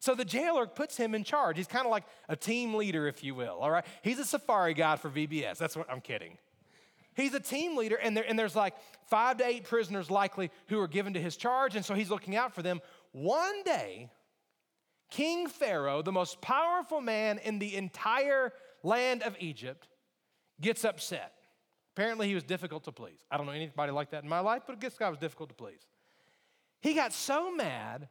So 0.00 0.16
the 0.16 0.24
jailer 0.24 0.66
puts 0.66 0.96
him 0.96 1.14
in 1.14 1.22
charge. 1.22 1.56
He's 1.56 1.68
kind 1.68 1.86
of 1.86 1.92
like 1.92 2.02
a 2.28 2.34
team 2.34 2.74
leader, 2.74 3.06
if 3.06 3.22
you 3.22 3.36
will, 3.36 3.58
all 3.60 3.70
right? 3.70 3.86
He's 4.02 4.18
a 4.18 4.24
safari 4.24 4.74
guide 4.74 4.98
for 4.98 5.08
VBS. 5.08 5.56
That's 5.56 5.76
what 5.76 5.88
I'm 5.88 6.00
kidding. 6.00 6.36
He's 7.14 7.32
a 7.34 7.38
team 7.38 7.76
leader, 7.76 7.94
and, 7.94 8.16
there, 8.16 8.24
and 8.28 8.36
there's 8.36 8.56
like 8.56 8.74
five 9.06 9.36
to 9.36 9.46
eight 9.46 9.62
prisoners 9.62 10.10
likely 10.10 10.50
who 10.66 10.80
are 10.80 10.88
given 10.88 11.14
to 11.14 11.20
his 11.20 11.36
charge, 11.36 11.76
and 11.76 11.84
so 11.84 11.94
he's 11.94 12.10
looking 12.10 12.34
out 12.34 12.56
for 12.56 12.62
them. 12.62 12.80
One 13.12 13.62
day, 13.62 14.10
King 15.14 15.46
Pharaoh, 15.46 16.02
the 16.02 16.10
most 16.10 16.40
powerful 16.40 17.00
man 17.00 17.38
in 17.38 17.60
the 17.60 17.76
entire 17.76 18.52
land 18.82 19.22
of 19.22 19.36
Egypt, 19.38 19.86
gets 20.60 20.84
upset. 20.84 21.32
Apparently, 21.94 22.26
he 22.26 22.34
was 22.34 22.42
difficult 22.42 22.82
to 22.82 22.90
please. 22.90 23.20
I 23.30 23.36
don't 23.36 23.46
know 23.46 23.52
anybody 23.52 23.92
like 23.92 24.10
that 24.10 24.24
in 24.24 24.28
my 24.28 24.40
life, 24.40 24.64
but 24.66 24.80
this 24.80 24.98
guy 24.98 25.08
was 25.08 25.20
difficult 25.20 25.50
to 25.50 25.54
please. 25.54 25.86
He 26.80 26.94
got 26.94 27.12
so 27.12 27.54
mad 27.54 28.08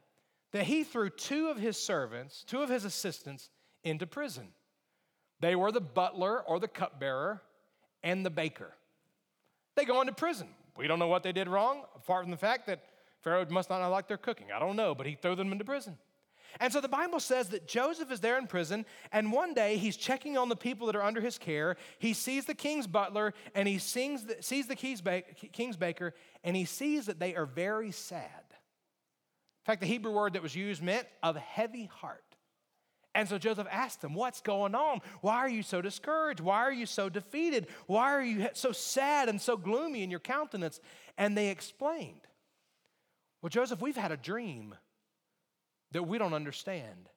that 0.52 0.64
he 0.64 0.82
threw 0.82 1.10
two 1.10 1.48
of 1.48 1.58
his 1.58 1.76
servants, 1.76 2.42
two 2.42 2.62
of 2.62 2.70
his 2.70 2.86
assistants, 2.86 3.50
into 3.82 4.06
prison. 4.06 4.48
They 5.40 5.56
were 5.56 5.72
the 5.72 5.82
butler 5.82 6.40
or 6.40 6.58
the 6.58 6.68
cupbearer 6.68 7.42
and 8.02 8.24
the 8.24 8.30
baker. 8.30 8.72
They 9.74 9.84
go 9.84 10.00
into 10.00 10.14
prison. 10.14 10.48
We 10.78 10.86
don't 10.86 10.98
know 10.98 11.08
what 11.08 11.22
they 11.22 11.32
did 11.32 11.48
wrong, 11.48 11.82
apart 11.94 12.24
from 12.24 12.30
the 12.30 12.38
fact 12.38 12.66
that 12.68 12.82
Pharaoh 13.20 13.44
must 13.50 13.68
not 13.68 13.82
have 13.82 13.92
liked 13.92 14.08
their 14.08 14.16
cooking. 14.16 14.46
I 14.56 14.58
don't 14.58 14.76
know, 14.76 14.94
but 14.94 15.04
he 15.04 15.16
threw 15.16 15.34
them 15.34 15.52
into 15.52 15.66
prison. 15.66 15.98
And 16.60 16.72
so 16.72 16.80
the 16.80 16.88
Bible 16.88 17.20
says 17.20 17.48
that 17.50 17.66
Joseph 17.66 18.10
is 18.10 18.20
there 18.20 18.38
in 18.38 18.46
prison, 18.46 18.86
and 19.12 19.32
one 19.32 19.54
day 19.54 19.76
he's 19.76 19.96
checking 19.96 20.36
on 20.36 20.48
the 20.48 20.56
people 20.56 20.86
that 20.86 20.96
are 20.96 21.02
under 21.02 21.20
his 21.20 21.38
care. 21.38 21.76
He 21.98 22.12
sees 22.12 22.44
the 22.44 22.54
king's 22.54 22.86
butler, 22.86 23.34
and 23.54 23.66
he 23.66 23.78
sees 23.78 24.24
the, 24.24 24.36
sees 24.40 24.66
the 24.66 24.76
king's 24.76 25.00
baker, 25.76 26.14
and 26.42 26.56
he 26.56 26.64
sees 26.64 27.06
that 27.06 27.18
they 27.18 27.34
are 27.34 27.46
very 27.46 27.90
sad. 27.90 28.28
In 28.48 29.66
fact, 29.66 29.80
the 29.80 29.86
Hebrew 29.86 30.12
word 30.12 30.34
that 30.34 30.42
was 30.42 30.54
used 30.54 30.82
meant 30.82 31.06
of 31.22 31.36
heavy 31.36 31.86
heart. 31.86 32.22
And 33.14 33.28
so 33.28 33.38
Joseph 33.38 33.68
asked 33.70 34.00
them, 34.00 34.14
What's 34.14 34.40
going 34.40 34.74
on? 34.74 35.00
Why 35.20 35.36
are 35.36 35.48
you 35.48 35.62
so 35.62 35.80
discouraged? 35.80 36.40
Why 36.40 36.58
are 36.58 36.72
you 36.72 36.86
so 36.86 37.08
defeated? 37.08 37.68
Why 37.86 38.12
are 38.12 38.22
you 38.22 38.48
so 38.54 38.72
sad 38.72 39.28
and 39.28 39.40
so 39.40 39.56
gloomy 39.56 40.02
in 40.02 40.10
your 40.10 40.20
countenance? 40.20 40.80
And 41.16 41.36
they 41.36 41.48
explained, 41.48 42.26
Well, 43.40 43.50
Joseph, 43.50 43.80
we've 43.80 43.96
had 43.96 44.12
a 44.12 44.16
dream 44.16 44.74
that 45.94 46.02
we 46.02 46.18
don't 46.18 46.34
understand. 46.34 47.08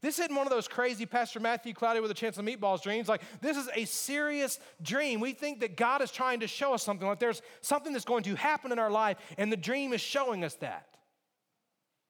This 0.00 0.20
isn't 0.20 0.34
one 0.34 0.46
of 0.46 0.52
those 0.52 0.68
crazy 0.68 1.04
Pastor 1.04 1.40
Matthew 1.40 1.74
Cloudy 1.74 1.98
with 1.98 2.10
a 2.10 2.14
chance 2.14 2.38
of 2.38 2.44
meatballs 2.44 2.82
dreams. 2.82 3.08
Like, 3.08 3.22
this 3.40 3.56
is 3.56 3.68
a 3.74 3.84
serious 3.84 4.60
dream. 4.80 5.18
We 5.18 5.32
think 5.32 5.60
that 5.60 5.76
God 5.76 6.00
is 6.00 6.12
trying 6.12 6.40
to 6.40 6.46
show 6.46 6.72
us 6.72 6.84
something, 6.84 7.06
like 7.06 7.18
there's 7.18 7.42
something 7.60 7.92
that's 7.92 8.04
going 8.04 8.22
to 8.22 8.36
happen 8.36 8.70
in 8.70 8.78
our 8.78 8.90
life, 8.90 9.18
and 9.36 9.50
the 9.50 9.56
dream 9.56 9.92
is 9.92 10.00
showing 10.00 10.44
us 10.44 10.54
that. 10.56 10.86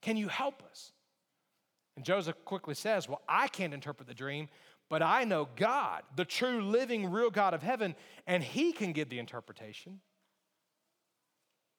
Can 0.03 0.17
you 0.17 0.29
help 0.29 0.63
us? 0.71 0.93
And 1.97 2.05
Joseph 2.05 2.37
quickly 2.45 2.75
says, 2.75 3.09
Well, 3.09 3.23
I 3.27 3.49
can't 3.49 3.73
interpret 3.73 4.07
the 4.07 4.15
dream, 4.15 4.49
but 4.91 5.03
I 5.03 5.25
know 5.25 5.49
God, 5.57 6.03
the 6.15 6.27
true, 6.27 6.63
living, 6.63 7.11
real 7.11 7.31
God 7.31 7.55
of 7.55 7.63
heaven, 7.63 7.97
and 8.27 8.43
He 8.43 8.73
can 8.73 8.93
give 8.93 9.09
the 9.09 9.19
interpretation. 9.19 10.01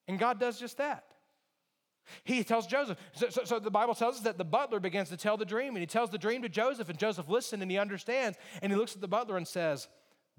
And 0.08 0.18
God 0.18 0.40
does 0.40 0.60
just 0.60 0.78
that. 0.78 1.06
He 2.24 2.44
tells 2.44 2.68
Joseph. 2.68 2.98
So, 3.14 3.30
so, 3.30 3.44
so, 3.44 3.60
the 3.60 3.72
Bible 3.72 3.96
tells 3.96 4.16
us 4.16 4.22
that 4.22 4.38
the 4.38 4.46
butler 4.46 4.80
begins 4.80 5.10
to 5.10 5.18
tell 5.18 5.38
the 5.38 5.46
dream, 5.46 5.76
and 5.76 5.80
he 5.80 5.88
tells 5.88 6.10
the 6.10 6.18
dream 6.18 6.42
to 6.42 6.50
Joseph, 6.50 6.90
and 6.90 6.98
Joseph 6.98 7.30
listens 7.30 7.62
and 7.62 7.70
he 7.70 7.78
understands, 7.78 8.38
and 8.62 8.72
he 8.72 8.78
looks 8.78 8.96
at 8.96 9.02
the 9.02 9.08
butler 9.08 9.38
and 9.38 9.48
says, 9.48 9.88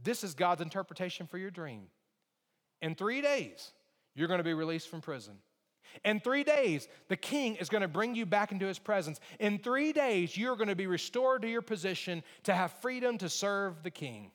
This 0.02 0.24
is 0.24 0.34
God's 0.34 0.62
interpretation 0.62 1.26
for 1.26 1.38
your 1.38 1.50
dream. 1.50 1.82
In 2.82 2.94
three 2.94 3.20
days, 3.20 3.72
you're 4.14 4.28
going 4.28 4.38
to 4.38 4.44
be 4.44 4.54
released 4.54 4.88
from 4.88 5.00
prison. 5.00 5.34
In 6.04 6.20
three 6.20 6.44
days, 6.44 6.88
the 7.08 7.16
king 7.16 7.56
is 7.56 7.68
going 7.68 7.82
to 7.82 7.88
bring 7.88 8.14
you 8.14 8.24
back 8.24 8.52
into 8.52 8.66
his 8.66 8.78
presence. 8.78 9.18
In 9.38 9.58
three 9.58 9.92
days, 9.92 10.36
you're 10.36 10.56
going 10.56 10.68
to 10.68 10.76
be 10.76 10.86
restored 10.86 11.42
to 11.42 11.48
your 11.48 11.62
position 11.62 12.22
to 12.44 12.54
have 12.54 12.72
freedom 12.80 13.18
to 13.18 13.28
serve 13.28 13.82
the 13.82 13.90
king. 13.90 14.30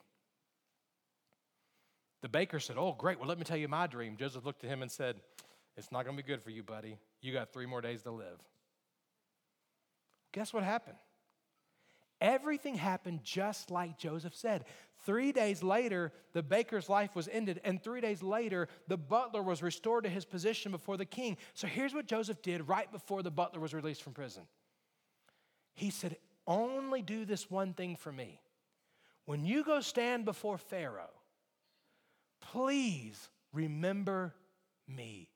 The 2.22 2.28
baker 2.28 2.60
said, 2.60 2.76
Oh, 2.78 2.92
great. 2.92 3.18
Well, 3.18 3.28
let 3.28 3.38
me 3.38 3.44
tell 3.44 3.56
you 3.56 3.68
my 3.68 3.86
dream. 3.86 4.16
Joseph 4.16 4.44
looked 4.44 4.64
at 4.64 4.70
him 4.70 4.82
and 4.82 4.90
said, 4.90 5.16
It's 5.76 5.92
not 5.92 6.04
going 6.04 6.16
to 6.16 6.22
be 6.22 6.26
good 6.26 6.42
for 6.42 6.50
you, 6.50 6.62
buddy. 6.62 6.98
You 7.20 7.32
got 7.32 7.52
three 7.52 7.66
more 7.66 7.80
days 7.80 8.02
to 8.02 8.10
live. 8.10 8.40
Guess 10.32 10.52
what 10.52 10.64
happened? 10.64 10.96
Everything 12.20 12.76
happened 12.76 13.20
just 13.22 13.70
like 13.70 13.98
Joseph 13.98 14.34
said. 14.34 14.64
Three 15.04 15.32
days 15.32 15.62
later, 15.62 16.12
the 16.32 16.42
baker's 16.42 16.88
life 16.88 17.14
was 17.14 17.28
ended, 17.28 17.60
and 17.62 17.82
three 17.82 18.00
days 18.00 18.22
later, 18.22 18.68
the 18.88 18.96
butler 18.96 19.42
was 19.42 19.62
restored 19.62 20.04
to 20.04 20.10
his 20.10 20.24
position 20.24 20.72
before 20.72 20.96
the 20.96 21.04
king. 21.04 21.36
So 21.52 21.66
here's 21.66 21.94
what 21.94 22.06
Joseph 22.06 22.40
did 22.40 22.68
right 22.68 22.90
before 22.90 23.22
the 23.22 23.30
butler 23.30 23.60
was 23.60 23.74
released 23.74 24.02
from 24.02 24.14
prison. 24.14 24.44
He 25.74 25.90
said, 25.90 26.16
Only 26.46 27.02
do 27.02 27.26
this 27.26 27.50
one 27.50 27.74
thing 27.74 27.96
for 27.96 28.10
me. 28.10 28.40
When 29.26 29.44
you 29.44 29.62
go 29.62 29.80
stand 29.80 30.24
before 30.24 30.56
Pharaoh, 30.56 31.10
please 32.40 33.28
remember 33.52 34.34
me. 34.88 35.28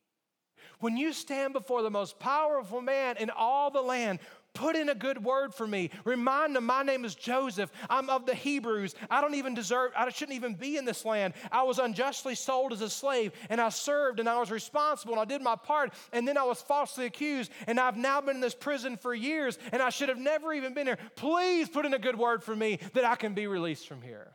When 0.80 0.96
you 0.96 1.12
stand 1.12 1.52
before 1.52 1.82
the 1.82 1.90
most 1.90 2.18
powerful 2.18 2.80
man 2.80 3.16
in 3.16 3.30
all 3.30 3.70
the 3.70 3.82
land, 3.82 4.18
put 4.54 4.76
in 4.76 4.88
a 4.88 4.94
good 4.94 5.22
word 5.22 5.54
for 5.54 5.66
me. 5.66 5.90
Remind 6.04 6.56
them 6.56 6.66
my 6.66 6.82
name 6.82 7.04
is 7.04 7.14
Joseph. 7.14 7.70
I'm 7.88 8.10
of 8.10 8.26
the 8.26 8.34
Hebrews. 8.34 8.94
I 9.10 9.20
don't 9.20 9.34
even 9.34 9.54
deserve, 9.54 9.92
I 9.96 10.08
shouldn't 10.10 10.36
even 10.36 10.54
be 10.54 10.76
in 10.76 10.84
this 10.84 11.04
land. 11.04 11.34
I 11.52 11.62
was 11.62 11.78
unjustly 11.78 12.34
sold 12.34 12.72
as 12.72 12.80
a 12.80 12.90
slave, 12.90 13.32
and 13.48 13.60
I 13.60 13.68
served 13.68 14.20
and 14.20 14.28
I 14.28 14.38
was 14.38 14.50
responsible 14.50 15.14
and 15.14 15.20
I 15.20 15.24
did 15.24 15.42
my 15.42 15.56
part, 15.56 15.92
and 16.12 16.26
then 16.26 16.36
I 16.36 16.44
was 16.44 16.60
falsely 16.60 17.06
accused, 17.06 17.50
and 17.66 17.78
I've 17.78 17.96
now 17.96 18.20
been 18.20 18.36
in 18.36 18.40
this 18.40 18.54
prison 18.54 18.96
for 18.96 19.14
years, 19.14 19.58
and 19.72 19.82
I 19.82 19.90
should 19.90 20.08
have 20.08 20.18
never 20.18 20.52
even 20.52 20.74
been 20.74 20.86
here. 20.86 20.98
Please 21.16 21.68
put 21.68 21.86
in 21.86 21.94
a 21.94 21.98
good 21.98 22.18
word 22.18 22.42
for 22.42 22.54
me 22.54 22.78
that 22.94 23.04
I 23.04 23.16
can 23.16 23.34
be 23.34 23.46
released 23.46 23.86
from 23.86 24.02
here. 24.02 24.32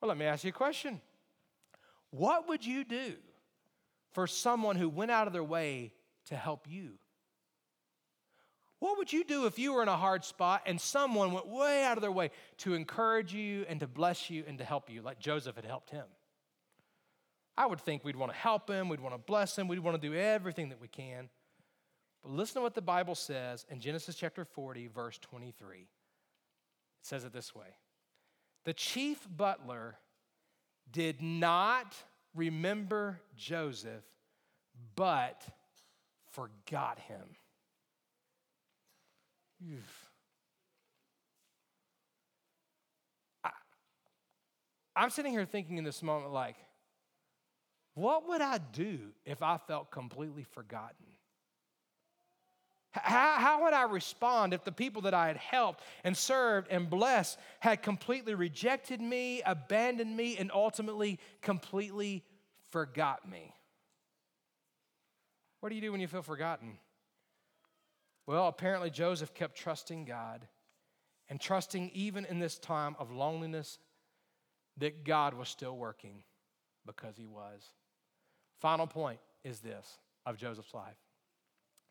Well, 0.00 0.08
let 0.08 0.16
me 0.16 0.26
ask 0.26 0.44
you 0.44 0.50
a 0.50 0.52
question. 0.52 1.00
What 2.10 2.48
would 2.48 2.64
you 2.64 2.84
do 2.84 3.14
for 4.12 4.26
someone 4.26 4.76
who 4.76 4.88
went 4.88 5.10
out 5.10 5.26
of 5.26 5.32
their 5.32 5.44
way 5.44 5.92
to 6.26 6.36
help 6.36 6.66
you? 6.68 6.98
What 8.80 8.98
would 8.98 9.12
you 9.12 9.24
do 9.24 9.46
if 9.46 9.58
you 9.58 9.72
were 9.72 9.82
in 9.82 9.88
a 9.88 9.96
hard 9.96 10.24
spot 10.24 10.62
and 10.66 10.80
someone 10.80 11.32
went 11.32 11.48
way 11.48 11.84
out 11.84 11.98
of 11.98 12.02
their 12.02 12.12
way 12.12 12.30
to 12.58 12.74
encourage 12.74 13.34
you 13.34 13.64
and 13.68 13.80
to 13.80 13.88
bless 13.88 14.30
you 14.30 14.44
and 14.46 14.58
to 14.58 14.64
help 14.64 14.88
you, 14.88 15.02
like 15.02 15.18
Joseph 15.18 15.56
had 15.56 15.64
helped 15.64 15.90
him? 15.90 16.04
I 17.56 17.66
would 17.66 17.80
think 17.80 18.04
we'd 18.04 18.14
want 18.14 18.30
to 18.30 18.38
help 18.38 18.70
him, 18.70 18.88
we'd 18.88 19.00
want 19.00 19.16
to 19.16 19.18
bless 19.18 19.58
him, 19.58 19.66
we'd 19.66 19.80
want 19.80 20.00
to 20.00 20.08
do 20.08 20.14
everything 20.14 20.68
that 20.68 20.80
we 20.80 20.86
can. 20.86 21.28
But 22.22 22.30
listen 22.30 22.56
to 22.56 22.60
what 22.60 22.74
the 22.74 22.82
Bible 22.82 23.16
says 23.16 23.66
in 23.68 23.80
Genesis 23.80 24.14
chapter 24.14 24.44
40, 24.44 24.86
verse 24.86 25.18
23. 25.18 25.78
It 25.78 25.86
says 27.02 27.24
it 27.24 27.32
this 27.32 27.54
way 27.54 27.66
The 28.64 28.74
chief 28.74 29.26
butler 29.28 29.96
did 30.90 31.20
not 31.20 31.96
remember 32.38 33.20
Joseph, 33.36 34.04
but 34.96 35.42
forgot 36.30 36.98
him. 37.00 37.36
I, 43.44 43.50
I'm 44.96 45.10
sitting 45.10 45.32
here 45.32 45.44
thinking 45.44 45.78
in 45.78 45.84
this 45.84 46.02
moment, 46.02 46.32
like, 46.32 46.56
what 47.94 48.28
would 48.28 48.40
I 48.40 48.58
do 48.58 48.98
if 49.24 49.42
I 49.42 49.58
felt 49.58 49.90
completely 49.90 50.44
forgotten? 50.44 51.06
How, 52.92 53.34
how 53.38 53.64
would 53.64 53.74
I 53.74 53.82
respond 53.82 54.54
if 54.54 54.64
the 54.64 54.72
people 54.72 55.02
that 55.02 55.14
I 55.14 55.26
had 55.26 55.36
helped 55.36 55.82
and 56.04 56.16
served 56.16 56.68
and 56.70 56.88
blessed 56.88 57.38
had 57.60 57.82
completely 57.82 58.34
rejected 58.34 59.00
me, 59.00 59.42
abandoned 59.44 60.16
me, 60.16 60.36
and 60.38 60.50
ultimately 60.52 61.18
completely 61.42 62.24
forgot 62.70 63.28
me? 63.28 63.52
What 65.60 65.70
do 65.70 65.74
you 65.74 65.80
do 65.80 65.92
when 65.92 66.00
you 66.00 66.08
feel 66.08 66.22
forgotten? 66.22 66.78
Well, 68.26 68.48
apparently 68.48 68.90
Joseph 68.90 69.34
kept 69.34 69.56
trusting 69.56 70.04
God 70.04 70.46
and 71.28 71.40
trusting 71.40 71.90
even 71.94 72.24
in 72.26 72.38
this 72.38 72.58
time 72.58 72.94
of 72.98 73.10
loneliness 73.10 73.78
that 74.76 75.04
God 75.04 75.34
was 75.34 75.48
still 75.48 75.76
working 75.76 76.22
because 76.86 77.16
he 77.16 77.26
was. 77.26 77.62
Final 78.60 78.86
point 78.86 79.18
is 79.44 79.60
this 79.60 79.98
of 80.26 80.36
Joseph's 80.36 80.74
life. 80.74 80.96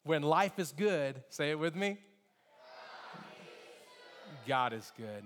When 0.03 0.21
life 0.21 0.59
is 0.59 0.71
good, 0.71 1.21
say 1.30 1.51
it 1.51 1.59
with 1.59 1.75
me 1.75 1.97
God 4.47 4.71
is 4.71 4.91
good. 4.97 5.23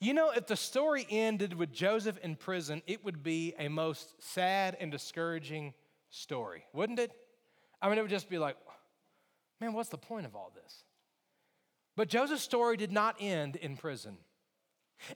You 0.00 0.14
know, 0.14 0.30
if 0.30 0.46
the 0.46 0.56
story 0.56 1.06
ended 1.10 1.54
with 1.54 1.72
Joseph 1.72 2.18
in 2.18 2.36
prison, 2.36 2.82
it 2.86 3.04
would 3.04 3.22
be 3.22 3.54
a 3.58 3.68
most 3.68 4.22
sad 4.22 4.76
and 4.78 4.92
discouraging 4.92 5.74
story, 6.10 6.64
wouldn't 6.72 7.00
it? 7.00 7.10
I 7.82 7.88
mean, 7.88 7.98
it 7.98 8.02
would 8.02 8.10
just 8.10 8.30
be 8.30 8.38
like, 8.38 8.56
man, 9.60 9.72
what's 9.72 9.88
the 9.88 9.98
point 9.98 10.26
of 10.26 10.36
all 10.36 10.52
this? 10.54 10.84
But 11.96 12.08
Joseph's 12.08 12.42
story 12.42 12.76
did 12.76 12.92
not 12.92 13.16
end 13.18 13.56
in 13.56 13.76
prison. 13.76 14.18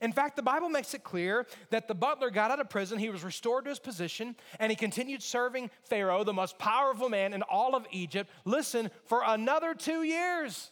In 0.01 0.11
fact, 0.11 0.35
the 0.35 0.41
Bible 0.41 0.69
makes 0.69 0.93
it 0.93 1.03
clear 1.03 1.45
that 1.69 1.87
the 1.87 1.95
butler 1.95 2.29
got 2.29 2.51
out 2.51 2.59
of 2.59 2.69
prison, 2.69 2.99
he 2.99 3.09
was 3.09 3.23
restored 3.23 3.65
to 3.65 3.69
his 3.69 3.79
position, 3.79 4.35
and 4.59 4.69
he 4.69 4.75
continued 4.75 5.23
serving 5.23 5.69
Pharaoh, 5.83 6.23
the 6.23 6.33
most 6.33 6.57
powerful 6.57 7.09
man 7.09 7.33
in 7.33 7.41
all 7.41 7.75
of 7.75 7.85
Egypt, 7.91 8.29
listen, 8.45 8.89
for 9.05 9.23
another 9.25 9.73
two 9.73 10.03
years. 10.03 10.71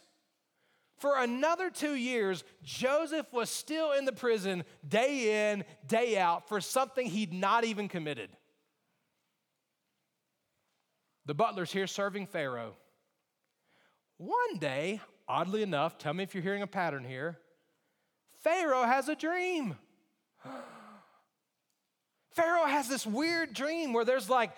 For 1.02 1.20
another 1.20 1.68
two 1.68 1.96
years, 1.96 2.44
Joseph 2.62 3.26
was 3.32 3.50
still 3.50 3.90
in 3.90 4.04
the 4.04 4.12
prison 4.12 4.62
day 4.88 5.50
in, 5.50 5.64
day 5.84 6.16
out 6.16 6.48
for 6.48 6.60
something 6.60 7.08
he'd 7.08 7.32
not 7.32 7.64
even 7.64 7.88
committed. 7.88 8.30
The 11.26 11.34
butler's 11.34 11.72
here 11.72 11.88
serving 11.88 12.28
Pharaoh. 12.28 12.76
One 14.18 14.58
day, 14.60 15.00
oddly 15.26 15.64
enough, 15.64 15.98
tell 15.98 16.14
me 16.14 16.22
if 16.22 16.36
you're 16.36 16.42
hearing 16.44 16.62
a 16.62 16.68
pattern 16.68 17.02
here, 17.02 17.36
Pharaoh 18.44 18.84
has 18.84 19.08
a 19.08 19.16
dream. 19.16 19.76
Pharaoh 22.30 22.66
has 22.66 22.86
this 22.86 23.04
weird 23.04 23.54
dream 23.54 23.92
where 23.92 24.04
there's 24.04 24.30
like 24.30 24.52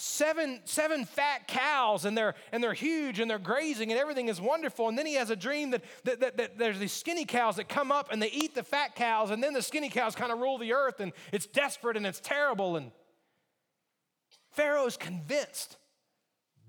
seven, 0.00 0.60
seven 0.64 1.04
fat 1.04 1.46
cows 1.46 2.06
and 2.06 2.16
they're, 2.16 2.34
and 2.52 2.64
they're 2.64 2.72
huge 2.72 3.20
and 3.20 3.30
they're 3.30 3.38
grazing 3.38 3.90
and 3.90 4.00
everything 4.00 4.28
is 4.28 4.40
wonderful. 4.40 4.88
And 4.88 4.96
then 4.96 5.04
he 5.04 5.14
has 5.14 5.28
a 5.28 5.36
dream 5.36 5.72
that, 5.72 5.84
that, 6.04 6.20
that, 6.20 6.36
that 6.38 6.58
there's 6.58 6.78
these 6.78 6.92
skinny 6.92 7.26
cows 7.26 7.56
that 7.56 7.68
come 7.68 7.92
up 7.92 8.10
and 8.10 8.22
they 8.22 8.30
eat 8.30 8.54
the 8.54 8.62
fat 8.62 8.94
cows 8.94 9.30
and 9.30 9.44
then 9.44 9.52
the 9.52 9.60
skinny 9.60 9.90
cows 9.90 10.14
kind 10.14 10.32
of 10.32 10.38
rule 10.38 10.56
the 10.56 10.72
earth 10.72 11.00
and 11.00 11.12
it's 11.32 11.46
desperate 11.46 11.98
and 11.98 12.06
it's 12.06 12.18
terrible. 12.18 12.76
And 12.76 12.92
Pharaoh 14.52 14.86
is 14.86 14.96
convinced 14.96 15.76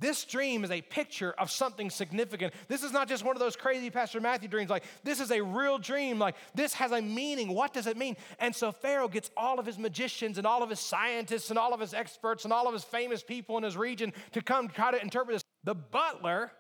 this 0.02 0.26
dream 0.26 0.64
is 0.64 0.72
a 0.72 0.82
picture 0.82 1.32
of 1.38 1.52
something 1.52 1.92
significant. 1.92 2.56
This 2.68 2.82
is 2.82 2.92
not 2.92 3.08
just 3.08 3.24
one 3.24 3.36
of 3.36 3.40
those 3.40 3.56
crazy 3.56 3.92
Pastor 3.92 4.20
Matthew 4.20 4.50
dreams. 4.50 4.72
Like, 4.72 4.84
this 5.04 5.20
is 5.20 5.32
a 5.32 5.42
real 5.42 5.78
dream. 5.78 6.18
Like, 6.18 6.36
this 6.56 6.74
has 6.74 6.92
a 6.92 7.02
meaning. 7.02 7.54
What 7.54 7.72
does 7.72 7.86
it 7.86 7.96
mean? 7.96 8.18
And 8.40 8.54
so 8.54 8.72
Pharaoh 8.72 9.08
gets 9.08 9.30
all 9.38 9.60
of 9.60 9.66
his 9.68 9.78
magicians 9.78 10.40
and 10.40 10.48
all 10.48 10.64
of 10.64 10.72
his 10.72 10.80
scientists 10.80 11.52
and 11.52 11.60
all 11.60 11.72
of 11.72 11.80
his 11.80 11.94
experts 11.94 12.46
and 12.46 12.52
all 12.52 12.68
of 12.68 12.74
his 12.74 12.84
famous 12.84 13.22
people 13.22 13.58
in 13.58 13.64
his 13.64 13.78
region 13.78 14.12
to 14.32 14.42
come 14.42 14.70
try 14.70 14.90
to 14.90 15.00
interpret 15.00 15.36
this. 15.36 15.44
The 15.64 15.76
butler 15.76 16.52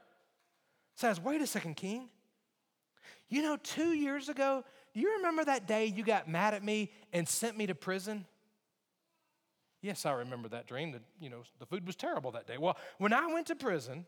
says, 0.96 1.20
Wait 1.20 1.42
a 1.42 1.48
second, 1.48 1.76
king. 1.76 2.10
You 3.28 3.42
know, 3.42 3.58
two 3.58 3.94
years 3.94 4.30
ago, 4.30 4.64
do 4.94 5.00
you 5.00 5.16
remember 5.18 5.44
that 5.46 5.68
day 5.68 5.86
you 5.88 6.04
got 6.04 6.30
mad 6.30 6.54
at 6.54 6.64
me 6.64 6.92
and 7.12 7.28
sent 7.28 7.58
me 7.58 7.66
to 7.66 7.74
prison? 7.74 8.26
Yes, 9.82 10.06
I 10.06 10.12
remember 10.12 10.48
that 10.50 10.68
dream. 10.68 10.96
You 11.20 11.30
know, 11.30 11.44
the 11.60 11.66
food 11.66 11.88
was 11.88 11.96
terrible 11.96 12.32
that 12.32 12.48
day. 12.48 12.58
Well, 12.58 12.78
when 13.00 13.14
I 13.14 13.28
went 13.28 13.48
to 13.48 13.56
prison, 13.56 14.06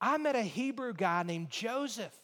I 0.00 0.18
met 0.18 0.36
a 0.36 0.42
Hebrew 0.42 0.92
guy 0.92 1.22
named 1.22 1.50
Joseph. 1.50 2.14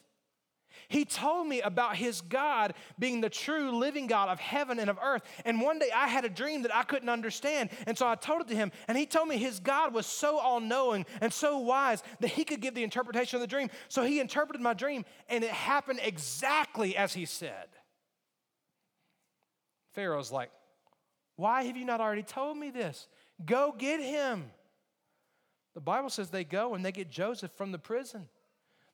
He 0.88 1.04
told 1.04 1.46
me 1.46 1.60
about 1.60 1.96
his 1.96 2.20
God 2.20 2.74
being 2.98 3.20
the 3.20 3.30
true 3.30 3.70
living 3.70 4.06
God 4.08 4.28
of 4.28 4.40
heaven 4.40 4.78
and 4.78 4.90
of 4.90 4.98
earth. 5.02 5.22
And 5.44 5.60
one 5.60 5.78
day 5.78 5.88
I 5.94 6.08
had 6.08 6.24
a 6.24 6.28
dream 6.28 6.62
that 6.62 6.74
I 6.74 6.82
couldn't 6.82 7.08
understand. 7.08 7.70
And 7.86 7.96
so 7.96 8.08
I 8.08 8.16
told 8.16 8.42
it 8.42 8.48
to 8.48 8.56
him. 8.56 8.72
And 8.88 8.98
he 8.98 9.06
told 9.06 9.28
me 9.28 9.38
his 9.38 9.60
God 9.60 9.94
was 9.94 10.04
so 10.04 10.38
all 10.38 10.60
knowing 10.60 11.06
and 11.20 11.32
so 11.32 11.58
wise 11.58 12.02
that 12.20 12.28
he 12.28 12.44
could 12.44 12.60
give 12.60 12.74
the 12.74 12.82
interpretation 12.82 13.36
of 13.36 13.40
the 13.40 13.46
dream. 13.46 13.70
So 13.88 14.02
he 14.02 14.20
interpreted 14.20 14.60
my 14.60 14.74
dream, 14.74 15.04
and 15.28 15.44
it 15.44 15.50
happened 15.50 16.00
exactly 16.02 16.96
as 16.96 17.14
he 17.14 17.24
said. 17.24 17.68
Pharaoh's 19.92 20.32
like, 20.32 20.50
why 21.36 21.64
have 21.64 21.76
you 21.76 21.84
not 21.84 22.00
already 22.00 22.22
told 22.22 22.56
me 22.56 22.70
this? 22.70 23.08
Go 23.44 23.74
get 23.76 24.00
him. 24.00 24.50
The 25.74 25.80
Bible 25.80 26.10
says 26.10 26.30
they 26.30 26.44
go 26.44 26.74
and 26.74 26.84
they 26.84 26.92
get 26.92 27.10
Joseph 27.10 27.50
from 27.56 27.72
the 27.72 27.78
prison. 27.78 28.28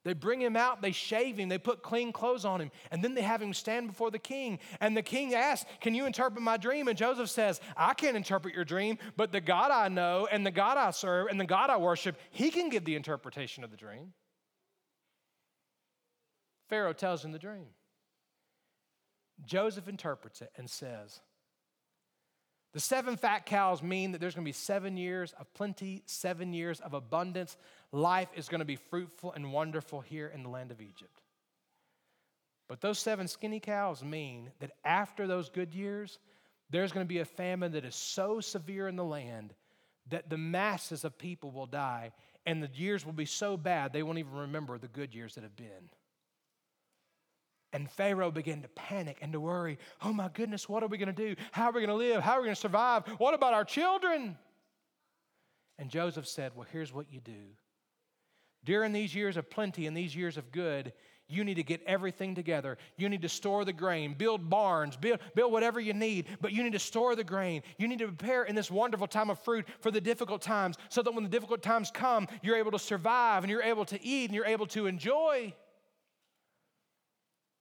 They 0.03 0.14
bring 0.14 0.41
him 0.41 0.57
out, 0.57 0.80
they 0.80 0.93
shave 0.93 1.36
him, 1.36 1.51
they 1.51 1.59
put 1.59 1.82
clean 1.82 2.11
clothes 2.11 2.47
on 2.47 2.59
him, 2.59 2.70
and 2.91 3.05
then 3.05 3.12
they 3.12 3.20
have 3.20 3.43
him 3.43 3.53
stand 3.53 3.86
before 3.86 4.11
the 4.11 4.18
king. 4.18 4.59
And 4.80 4.97
the 4.97 5.03
king 5.03 5.34
asks, 5.34 5.68
Can 5.82 5.95
you 5.95 6.07
interpret 6.07 6.43
my 6.43 6.57
dream? 6.57 6.88
And 6.88 6.97
Joseph 6.97 7.28
says, 7.28 7.61
I 7.76 7.93
can't 7.93 8.16
interpret 8.16 8.55
your 8.55 8.64
dream, 8.64 8.97
but 9.18 9.30
the 9.30 9.43
God 9.43 9.70
I 9.70 9.88
know, 9.88 10.26
and 10.32 10.47
the 10.47 10.51
God 10.51 10.78
I 10.78 10.91
serve, 10.93 11.26
and 11.28 11.38
the 11.38 11.45
God 11.45 11.68
I 11.68 11.76
worship, 11.76 12.16
he 12.30 12.51
can 12.51 12.70
give 12.70 12.86
the 12.86 12.97
interpretation 12.97 13.62
of 13.62 13.70
the 13.70 13.76
dream. 13.76 14.14
Pharaoh 16.70 16.95
tells 16.95 17.22
him 17.22 17.32
the 17.32 17.38
dream. 17.38 17.66
Joseph 19.45 19.86
interprets 19.86 20.41
it 20.41 20.51
and 20.57 20.70
says, 20.70 21.20
the 22.72 22.80
seven 22.80 23.16
fat 23.16 23.46
cows 23.46 23.82
mean 23.82 24.12
that 24.12 24.20
there's 24.20 24.34
going 24.34 24.44
to 24.44 24.48
be 24.48 24.52
seven 24.52 24.96
years 24.96 25.34
of 25.38 25.52
plenty, 25.54 26.02
seven 26.06 26.52
years 26.52 26.80
of 26.80 26.94
abundance. 26.94 27.56
Life 27.90 28.28
is 28.36 28.48
going 28.48 28.60
to 28.60 28.64
be 28.64 28.76
fruitful 28.76 29.32
and 29.32 29.52
wonderful 29.52 30.00
here 30.00 30.30
in 30.32 30.42
the 30.44 30.48
land 30.48 30.70
of 30.70 30.80
Egypt. 30.80 31.22
But 32.68 32.80
those 32.80 33.00
seven 33.00 33.26
skinny 33.26 33.58
cows 33.58 34.04
mean 34.04 34.50
that 34.60 34.70
after 34.84 35.26
those 35.26 35.48
good 35.48 35.74
years, 35.74 36.20
there's 36.70 36.92
going 36.92 37.04
to 37.04 37.08
be 37.08 37.18
a 37.18 37.24
famine 37.24 37.72
that 37.72 37.84
is 37.84 37.96
so 37.96 38.40
severe 38.40 38.86
in 38.86 38.94
the 38.94 39.04
land 39.04 39.52
that 40.10 40.30
the 40.30 40.38
masses 40.38 41.04
of 41.04 41.18
people 41.18 41.50
will 41.50 41.66
die, 41.66 42.12
and 42.46 42.62
the 42.62 42.70
years 42.74 43.04
will 43.04 43.12
be 43.12 43.26
so 43.26 43.56
bad 43.56 43.92
they 43.92 44.04
won't 44.04 44.18
even 44.18 44.32
remember 44.32 44.78
the 44.78 44.86
good 44.86 45.12
years 45.12 45.34
that 45.34 45.42
have 45.42 45.56
been. 45.56 45.90
And 47.72 47.90
Pharaoh 47.90 48.30
began 48.30 48.62
to 48.62 48.68
panic 48.68 49.18
and 49.22 49.32
to 49.32 49.40
worry. 49.40 49.78
Oh 50.02 50.12
my 50.12 50.28
goodness, 50.28 50.68
what 50.68 50.82
are 50.82 50.88
we 50.88 50.98
going 50.98 51.14
to 51.14 51.34
do? 51.34 51.36
How 51.52 51.70
are 51.70 51.72
we 51.72 51.80
going 51.80 51.88
to 51.88 51.94
live? 51.94 52.22
How 52.22 52.32
are 52.32 52.40
we 52.40 52.46
going 52.46 52.54
to 52.54 52.60
survive? 52.60 53.06
What 53.18 53.34
about 53.34 53.54
our 53.54 53.64
children? 53.64 54.36
And 55.78 55.88
Joseph 55.88 56.26
said, 56.26 56.52
Well, 56.54 56.66
here's 56.70 56.92
what 56.92 57.12
you 57.12 57.20
do. 57.20 57.54
During 58.64 58.92
these 58.92 59.14
years 59.14 59.36
of 59.36 59.48
plenty 59.48 59.86
and 59.86 59.96
these 59.96 60.14
years 60.14 60.36
of 60.36 60.52
good, 60.52 60.92
you 61.30 61.44
need 61.44 61.54
to 61.54 61.62
get 61.62 61.80
everything 61.86 62.34
together. 62.34 62.76
You 62.96 63.08
need 63.08 63.22
to 63.22 63.28
store 63.28 63.64
the 63.64 63.72
grain, 63.72 64.14
build 64.14 64.50
barns, 64.50 64.96
build, 64.96 65.20
build 65.34 65.52
whatever 65.52 65.78
you 65.78 65.94
need, 65.94 66.26
but 66.40 66.52
you 66.52 66.64
need 66.64 66.72
to 66.72 66.80
store 66.80 67.14
the 67.14 67.24
grain. 67.24 67.62
You 67.78 67.86
need 67.86 68.00
to 68.00 68.08
prepare 68.08 68.44
in 68.44 68.56
this 68.56 68.70
wonderful 68.70 69.06
time 69.06 69.30
of 69.30 69.38
fruit 69.38 69.66
for 69.80 69.92
the 69.92 70.00
difficult 70.00 70.42
times 70.42 70.76
so 70.88 71.02
that 71.02 71.14
when 71.14 71.22
the 71.22 71.30
difficult 71.30 71.62
times 71.62 71.90
come, 71.92 72.26
you're 72.42 72.56
able 72.56 72.72
to 72.72 72.78
survive 72.80 73.44
and 73.44 73.50
you're 73.50 73.62
able 73.62 73.84
to 73.86 74.04
eat 74.04 74.24
and 74.24 74.34
you're 74.34 74.44
able 74.44 74.66
to 74.66 74.86
enjoy. 74.86 75.54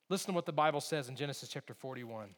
Listen 0.10 0.28
to 0.28 0.34
what 0.34 0.47
the 0.47 0.51
Bible 0.51 0.82
says 0.82 1.07
in 1.07 1.16
Genesis 1.16 1.49
chapter 1.49 1.74
41. 1.74 2.30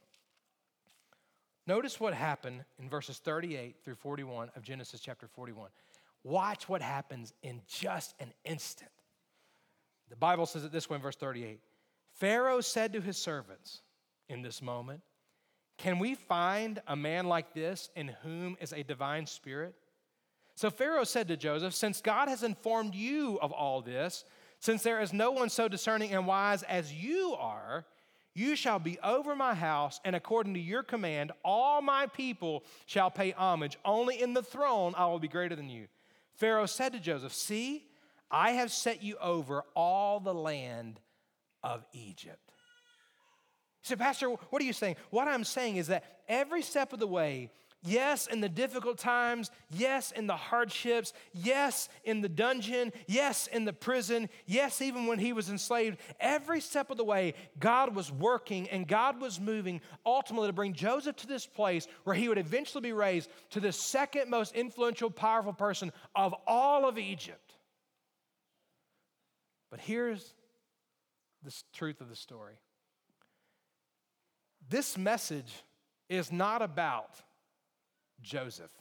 Notice 1.67 1.99
what 1.99 2.13
happened 2.13 2.65
in 2.79 2.89
verses 2.89 3.19
38 3.19 3.77
through 3.83 3.95
41 3.95 4.51
of 4.55 4.63
Genesis 4.63 4.99
chapter 4.99 5.27
41. 5.27 5.69
Watch 6.23 6.67
what 6.67 6.81
happens 6.81 7.33
in 7.43 7.61
just 7.67 8.13
an 8.19 8.33
instant. 8.43 8.91
The 10.09 10.15
Bible 10.17 10.45
says 10.45 10.65
it 10.65 10.71
this 10.71 10.89
way 10.89 10.97
in 10.97 11.01
verse 11.01 11.15
38 11.15 11.59
Pharaoh 12.13 12.61
said 12.61 12.93
to 12.93 13.01
his 13.01 13.17
servants 13.17 13.81
in 14.27 14.41
this 14.41 14.61
moment, 14.61 15.01
Can 15.77 15.97
we 15.97 16.15
find 16.15 16.81
a 16.87 16.95
man 16.95 17.27
like 17.27 17.53
this 17.53 17.89
in 17.95 18.09
whom 18.23 18.57
is 18.59 18.73
a 18.73 18.83
divine 18.83 19.25
spirit? 19.25 19.75
So 20.55 20.69
Pharaoh 20.69 21.05
said 21.05 21.29
to 21.29 21.37
Joseph, 21.37 21.73
Since 21.73 22.01
God 22.01 22.27
has 22.27 22.43
informed 22.43 22.93
you 22.93 23.39
of 23.39 23.51
all 23.53 23.81
this, 23.81 24.25
since 24.61 24.83
there 24.83 25.01
is 25.01 25.11
no 25.11 25.31
one 25.31 25.49
so 25.49 25.67
discerning 25.67 26.11
and 26.13 26.27
wise 26.27 26.61
as 26.63 26.93
you 26.93 27.35
are, 27.37 27.83
you 28.33 28.55
shall 28.55 28.79
be 28.79 28.97
over 29.03 29.35
my 29.35 29.55
house, 29.55 29.99
and 30.05 30.15
according 30.15 30.53
to 30.53 30.59
your 30.59 30.83
command, 30.83 31.31
all 31.43 31.81
my 31.81 32.05
people 32.05 32.63
shall 32.85 33.09
pay 33.09 33.31
homage. 33.31 33.77
Only 33.83 34.21
in 34.21 34.33
the 34.33 34.43
throne 34.43 34.93
I 34.95 35.07
will 35.07 35.19
be 35.19 35.27
greater 35.27 35.55
than 35.55 35.69
you. 35.69 35.87
Pharaoh 36.35 36.67
said 36.67 36.93
to 36.93 36.99
Joseph, 36.99 37.33
See, 37.33 37.87
I 38.29 38.51
have 38.51 38.71
set 38.71 39.03
you 39.03 39.17
over 39.17 39.63
all 39.75 40.19
the 40.19 40.33
land 40.33 41.01
of 41.63 41.83
Egypt. 41.91 42.39
He 43.81 43.87
said, 43.87 43.99
Pastor, 43.99 44.29
what 44.29 44.61
are 44.61 44.65
you 44.65 44.73
saying? 44.73 44.95
What 45.09 45.27
I'm 45.27 45.43
saying 45.43 45.77
is 45.77 45.87
that 45.87 46.03
every 46.29 46.61
step 46.61 46.93
of 46.93 46.99
the 46.99 47.07
way, 47.07 47.49
Yes, 47.83 48.27
in 48.27 48.41
the 48.41 48.49
difficult 48.49 48.99
times. 48.99 49.49
Yes, 49.71 50.11
in 50.11 50.27
the 50.27 50.35
hardships. 50.35 51.13
Yes, 51.33 51.89
in 52.03 52.21
the 52.21 52.29
dungeon. 52.29 52.93
Yes, 53.07 53.47
in 53.47 53.65
the 53.65 53.73
prison. 53.73 54.29
Yes, 54.45 54.81
even 54.83 55.07
when 55.07 55.17
he 55.17 55.33
was 55.33 55.49
enslaved. 55.49 55.97
Every 56.19 56.61
step 56.61 56.91
of 56.91 56.97
the 56.97 57.03
way, 57.03 57.33
God 57.59 57.95
was 57.95 58.11
working 58.11 58.69
and 58.69 58.87
God 58.87 59.19
was 59.19 59.39
moving 59.39 59.81
ultimately 60.05 60.49
to 60.49 60.53
bring 60.53 60.73
Joseph 60.73 61.15
to 61.17 61.27
this 61.27 61.47
place 61.47 61.87
where 62.03 62.15
he 62.15 62.29
would 62.29 62.37
eventually 62.37 62.81
be 62.81 62.93
raised 62.93 63.31
to 63.51 63.59
the 63.59 63.71
second 63.71 64.29
most 64.29 64.53
influential, 64.53 65.09
powerful 65.09 65.53
person 65.53 65.91
of 66.15 66.35
all 66.45 66.87
of 66.87 66.99
Egypt. 66.99 67.55
But 69.71 69.79
here's 69.79 70.35
the 71.43 71.55
truth 71.73 71.99
of 72.01 72.09
the 72.09 72.15
story 72.15 72.55
this 74.69 74.99
message 74.99 75.51
is 76.09 76.31
not 76.31 76.61
about 76.61 77.21
Joseph. 78.21 78.71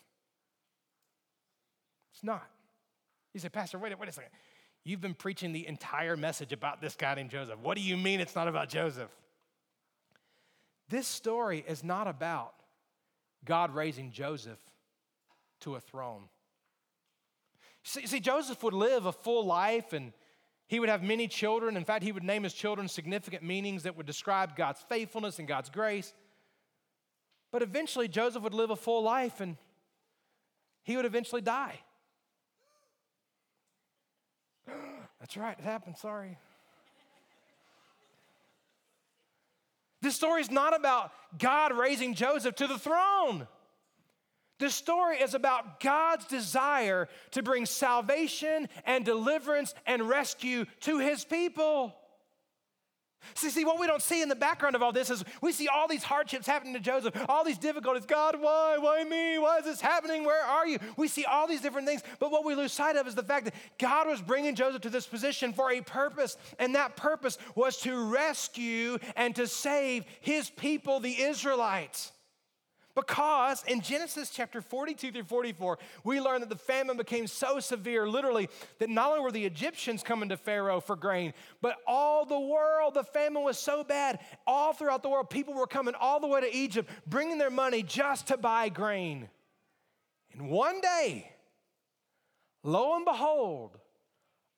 It's 2.12 2.24
not. 2.24 2.46
You 3.32 3.40
say, 3.40 3.48
Pastor, 3.48 3.78
wait, 3.78 3.98
wait 3.98 4.08
a 4.08 4.12
second. 4.12 4.30
You've 4.84 5.00
been 5.00 5.14
preaching 5.14 5.52
the 5.52 5.66
entire 5.66 6.16
message 6.16 6.52
about 6.52 6.80
this 6.80 6.96
guy 6.96 7.14
named 7.14 7.30
Joseph. 7.30 7.58
What 7.60 7.76
do 7.76 7.82
you 7.82 7.96
mean 7.96 8.20
it's 8.20 8.34
not 8.34 8.48
about 8.48 8.68
Joseph? 8.68 9.10
This 10.88 11.06
story 11.06 11.64
is 11.66 11.84
not 11.84 12.08
about 12.08 12.54
God 13.44 13.74
raising 13.74 14.10
Joseph 14.10 14.58
to 15.60 15.76
a 15.76 15.80
throne. 15.80 16.22
See, 17.82 18.06
see, 18.06 18.20
Joseph 18.20 18.62
would 18.62 18.74
live 18.74 19.06
a 19.06 19.12
full 19.12 19.46
life 19.46 19.92
and 19.92 20.12
he 20.66 20.80
would 20.80 20.88
have 20.88 21.02
many 21.02 21.28
children. 21.28 21.76
In 21.76 21.84
fact, 21.84 22.02
he 22.02 22.12
would 22.12 22.24
name 22.24 22.42
his 22.42 22.54
children 22.54 22.88
significant 22.88 23.42
meanings 23.42 23.84
that 23.84 23.96
would 23.96 24.06
describe 24.06 24.56
God's 24.56 24.80
faithfulness 24.88 25.38
and 25.38 25.48
God's 25.48 25.70
grace. 25.70 26.12
But 27.52 27.62
eventually, 27.62 28.08
Joseph 28.08 28.42
would 28.42 28.54
live 28.54 28.70
a 28.70 28.76
full 28.76 29.02
life 29.02 29.40
and 29.40 29.56
he 30.82 30.96
would 30.96 31.04
eventually 31.04 31.40
die. 31.40 31.80
That's 35.20 35.36
right, 35.36 35.58
it 35.58 35.64
happened, 35.64 35.96
sorry. 35.96 36.38
This 40.02 40.16
story 40.16 40.40
is 40.40 40.50
not 40.50 40.74
about 40.74 41.12
God 41.38 41.76
raising 41.76 42.14
Joseph 42.14 42.54
to 42.56 42.66
the 42.66 42.78
throne. 42.78 43.46
This 44.58 44.74
story 44.74 45.16
is 45.16 45.34
about 45.34 45.80
God's 45.80 46.26
desire 46.26 47.08
to 47.32 47.42
bring 47.42 47.66
salvation 47.66 48.68
and 48.84 49.04
deliverance 49.04 49.74
and 49.86 50.08
rescue 50.08 50.66
to 50.80 50.98
his 50.98 51.24
people. 51.24 51.94
See, 53.34 53.50
see, 53.50 53.64
what 53.64 53.78
we 53.78 53.86
don't 53.86 54.02
see 54.02 54.22
in 54.22 54.28
the 54.28 54.34
background 54.34 54.74
of 54.74 54.82
all 54.82 54.92
this 54.92 55.10
is 55.10 55.24
we 55.40 55.52
see 55.52 55.68
all 55.68 55.88
these 55.88 56.02
hardships 56.02 56.46
happening 56.46 56.74
to 56.74 56.80
Joseph, 56.80 57.14
all 57.28 57.44
these 57.44 57.58
difficulties. 57.58 58.06
God, 58.06 58.40
why? 58.40 58.78
Why 58.78 59.04
me? 59.04 59.38
Why 59.38 59.58
is 59.58 59.64
this 59.64 59.80
happening? 59.80 60.24
Where 60.24 60.44
are 60.44 60.66
you? 60.66 60.78
We 60.96 61.08
see 61.08 61.24
all 61.24 61.46
these 61.46 61.60
different 61.60 61.86
things, 61.86 62.02
but 62.18 62.30
what 62.30 62.44
we 62.44 62.54
lose 62.54 62.72
sight 62.72 62.96
of 62.96 63.06
is 63.06 63.14
the 63.14 63.22
fact 63.22 63.44
that 63.46 63.54
God 63.78 64.08
was 64.08 64.20
bringing 64.20 64.54
Joseph 64.54 64.82
to 64.82 64.90
this 64.90 65.06
position 65.06 65.52
for 65.52 65.70
a 65.70 65.80
purpose, 65.80 66.36
and 66.58 66.74
that 66.74 66.96
purpose 66.96 67.38
was 67.54 67.76
to 67.78 68.10
rescue 68.10 68.98
and 69.16 69.34
to 69.36 69.46
save 69.46 70.04
his 70.20 70.50
people, 70.50 71.00
the 71.00 71.22
Israelites. 71.22 72.12
Because 72.94 73.62
in 73.68 73.80
Genesis 73.80 74.30
chapter 74.30 74.60
42 74.60 75.12
through 75.12 75.22
44, 75.24 75.78
we 76.02 76.20
learn 76.20 76.40
that 76.40 76.48
the 76.48 76.56
famine 76.56 76.96
became 76.96 77.26
so 77.26 77.60
severe, 77.60 78.08
literally, 78.08 78.48
that 78.78 78.90
not 78.90 79.10
only 79.10 79.20
were 79.20 79.30
the 79.30 79.44
Egyptians 79.44 80.02
coming 80.02 80.28
to 80.30 80.36
Pharaoh 80.36 80.80
for 80.80 80.96
grain, 80.96 81.32
but 81.62 81.76
all 81.86 82.24
the 82.24 82.38
world, 82.38 82.94
the 82.94 83.04
famine 83.04 83.44
was 83.44 83.58
so 83.58 83.84
bad. 83.84 84.18
All 84.46 84.72
throughout 84.72 85.02
the 85.02 85.08
world, 85.08 85.30
people 85.30 85.54
were 85.54 85.68
coming 85.68 85.94
all 85.94 86.18
the 86.18 86.26
way 86.26 86.40
to 86.40 86.54
Egypt, 86.54 86.90
bringing 87.06 87.38
their 87.38 87.50
money 87.50 87.82
just 87.82 88.26
to 88.28 88.36
buy 88.36 88.68
grain. 88.68 89.28
And 90.32 90.50
one 90.50 90.80
day, 90.80 91.30
lo 92.64 92.96
and 92.96 93.04
behold, 93.04 93.78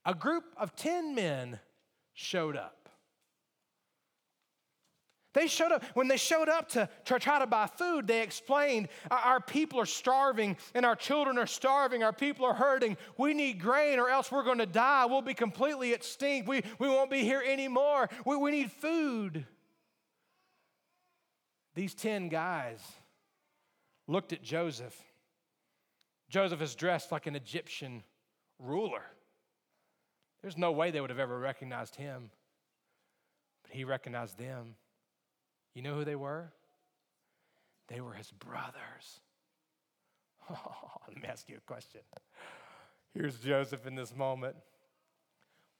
a 0.04 0.14
group 0.14 0.44
of 0.56 0.74
10 0.74 1.14
men 1.14 1.60
showed 2.14 2.56
up. 2.56 2.81
They 5.34 5.46
showed 5.46 5.72
up, 5.72 5.84
when 5.94 6.08
they 6.08 6.18
showed 6.18 6.48
up 6.48 6.68
to, 6.70 6.88
to 7.06 7.18
try 7.18 7.38
to 7.38 7.46
buy 7.46 7.66
food, 7.66 8.06
they 8.06 8.22
explained 8.22 8.88
our 9.10 9.40
people 9.40 9.80
are 9.80 9.86
starving 9.86 10.56
and 10.74 10.84
our 10.84 10.96
children 10.96 11.38
are 11.38 11.46
starving, 11.46 12.02
our 12.02 12.12
people 12.12 12.44
are 12.44 12.54
hurting. 12.54 12.98
We 13.16 13.32
need 13.32 13.60
grain 13.60 13.98
or 13.98 14.10
else 14.10 14.30
we're 14.30 14.44
going 14.44 14.58
to 14.58 14.66
die. 14.66 15.06
We'll 15.06 15.22
be 15.22 15.34
completely 15.34 15.94
extinct. 15.94 16.48
We, 16.48 16.62
we 16.78 16.88
won't 16.88 17.10
be 17.10 17.20
here 17.20 17.42
anymore. 17.46 18.10
We, 18.26 18.36
we 18.36 18.50
need 18.50 18.70
food. 18.70 19.46
These 21.74 21.94
10 21.94 22.28
guys 22.28 22.80
looked 24.06 24.34
at 24.34 24.42
Joseph. 24.42 24.94
Joseph 26.28 26.60
is 26.60 26.74
dressed 26.74 27.10
like 27.10 27.26
an 27.26 27.36
Egyptian 27.36 28.02
ruler. 28.58 29.02
There's 30.42 30.58
no 30.58 30.72
way 30.72 30.90
they 30.90 31.00
would 31.00 31.10
have 31.10 31.18
ever 31.18 31.38
recognized 31.38 31.96
him, 31.96 32.30
but 33.62 33.72
he 33.72 33.84
recognized 33.84 34.36
them. 34.38 34.74
You 35.74 35.82
know 35.82 35.94
who 35.94 36.04
they 36.04 36.16
were? 36.16 36.52
They 37.88 38.00
were 38.00 38.12
his 38.12 38.30
brothers. 38.30 39.20
Oh, 40.50 40.90
let 41.08 41.16
me 41.16 41.28
ask 41.28 41.48
you 41.48 41.56
a 41.56 41.60
question. 41.60 42.00
Here's 43.14 43.38
Joseph 43.38 43.86
in 43.86 43.94
this 43.94 44.14
moment. 44.14 44.56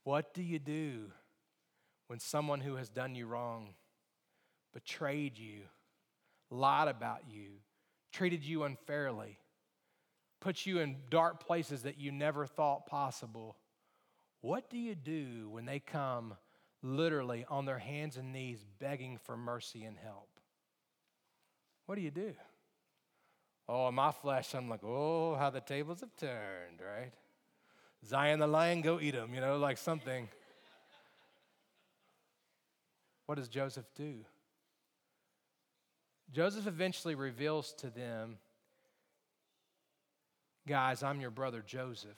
What 0.05 0.35
do 0.35 0.43
you 0.43 0.59
do 0.59 1.11
when 2.09 2.19
someone 2.19 2.61
who 2.61 2.77
has 2.77 2.89
done 2.89 3.15
you 3.15 3.27
wrong, 3.27 3.75
betrayed 4.75 5.39
you, 5.39 5.63
lied 6.51 6.89
about 6.89 7.21
you, 7.29 7.61
treated 8.13 8.45
you 8.45 8.65
unfairly, 8.65 9.39
put 10.41 10.67
you 10.67 10.81
in 10.81 10.97
dark 11.09 11.45
places 11.45 11.83
that 11.83 11.99
you 11.99 12.13
never 12.13 12.47
thought 12.47 12.87
possible? 12.87 13.57
What 14.41 14.69
do 14.69 14.77
you 14.77 14.95
do 14.95 15.49
when 15.51 15.65
they 15.65 15.79
come 15.79 16.35
literally 16.83 17.45
on 17.49 17.65
their 17.65 17.79
hands 17.79 18.17
and 18.17 18.33
knees 18.33 18.65
begging 18.79 19.19
for 19.25 19.37
mercy 19.37 19.85
and 19.85 19.97
help. 19.97 20.29
What 21.87 21.95
do 21.95 22.01
you 22.01 22.11
do? 22.11 22.33
Oh, 23.69 23.89
in 23.89 23.95
my 23.95 24.11
flesh, 24.13 24.55
I'm 24.55 24.69
like, 24.69 24.83
oh, 24.85 25.37
how 25.37 25.51
the 25.51 25.61
tables 25.61 26.01
have 26.01 26.15
turned, 26.17 26.81
right? 26.81 27.13
Zion 28.05 28.41
the 28.41 28.47
lion, 28.47 28.81
go 28.81 28.99
eat 29.01 29.15
him, 29.15 29.35
you 29.35 29.41
know, 29.41 29.59
like 29.59 29.79
something. 29.79 30.29
what 33.27 33.37
does 33.37 33.49
Joseph 33.49 33.87
do? 33.97 34.25
Joseph 36.33 36.67
eventually 36.67 37.15
reveals 37.15 37.73
to 37.75 37.91
them, 37.91 38.39
guys, 40.67 41.03
I'm 41.03 41.21
your 41.21 41.31
brother 41.31 41.63
Joseph 41.65 42.17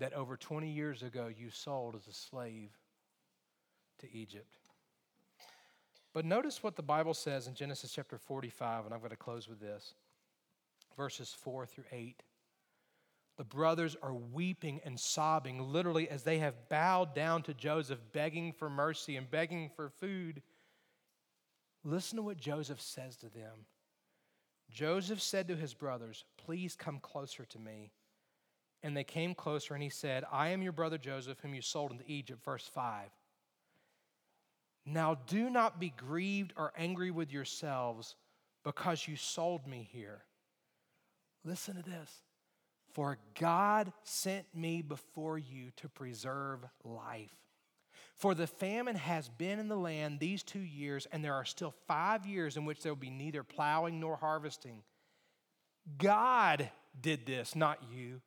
that 0.00 0.12
over 0.12 0.36
20 0.36 0.68
years 0.68 1.02
ago 1.02 1.28
you 1.28 1.50
sold 1.50 1.94
as 1.94 2.06
a 2.06 2.12
slave 2.12 2.70
to 4.00 4.12
Egypt. 4.12 4.56
But 6.12 6.24
notice 6.24 6.62
what 6.62 6.74
the 6.74 6.82
Bible 6.82 7.14
says 7.14 7.46
in 7.46 7.54
Genesis 7.54 7.92
chapter 7.92 8.18
45, 8.18 8.86
and 8.86 8.92
I'm 8.92 9.00
going 9.00 9.10
to 9.10 9.16
close 9.16 9.48
with 9.48 9.60
this 9.60 9.94
verses 10.96 11.34
4 11.42 11.66
through 11.66 11.84
8. 11.92 12.22
The 13.38 13.44
brothers 13.44 13.96
are 14.02 14.12
weeping 14.12 14.80
and 14.84 14.98
sobbing, 14.98 15.60
literally, 15.62 16.10
as 16.10 16.24
they 16.24 16.38
have 16.38 16.68
bowed 16.68 17.14
down 17.14 17.42
to 17.44 17.54
Joseph, 17.54 18.00
begging 18.12 18.52
for 18.52 18.68
mercy 18.68 19.16
and 19.16 19.30
begging 19.30 19.70
for 19.74 19.88
food. 19.88 20.42
Listen 21.84 22.16
to 22.16 22.22
what 22.22 22.36
Joseph 22.36 22.80
says 22.80 23.16
to 23.18 23.30
them. 23.30 23.66
Joseph 24.70 25.22
said 25.22 25.48
to 25.48 25.56
his 25.56 25.74
brothers, 25.74 26.24
Please 26.36 26.76
come 26.76 26.98
closer 27.00 27.44
to 27.46 27.58
me. 27.58 27.92
And 28.82 28.96
they 28.96 29.04
came 29.04 29.34
closer, 29.34 29.74
and 29.74 29.82
he 29.82 29.90
said, 29.90 30.24
I 30.32 30.48
am 30.48 30.62
your 30.62 30.72
brother 30.72 30.98
Joseph, 30.98 31.38
whom 31.40 31.54
you 31.54 31.62
sold 31.62 31.90
into 31.92 32.04
Egypt. 32.06 32.42
Verse 32.44 32.66
5. 32.72 33.10
Now 34.86 35.18
do 35.26 35.50
not 35.50 35.78
be 35.78 35.92
grieved 35.96 36.54
or 36.56 36.72
angry 36.76 37.10
with 37.10 37.30
yourselves 37.30 38.16
because 38.64 39.06
you 39.06 39.16
sold 39.16 39.66
me 39.66 39.88
here. 39.92 40.24
Listen 41.44 41.76
to 41.76 41.82
this. 41.82 42.22
For 42.92 43.18
God 43.38 43.92
sent 44.02 44.46
me 44.54 44.82
before 44.82 45.38
you 45.38 45.70
to 45.76 45.88
preserve 45.88 46.60
life. 46.82 47.30
For 48.16 48.34
the 48.34 48.46
famine 48.46 48.96
has 48.96 49.28
been 49.28 49.58
in 49.58 49.68
the 49.68 49.76
land 49.76 50.18
these 50.18 50.42
two 50.42 50.60
years, 50.60 51.06
and 51.12 51.24
there 51.24 51.34
are 51.34 51.44
still 51.44 51.74
five 51.86 52.26
years 52.26 52.56
in 52.56 52.64
which 52.64 52.82
there 52.82 52.92
will 52.92 53.00
be 53.00 53.10
neither 53.10 53.42
plowing 53.42 54.00
nor 54.00 54.16
harvesting. 54.16 54.82
God 55.98 56.68
did 57.00 57.26
this, 57.26 57.54
not 57.54 57.78
you. 57.90 58.20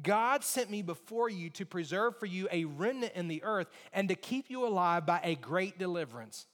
God 0.00 0.42
sent 0.42 0.70
me 0.70 0.80
before 0.80 1.28
you 1.28 1.50
to 1.50 1.66
preserve 1.66 2.18
for 2.18 2.26
you 2.26 2.48
a 2.50 2.64
remnant 2.64 3.12
in 3.14 3.28
the 3.28 3.42
earth 3.42 3.68
and 3.92 4.08
to 4.08 4.14
keep 4.14 4.48
you 4.48 4.66
alive 4.66 5.04
by 5.04 5.20
a 5.22 5.34
great 5.34 5.78
deliverance. 5.78 6.46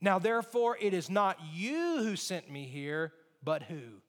Now, 0.00 0.18
therefore, 0.18 0.78
it 0.80 0.94
is 0.94 1.10
not 1.10 1.38
you 1.52 1.98
who 1.98 2.16
sent 2.16 2.50
me 2.50 2.64
here, 2.64 3.12
but 3.42 3.64
who? 3.64 4.00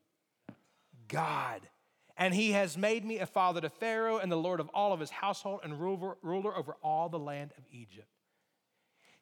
God. 1.10 1.62
And 2.16 2.34
he 2.34 2.52
has 2.52 2.78
made 2.78 3.04
me 3.04 3.20
a 3.20 3.26
father 3.26 3.60
to 3.62 3.70
Pharaoh 3.70 4.20
and 4.20 4.32
the 4.32 4.38
Lord 4.38 4.62
of 4.62 4.70
all 4.74 4.94
of 4.94 5.00
his 5.00 5.10
household 5.10 5.62
and 5.64 5.80
ruler, 5.82 6.18
ruler 6.22 6.56
over 6.56 6.78
all 6.82 7.10
the 7.10 7.20
land 7.20 7.52
of 7.58 7.66
Egypt. 7.72 8.08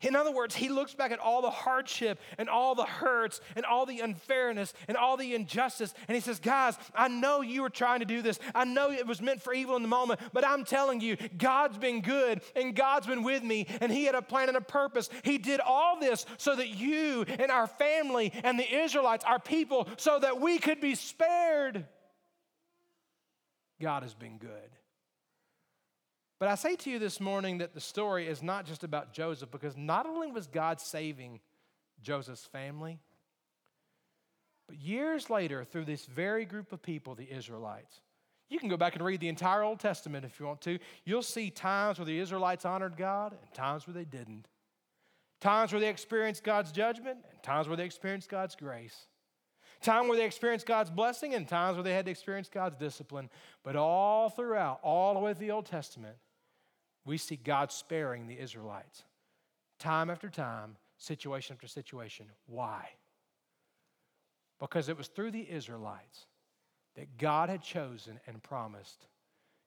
In 0.01 0.15
other 0.15 0.31
words, 0.31 0.55
he 0.55 0.69
looks 0.69 0.93
back 0.93 1.11
at 1.11 1.19
all 1.19 1.41
the 1.41 1.49
hardship 1.49 2.19
and 2.37 2.47
all 2.47 2.73
the 2.73 2.85
hurts 2.85 3.41
and 3.57 3.65
all 3.65 3.85
the 3.85 3.99
unfairness 3.99 4.73
and 4.87 4.95
all 4.95 5.17
the 5.17 5.35
injustice, 5.35 5.93
and 6.07 6.15
he 6.15 6.21
says, 6.21 6.39
Guys, 6.39 6.77
I 6.95 7.09
know 7.09 7.41
you 7.41 7.63
were 7.63 7.69
trying 7.69 7.99
to 7.99 8.05
do 8.05 8.21
this. 8.21 8.39
I 8.55 8.63
know 8.63 8.91
it 8.91 9.05
was 9.05 9.21
meant 9.21 9.41
for 9.41 9.53
evil 9.53 9.75
in 9.75 9.81
the 9.81 9.89
moment, 9.89 10.21
but 10.31 10.47
I'm 10.47 10.63
telling 10.63 11.01
you, 11.01 11.17
God's 11.37 11.77
been 11.77 12.01
good 12.01 12.41
and 12.55 12.75
God's 12.75 13.07
been 13.07 13.23
with 13.23 13.43
me, 13.43 13.67
and 13.81 13.91
he 13.91 14.05
had 14.05 14.15
a 14.15 14.21
plan 14.21 14.47
and 14.47 14.57
a 14.57 14.61
purpose. 14.61 15.09
He 15.23 15.37
did 15.37 15.59
all 15.59 15.99
this 15.99 16.25
so 16.37 16.55
that 16.55 16.69
you 16.69 17.25
and 17.27 17.51
our 17.51 17.67
family 17.67 18.31
and 18.43 18.57
the 18.57 18.73
Israelites, 18.73 19.25
our 19.25 19.39
people, 19.39 19.89
so 19.97 20.19
that 20.19 20.39
we 20.39 20.59
could 20.59 20.79
be 20.79 20.95
spared. 20.95 21.85
God 23.81 24.03
has 24.03 24.13
been 24.13 24.37
good. 24.37 24.78
But 26.39 26.47
I 26.47 26.55
say 26.55 26.77
to 26.77 26.89
you 26.89 26.99
this 26.99 27.19
morning 27.19 27.57
that 27.57 27.73
the 27.73 27.81
story 27.81 28.27
is 28.27 28.41
not 28.41 28.65
just 28.65 28.85
about 28.85 29.11
Joseph, 29.13 29.51
because 29.51 29.75
not 29.75 30.05
only 30.05 30.31
was 30.31 30.47
God 30.47 30.79
saving 30.79 31.41
Joseph's 32.01 32.45
family, 32.45 32.99
but 34.67 34.77
years 34.77 35.29
later, 35.29 35.65
through 35.65 35.85
this 35.85 36.05
very 36.05 36.45
group 36.45 36.71
of 36.71 36.81
people, 36.81 37.13
the 37.13 37.29
Israelites, 37.29 38.01
you 38.49 38.57
can 38.57 38.69
go 38.69 38.77
back 38.77 38.95
and 38.95 39.03
read 39.03 39.19
the 39.19 39.27
entire 39.27 39.63
Old 39.63 39.79
Testament 39.79 40.25
if 40.25 40.39
you 40.39 40.45
want 40.45 40.61
to. 40.61 40.79
You'll 41.03 41.21
see 41.21 41.49
times 41.49 41.99
where 41.99 42.05
the 42.05 42.19
Israelites 42.19 42.65
honored 42.65 42.95
God 42.97 43.33
and 43.33 43.53
times 43.53 43.85
where 43.85 43.93
they 43.93 44.05
didn't. 44.05 44.47
Times 45.41 45.71
where 45.71 45.79
they 45.79 45.89
experienced 45.89 46.43
God's 46.43 46.71
judgment, 46.71 47.19
and 47.31 47.43
times 47.43 47.67
where 47.67 47.77
they 47.77 47.85
experienced 47.85 48.29
God's 48.29 48.55
grace. 48.55 49.07
Time 49.81 50.07
where 50.07 50.17
they 50.17 50.25
experienced 50.25 50.65
God's 50.65 50.89
blessing, 50.89 51.33
and 51.33 51.47
times 51.47 51.75
where 51.75 51.83
they 51.83 51.93
had 51.93 52.05
to 52.05 52.11
experience 52.11 52.49
God's 52.49 52.75
discipline. 52.75 53.29
But 53.63 53.75
all 53.75 54.29
throughout, 54.29 54.79
all 54.83 55.13
the 55.13 55.19
way 55.19 55.33
through 55.33 55.47
the 55.47 55.53
Old 55.53 55.65
Testament, 55.65 56.15
we 57.05 57.17
see 57.17 57.35
God 57.35 57.71
sparing 57.71 58.27
the 58.27 58.39
Israelites. 58.39 59.03
Time 59.79 60.09
after 60.09 60.29
time, 60.29 60.75
situation 60.97 61.55
after 61.55 61.67
situation. 61.67 62.27
Why? 62.45 62.89
Because 64.59 64.89
it 64.89 64.97
was 64.97 65.07
through 65.07 65.31
the 65.31 65.49
Israelites 65.49 66.25
that 66.95 67.17
God 67.17 67.49
had 67.49 67.61
chosen 67.61 68.19
and 68.27 68.43
promised 68.43 69.07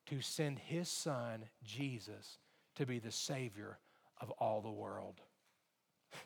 to 0.06 0.20
send 0.20 0.58
his 0.58 0.88
son, 0.88 1.44
Jesus, 1.64 2.38
to 2.76 2.84
be 2.84 2.98
the 2.98 3.10
Savior 3.10 3.78
of 4.20 4.30
all 4.32 4.60
the 4.60 4.70
world. 4.70 5.20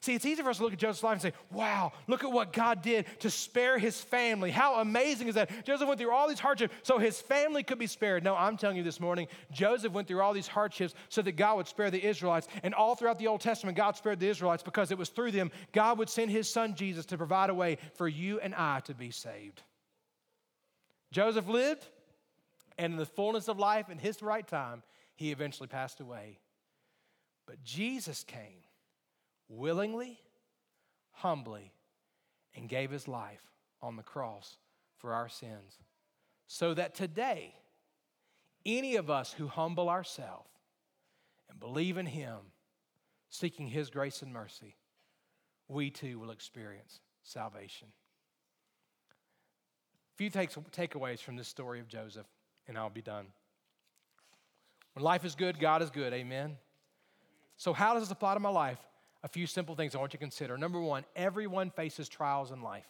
See, 0.00 0.14
it's 0.14 0.24
easy 0.24 0.42
for 0.42 0.50
us 0.50 0.58
to 0.58 0.64
look 0.64 0.72
at 0.72 0.78
Joseph's 0.78 1.02
life 1.02 1.12
and 1.12 1.22
say, 1.22 1.32
wow, 1.50 1.92
look 2.06 2.24
at 2.24 2.32
what 2.32 2.52
God 2.52 2.82
did 2.82 3.06
to 3.20 3.30
spare 3.30 3.78
his 3.78 4.00
family. 4.00 4.50
How 4.50 4.80
amazing 4.80 5.28
is 5.28 5.34
that? 5.36 5.64
Joseph 5.64 5.88
went 5.88 6.00
through 6.00 6.12
all 6.12 6.28
these 6.28 6.40
hardships 6.40 6.74
so 6.82 6.98
his 6.98 7.20
family 7.20 7.62
could 7.62 7.78
be 7.78 7.86
spared. 7.86 8.22
No, 8.22 8.34
I'm 8.34 8.56
telling 8.56 8.76
you 8.76 8.82
this 8.82 9.00
morning, 9.00 9.28
Joseph 9.52 9.92
went 9.92 10.08
through 10.08 10.20
all 10.20 10.32
these 10.32 10.46
hardships 10.48 10.94
so 11.08 11.22
that 11.22 11.32
God 11.32 11.56
would 11.56 11.68
spare 11.68 11.90
the 11.90 12.04
Israelites. 12.04 12.48
And 12.62 12.74
all 12.74 12.94
throughout 12.94 13.18
the 13.18 13.26
Old 13.26 13.40
Testament, 13.40 13.76
God 13.76 13.96
spared 13.96 14.20
the 14.20 14.28
Israelites 14.28 14.62
because 14.62 14.90
it 14.90 14.98
was 14.98 15.08
through 15.08 15.30
them 15.32 15.50
God 15.72 15.98
would 15.98 16.08
send 16.08 16.30
his 16.30 16.48
son 16.48 16.74
Jesus 16.74 17.06
to 17.06 17.16
provide 17.16 17.50
a 17.50 17.54
way 17.54 17.78
for 17.94 18.08
you 18.08 18.40
and 18.40 18.54
I 18.54 18.80
to 18.80 18.94
be 18.94 19.10
saved. 19.10 19.62
Joseph 21.12 21.48
lived, 21.48 21.86
and 22.78 22.92
in 22.92 22.98
the 22.98 23.06
fullness 23.06 23.48
of 23.48 23.58
life, 23.58 23.88
in 23.88 23.98
his 23.98 24.22
right 24.22 24.46
time, 24.46 24.82
he 25.14 25.30
eventually 25.30 25.68
passed 25.68 26.00
away. 26.00 26.38
But 27.46 27.62
Jesus 27.62 28.24
came 28.24 28.65
willingly, 29.48 30.18
humbly, 31.12 31.72
and 32.54 32.68
gave 32.68 32.90
his 32.90 33.06
life 33.06 33.42
on 33.82 33.96
the 33.96 34.02
cross 34.02 34.56
for 34.98 35.12
our 35.12 35.28
sins. 35.28 35.78
So 36.46 36.74
that 36.74 36.94
today, 36.94 37.54
any 38.64 38.96
of 38.96 39.10
us 39.10 39.32
who 39.32 39.48
humble 39.48 39.88
ourselves 39.88 40.48
and 41.50 41.60
believe 41.60 41.98
in 41.98 42.06
him, 42.06 42.38
seeking 43.28 43.68
his 43.68 43.90
grace 43.90 44.22
and 44.22 44.32
mercy, 44.32 44.76
we 45.68 45.90
too 45.90 46.18
will 46.18 46.30
experience 46.30 47.00
salvation. 47.22 47.88
A 50.14 50.16
few 50.16 50.30
takeaways 50.30 51.20
from 51.20 51.36
this 51.36 51.48
story 51.48 51.80
of 51.80 51.88
Joseph, 51.88 52.26
and 52.68 52.78
I'll 52.78 52.88
be 52.88 53.02
done. 53.02 53.26
When 54.94 55.04
life 55.04 55.24
is 55.24 55.34
good, 55.34 55.60
God 55.60 55.82
is 55.82 55.90
good. 55.90 56.14
Amen. 56.14 56.56
So, 57.58 57.72
how 57.72 57.94
does 57.94 58.04
this 58.04 58.10
apply 58.10 58.34
to 58.34 58.40
my 58.40 58.48
life? 58.48 58.78
A 59.26 59.28
few 59.28 59.48
simple 59.48 59.74
things 59.74 59.96
I 59.96 59.98
want 59.98 60.12
you 60.12 60.18
to 60.18 60.24
consider. 60.24 60.56
Number 60.56 60.80
one, 60.80 61.04
everyone 61.16 61.70
faces 61.70 62.08
trials 62.08 62.52
in 62.52 62.62
life. 62.62 62.86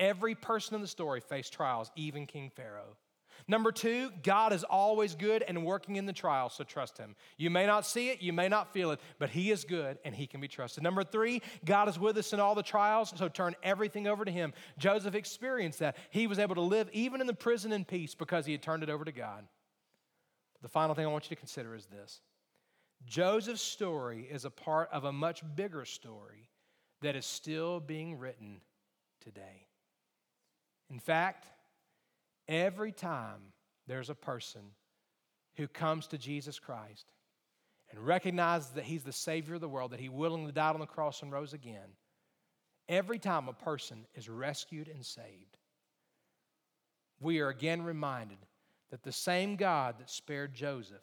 Every 0.00 0.34
person 0.34 0.74
in 0.74 0.80
the 0.80 0.88
story 0.88 1.20
faced 1.20 1.52
trials, 1.52 1.92
even 1.94 2.26
King 2.26 2.50
Pharaoh. 2.56 2.96
Number 3.46 3.70
two, 3.70 4.10
God 4.24 4.52
is 4.52 4.64
always 4.64 5.14
good 5.14 5.44
and 5.46 5.64
working 5.64 5.94
in 5.94 6.06
the 6.06 6.12
trial, 6.12 6.48
so 6.48 6.64
trust 6.64 6.98
Him. 6.98 7.14
You 7.36 7.50
may 7.50 7.66
not 7.66 7.86
see 7.86 8.08
it, 8.08 8.20
you 8.20 8.32
may 8.32 8.48
not 8.48 8.72
feel 8.72 8.90
it, 8.90 8.98
but 9.20 9.30
He 9.30 9.52
is 9.52 9.62
good 9.62 9.96
and 10.04 10.12
He 10.12 10.26
can 10.26 10.40
be 10.40 10.48
trusted. 10.48 10.82
Number 10.82 11.04
three, 11.04 11.40
God 11.64 11.88
is 11.88 12.00
with 12.00 12.16
us 12.16 12.32
in 12.32 12.40
all 12.40 12.56
the 12.56 12.62
trials, 12.64 13.12
so 13.14 13.28
turn 13.28 13.54
everything 13.62 14.08
over 14.08 14.24
to 14.24 14.32
Him. 14.32 14.54
Joseph 14.76 15.14
experienced 15.14 15.78
that. 15.78 15.96
He 16.10 16.26
was 16.26 16.40
able 16.40 16.56
to 16.56 16.62
live 16.62 16.90
even 16.92 17.20
in 17.20 17.28
the 17.28 17.32
prison 17.32 17.70
in 17.70 17.84
peace 17.84 18.16
because 18.16 18.44
he 18.44 18.50
had 18.50 18.62
turned 18.62 18.82
it 18.82 18.90
over 18.90 19.04
to 19.04 19.12
God. 19.12 19.44
The 20.62 20.68
final 20.68 20.96
thing 20.96 21.06
I 21.06 21.10
want 21.10 21.26
you 21.26 21.36
to 21.36 21.40
consider 21.40 21.76
is 21.76 21.86
this 21.86 22.22
Joseph's 23.06 23.62
story 23.62 24.26
is 24.30 24.44
a 24.44 24.50
part 24.50 24.88
of 24.92 25.04
a 25.04 25.12
much 25.12 25.42
bigger 25.54 25.84
story 25.84 26.48
that 27.02 27.16
is 27.16 27.26
still 27.26 27.80
being 27.80 28.18
written 28.18 28.60
today. 29.20 29.66
In 30.90 30.98
fact, 30.98 31.46
every 32.48 32.92
time 32.92 33.52
there's 33.86 34.10
a 34.10 34.14
person 34.14 34.62
who 35.56 35.68
comes 35.68 36.06
to 36.08 36.18
Jesus 36.18 36.58
Christ 36.58 37.06
and 37.90 38.00
recognizes 38.00 38.70
that 38.70 38.84
he's 38.84 39.04
the 39.04 39.12
Savior 39.12 39.54
of 39.54 39.60
the 39.60 39.68
world, 39.68 39.92
that 39.92 40.00
he 40.00 40.08
willingly 40.08 40.52
died 40.52 40.74
on 40.74 40.80
the 40.80 40.86
cross 40.86 41.22
and 41.22 41.30
rose 41.30 41.52
again, 41.52 41.96
every 42.88 43.18
time 43.18 43.48
a 43.48 43.52
person 43.52 44.06
is 44.14 44.28
rescued 44.28 44.88
and 44.88 45.04
saved, 45.04 45.58
we 47.20 47.40
are 47.40 47.48
again 47.48 47.82
reminded 47.82 48.38
that 48.90 49.02
the 49.02 49.12
same 49.12 49.56
God 49.56 49.96
that 49.98 50.10
spared 50.10 50.54
Joseph 50.54 51.02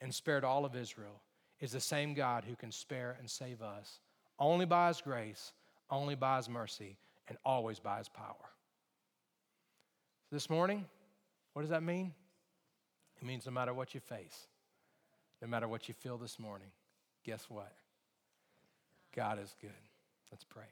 and 0.00 0.14
spared 0.14 0.44
all 0.44 0.64
of 0.64 0.74
Israel 0.74 1.22
is 1.60 1.72
the 1.72 1.80
same 1.80 2.14
God 2.14 2.44
who 2.44 2.56
can 2.56 2.72
spare 2.72 3.16
and 3.18 3.28
save 3.28 3.62
us 3.62 4.00
only 4.38 4.64
by 4.64 4.88
his 4.88 5.00
grace, 5.00 5.52
only 5.90 6.14
by 6.14 6.38
his 6.38 6.48
mercy, 6.48 6.96
and 7.28 7.36
always 7.44 7.78
by 7.78 7.98
his 7.98 8.08
power. 8.08 8.34
This 10.32 10.48
morning, 10.48 10.86
what 11.52 11.62
does 11.62 11.70
that 11.70 11.82
mean? 11.82 12.14
It 13.20 13.26
means 13.26 13.44
no 13.44 13.52
matter 13.52 13.74
what 13.74 13.94
you 13.94 14.00
face, 14.00 14.46
no 15.42 15.48
matter 15.48 15.68
what 15.68 15.88
you 15.88 15.94
feel 15.94 16.16
this 16.16 16.38
morning, 16.38 16.68
guess 17.24 17.46
what? 17.48 17.72
God 19.14 19.38
is 19.42 19.54
good. 19.60 19.70
Let's 20.30 20.44
pray. 20.44 20.64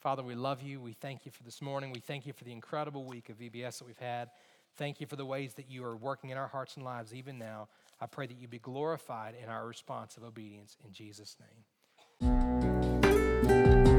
Father, 0.00 0.22
we 0.22 0.34
love 0.34 0.62
you. 0.62 0.80
We 0.80 0.94
thank 0.94 1.26
you 1.26 1.30
for 1.30 1.42
this 1.42 1.60
morning. 1.60 1.92
We 1.92 2.00
thank 2.00 2.26
you 2.26 2.32
for 2.32 2.44
the 2.44 2.52
incredible 2.52 3.04
week 3.04 3.28
of 3.28 3.38
VBS 3.38 3.78
that 3.78 3.86
we've 3.86 3.98
had. 3.98 4.30
Thank 4.76 5.00
you 5.00 5.06
for 5.06 5.16
the 5.16 5.26
ways 5.26 5.54
that 5.54 5.70
you 5.70 5.84
are 5.84 5.96
working 5.96 6.30
in 6.30 6.38
our 6.38 6.48
hearts 6.48 6.76
and 6.76 6.84
lives 6.84 7.12
even 7.12 7.38
now. 7.38 7.68
I 8.00 8.06
pray 8.06 8.26
that 8.26 8.38
you 8.38 8.48
be 8.48 8.58
glorified 8.58 9.34
in 9.42 9.48
our 9.50 9.66
response 9.66 10.16
of 10.16 10.24
obedience 10.24 10.76
in 10.84 10.92
Jesus' 10.92 11.36
name. 11.38 11.64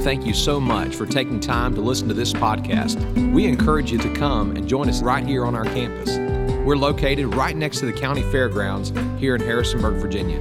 Thank 0.01 0.25
you 0.25 0.33
so 0.33 0.59
much 0.59 0.95
for 0.95 1.05
taking 1.05 1.39
time 1.39 1.75
to 1.75 1.81
listen 1.81 2.07
to 2.07 2.15
this 2.15 2.33
podcast. 2.33 3.31
We 3.31 3.45
encourage 3.45 3.91
you 3.91 3.99
to 3.99 4.11
come 4.15 4.55
and 4.55 4.67
join 4.67 4.89
us 4.89 5.03
right 5.03 5.23
here 5.23 5.45
on 5.45 5.53
our 5.53 5.65
campus. 5.65 6.17
We're 6.65 6.77
located 6.77 7.35
right 7.35 7.55
next 7.55 7.79
to 7.79 7.85
the 7.85 7.93
county 7.93 8.23
fairgrounds 8.23 8.91
here 9.19 9.35
in 9.35 9.41
Harrisonburg, 9.41 10.01
Virginia. 10.01 10.39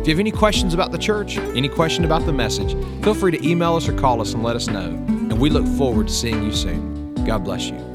If 0.00 0.06
you 0.06 0.14
have 0.14 0.20
any 0.20 0.30
questions 0.30 0.74
about 0.74 0.92
the 0.92 0.98
church, 0.98 1.38
any 1.38 1.68
question 1.68 2.04
about 2.04 2.24
the 2.24 2.32
message, 2.32 2.72
feel 3.02 3.14
free 3.14 3.32
to 3.32 3.46
email 3.46 3.74
us 3.74 3.88
or 3.88 3.92
call 3.98 4.20
us 4.20 4.32
and 4.32 4.44
let 4.44 4.54
us 4.54 4.68
know. 4.68 4.86
And 4.86 5.40
we 5.40 5.50
look 5.50 5.66
forward 5.76 6.06
to 6.06 6.12
seeing 6.12 6.44
you 6.44 6.52
soon. 6.52 7.14
God 7.24 7.44
bless 7.44 7.68
you. 7.68 7.89